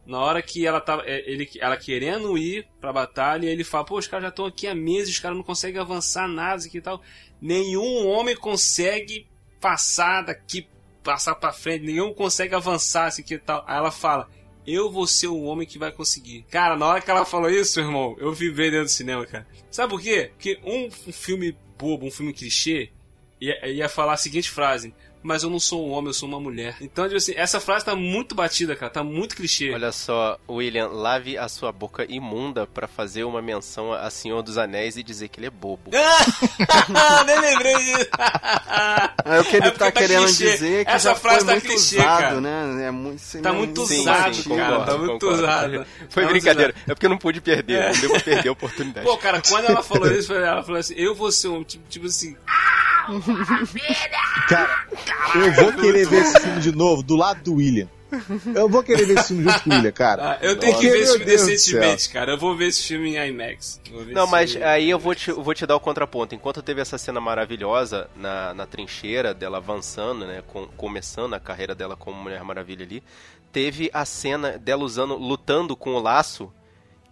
[0.06, 1.04] Na hora que ela tava.
[1.06, 4.68] é, Ele, ela querendo ir pra batalha, ele fala, pô, os caras já estão aqui
[4.68, 7.02] há meses, os caras não conseguem avançar nada e tal.
[7.42, 9.28] Nenhum homem consegue
[9.62, 10.68] passar daqui,
[11.02, 13.64] passar pra frente, nenhum consegue avançar isso aqui e tal.
[13.68, 14.30] Aí ela fala.
[14.66, 16.44] Eu vou ser o homem que vai conseguir.
[16.50, 19.46] Cara, na hora que ela falou isso, irmão, eu vibrei dentro do cinema, cara.
[19.70, 20.32] Sabe por quê?
[20.34, 22.90] Porque um, um filme bobo, um filme clichê,
[23.42, 26.40] ia, ia falar a seguinte frase: Mas eu não sou um homem, eu sou uma
[26.40, 26.76] mulher.
[26.82, 29.72] Então, tipo assim, essa frase tá muito batida, cara, tá muito clichê.
[29.74, 34.58] Olha só, William, lave a sua boca imunda pra fazer uma menção a Senhor dos
[34.58, 35.92] Anéis e dizer que ele é bobo.
[37.26, 38.10] Nem lembrei disso.
[39.26, 40.52] É o que ele É tá porque querendo clichê.
[40.52, 42.42] dizer que Essa já frase foi tá muito clichê, usado, cara.
[42.42, 42.88] né?
[42.88, 44.62] É muito, Tá muito Sim, usado, sim, cara.
[44.66, 45.36] concordo, tá muito concordo.
[45.44, 45.86] usado.
[46.10, 47.94] Foi Tá brincadeira, é porque eu não pude perder, É.
[47.94, 49.06] não devo perder a oportunidade.
[49.08, 52.06] Pô, cara, quando ela falou isso, ela falou assim: Eu vou ser um tipo, tipo
[52.08, 52.36] assim.
[54.48, 54.86] Cara,
[55.36, 57.88] eu vou querer ver esse filme de novo, do lado do William.
[58.54, 60.34] Eu vou querer ver esse filme junto com o William, cara.
[60.34, 62.34] ah, eu tenho que ver esse filme Deus decentemente, cara.
[62.34, 63.82] Eu vou ver esse filme em IMAX.
[63.92, 64.66] Vou ver Não, mas filme.
[64.68, 66.36] aí eu vou te, eu vou te dar o contraponto.
[66.36, 71.74] Enquanto teve essa cena maravilhosa na, na trincheira dela avançando, né, com- começando a carreira
[71.74, 73.02] dela como Mulher Maravilha ali,
[73.52, 76.54] teve a cena dela usando, lutando com o laço,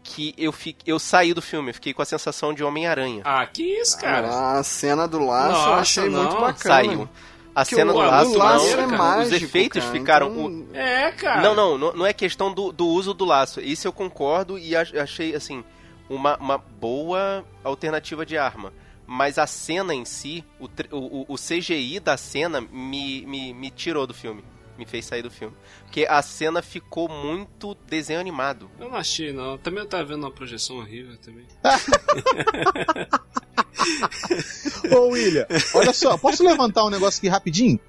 [0.03, 3.22] que eu, fi, eu saí do filme, eu fiquei com a sensação de Homem-Aranha.
[3.26, 4.57] Ah, que isso, cara.
[4.60, 6.23] A cena do laço eu Nossa, achei não.
[6.23, 6.57] muito bacana.
[6.76, 7.10] Saiu.
[7.53, 10.28] A Que cena o- do laço, laço não, é cara, mágico, os efeitos cara, ficaram...
[10.32, 11.41] então- o- É, cara.
[11.41, 13.60] Não, não, não, não é questão do, do uso do laço.
[13.60, 15.64] Isso eu concordo e ach- achei, assim,
[16.10, 18.72] uma, uma boa alternativa de arma.
[19.06, 24.07] Mas a cena em si, o, o- o CGI da cena me, me, me tirou
[24.07, 24.41] do filme.
[24.82, 25.56] Me fez sair do filme.
[25.84, 28.68] Porque a cena ficou muito desenho animado.
[28.80, 29.56] Eu não achei, não.
[29.56, 31.45] Também eu tava vendo uma projeção horrível também.
[34.91, 35.45] Ô, William,
[35.76, 37.80] olha só, posso levantar um negócio aqui rapidinho?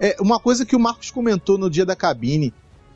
[0.00, 2.52] É uma coisa que o Marcos comentou no dia da cabine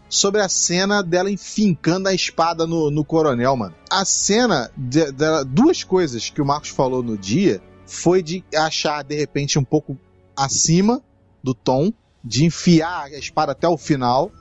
[0.08, 3.76] sobre a cena dela enfincando a espada no, no coronel, mano.
[3.88, 9.04] A cena, de- dela- duas coisas que o Marcos falou no dia foi de achar,
[9.04, 9.96] de repente, um pouco
[10.36, 11.00] acima
[11.44, 11.92] do tom,
[12.26, 14.32] de enfiar a espada até o final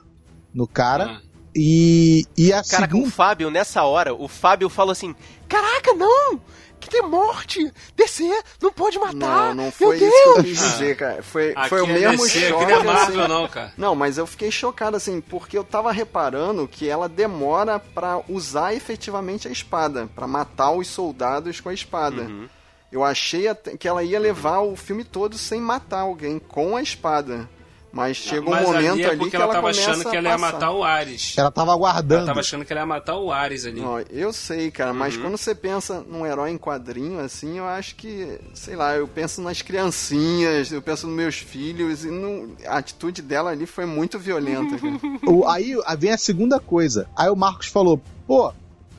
[0.52, 1.04] no cara.
[1.04, 1.20] Ah.
[1.54, 3.08] E, e a Cara, segunda.
[3.08, 5.14] o Fábio, nessa hora, o Fábio falou assim:
[5.48, 6.38] Caraca, não!
[6.78, 7.72] Que tem morte!
[7.96, 9.14] Descer, não pode matar!
[9.14, 10.12] Não, não Meu foi Deus!
[10.12, 11.22] isso que eu quis dizer, cara.
[11.22, 12.62] Foi, Aqui foi o é mesmo DC, choque.
[12.64, 13.32] aqui não é Marvel, assim.
[13.32, 13.72] não, cara.
[13.78, 18.74] Não, mas eu fiquei chocado, assim, porque eu tava reparando que ela demora pra usar
[18.74, 22.22] efetivamente a espada, pra matar os soldados com a espada.
[22.22, 22.48] Uhum.
[22.92, 23.46] Eu achei
[23.80, 27.48] que ela ia levar o filme todo sem matar alguém com a espada.
[27.96, 30.14] Mas chegou Mas um momento ali ali, é porque que ela, ela, tava achando que
[30.16, 31.34] ela ia matar o Ares.
[31.38, 32.26] Ela tava Ela aguardando.
[32.26, 33.80] tava achando que ela ia matar o Ares ali.
[33.80, 35.22] Não, eu sei, cara, mas Uhum.
[35.22, 39.40] quando você pensa num herói em quadrinho, assim, eu acho que, sei lá, eu penso
[39.40, 44.18] nas criancinhas, eu penso nos meus filhos, e não- a atitude dela ali foi muito
[44.18, 44.76] violenta.
[45.26, 47.08] O- aí vem a segunda coisa.
[47.16, 48.52] Aí o Marcos falou: pô,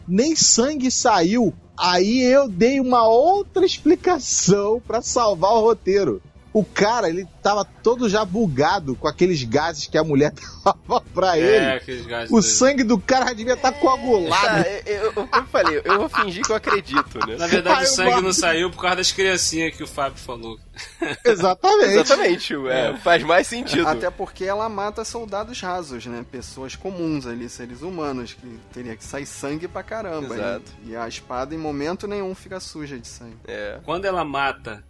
[0.08, 1.54] nem sangue saiu.
[1.78, 6.20] Aí eu dei uma outra explicação pra salvar o roteiro.
[6.60, 10.34] O cara, ele tava todo já bugado com aqueles gases que a mulher
[10.66, 11.66] dava pra É, ele.
[11.78, 12.32] aqueles gases.
[12.32, 12.54] O dele.
[12.54, 14.46] sangue do cara já devia estar coagulado.
[14.46, 17.36] Tá, eu, eu, eu falei, eu vou fingir que eu acredito, né?
[17.38, 20.58] Na verdade, Ai, o sangue não saiu por causa das criancinhas que o Fábio falou.
[21.26, 21.92] Exatamente.
[21.92, 23.88] Exatamente, é, faz mais sentido.
[23.88, 26.26] Até porque ela mata soldados rasos, né?
[26.32, 30.30] Pessoas comuns ali, seres humanos, que teria que sair sangue pra caramba.
[30.30, 30.36] né?
[30.36, 30.72] Exato.
[30.86, 33.38] E a espada em momento nenhum fica suja de sangue.
[33.48, 33.80] É.
[33.86, 34.84] Quando ela mata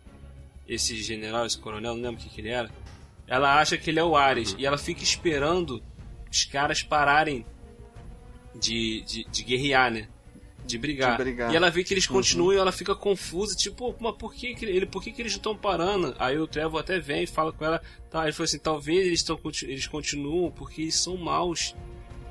[0.67, 2.69] esse general, esse coronel, não lembro o que, que ele era,
[3.27, 4.55] ela acha que ele é o Ares.
[4.57, 5.83] E ela fica esperando
[6.31, 7.45] os caras pararem
[8.55, 10.07] de, de, de guerrear, né?
[10.65, 11.17] De brigar.
[11.17, 11.51] De brigar.
[11.51, 14.65] E ela vê que eles continuam e ela fica confusa, tipo, mas por que, que
[14.65, 16.13] ele, por que, que eles não estão parando?
[16.19, 19.23] Aí o Trevor até vem e fala com ela, tá, ele falou assim, talvez eles,
[19.23, 21.73] tão, eles continuam porque eles são maus.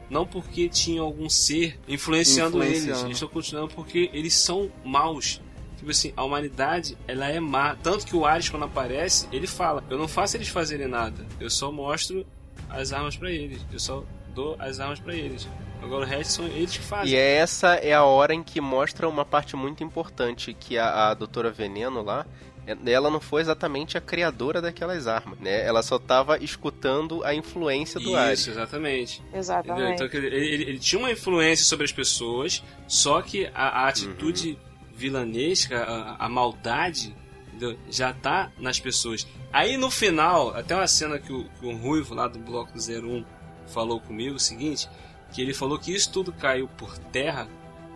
[0.08, 2.78] Não porque tinha algum ser influenciando, eles.
[2.78, 3.08] Influenciando.
[3.08, 5.40] Eles estão continuando porque eles são maus.
[5.86, 7.76] Tipo assim, a humanidade, ela é má.
[7.80, 11.24] Tanto que o Ares, quando aparece, ele fala: Eu não faço eles fazerem nada.
[11.38, 12.26] Eu só mostro
[12.68, 13.64] as armas pra eles.
[13.72, 14.02] Eu só
[14.34, 15.46] dou as armas pra eles.
[15.80, 17.12] Agora o resto são eles que fazem.
[17.14, 21.14] E essa é a hora em que mostra uma parte muito importante que a, a
[21.14, 22.26] doutora Veneno lá,
[22.66, 25.64] é- ela não foi exatamente a criadora daquelas armas, né?
[25.64, 28.40] Ela só tava escutando a influência do Ares.
[28.40, 29.20] Isso, exatamente.
[29.20, 29.38] Entendeu?
[29.38, 30.02] Exatamente.
[30.02, 34.58] Então ele, ele- ele tinha uma influência sobre as pessoas, só que a, a atitude
[34.96, 37.14] vilanesca, a, a maldade,
[37.48, 37.78] entendeu?
[37.90, 39.26] já tá nas pessoas.
[39.52, 43.24] Aí no final, até uma cena que o, que o Ruivo lá do Bloco 01
[43.66, 44.88] falou comigo, o seguinte,
[45.32, 47.48] que ele falou que isso tudo caiu por terra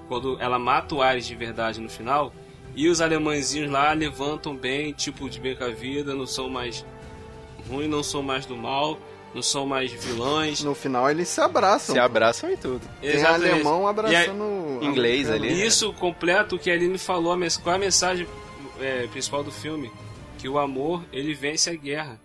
[0.08, 2.32] quando ela mata o Ares de verdade no final,
[2.74, 6.84] e os alemãezinhos lá levantam bem, tipo de bem com a vida, não são mais
[7.68, 8.98] ruins, não são mais do mal,
[9.34, 10.62] não são mais vilões.
[10.62, 11.94] No final eles se abraçam.
[11.94, 12.80] Se abraçam e tudo.
[13.00, 13.52] Tem Exatamente.
[13.52, 14.78] alemão E abraçando.
[14.82, 15.54] Inglês americano.
[15.54, 15.66] ali.
[15.66, 18.26] Isso completa o que a Aline falou, a qual é a mensagem
[18.80, 19.90] é, principal do filme?
[20.38, 22.20] Que o amor, ele vence a guerra.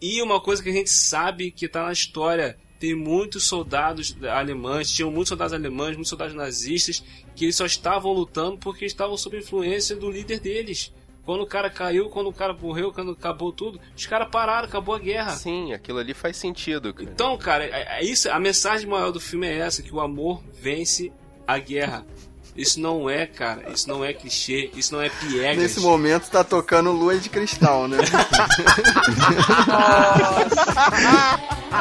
[0.00, 4.90] E uma coisa que a gente sabe que tá na história, tem muitos soldados alemães,
[4.90, 7.02] tinham muitos soldados alemães, muitos soldados nazistas,
[7.34, 10.92] que eles só estavam lutando porque estavam sob influência do líder deles.
[11.26, 14.94] Quando o cara caiu, quando o cara morreu, quando acabou tudo, os caras pararam, acabou
[14.94, 15.32] a guerra.
[15.32, 17.10] Sim, aquilo ali faz sentido, cara.
[17.10, 20.40] Então, cara, é, é isso, a mensagem maior do filme é essa, que o amor
[20.62, 21.12] vence
[21.44, 22.06] a guerra.
[22.56, 25.58] Isso não é, cara, isso não é clichê, isso não é piegas.
[25.58, 27.98] Nesse momento tá tocando Lua de Cristal, né?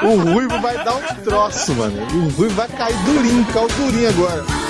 [0.04, 2.02] O Ruivo vai dar um troço, mano.
[2.02, 4.65] O Ruivo vai cair durinho, caiu durinho agora.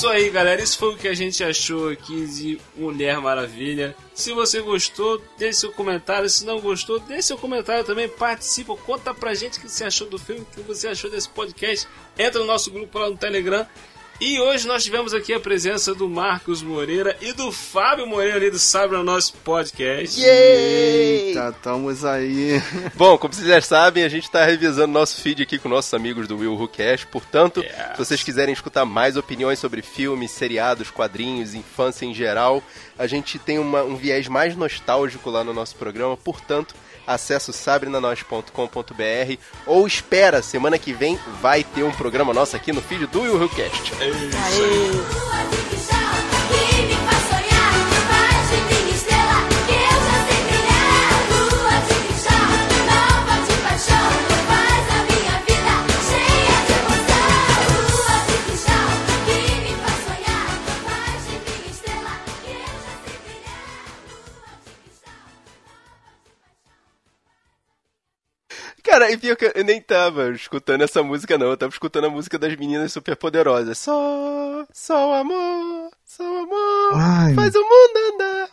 [0.00, 0.62] Isso aí, galera.
[0.62, 3.94] Isso foi o que a gente achou aqui de Mulher Maravilha.
[4.14, 6.26] Se você gostou, deixe seu comentário.
[6.26, 8.08] Se não gostou, deixe seu comentário também.
[8.08, 11.28] Participa, conta pra gente o que você achou do filme, o que você achou desse
[11.28, 11.86] podcast.
[12.18, 13.66] Entra no nosso grupo lá no Telegram.
[14.20, 18.50] E hoje nós tivemos aqui a presença do Marcos Moreira e do Fábio Moreira ali
[18.50, 20.20] do Sabe no nosso podcast.
[20.22, 22.60] Eita, estamos aí.
[22.96, 26.28] Bom, como vocês já sabem, a gente está revisando nosso feed aqui com nossos amigos
[26.28, 27.06] do Will Who Cash.
[27.06, 27.72] Portanto, Yes.
[27.92, 32.62] se vocês quiserem escutar mais opiniões sobre filmes, seriados, quadrinhos, infância em geral,
[32.98, 36.14] a gente tem uma- um viés mais nostálgico lá no nosso programa.
[36.18, 36.74] Portanto,
[37.06, 39.36] acesse sabrinanois.com.br
[39.66, 43.36] ou espera, semana que vem vai ter um programa nosso aqui no feed do Will
[43.36, 43.92] Who Cast.
[44.00, 44.10] Aê.
[44.10, 45.69] Lua de
[68.90, 71.46] Cara, e pior que eu nem tava escutando essa música, não.
[71.46, 73.78] Eu tava escutando a música das meninas superpoderosas.
[73.78, 78.48] Só, só o amor, só o amor, Ai, faz o mundo andar.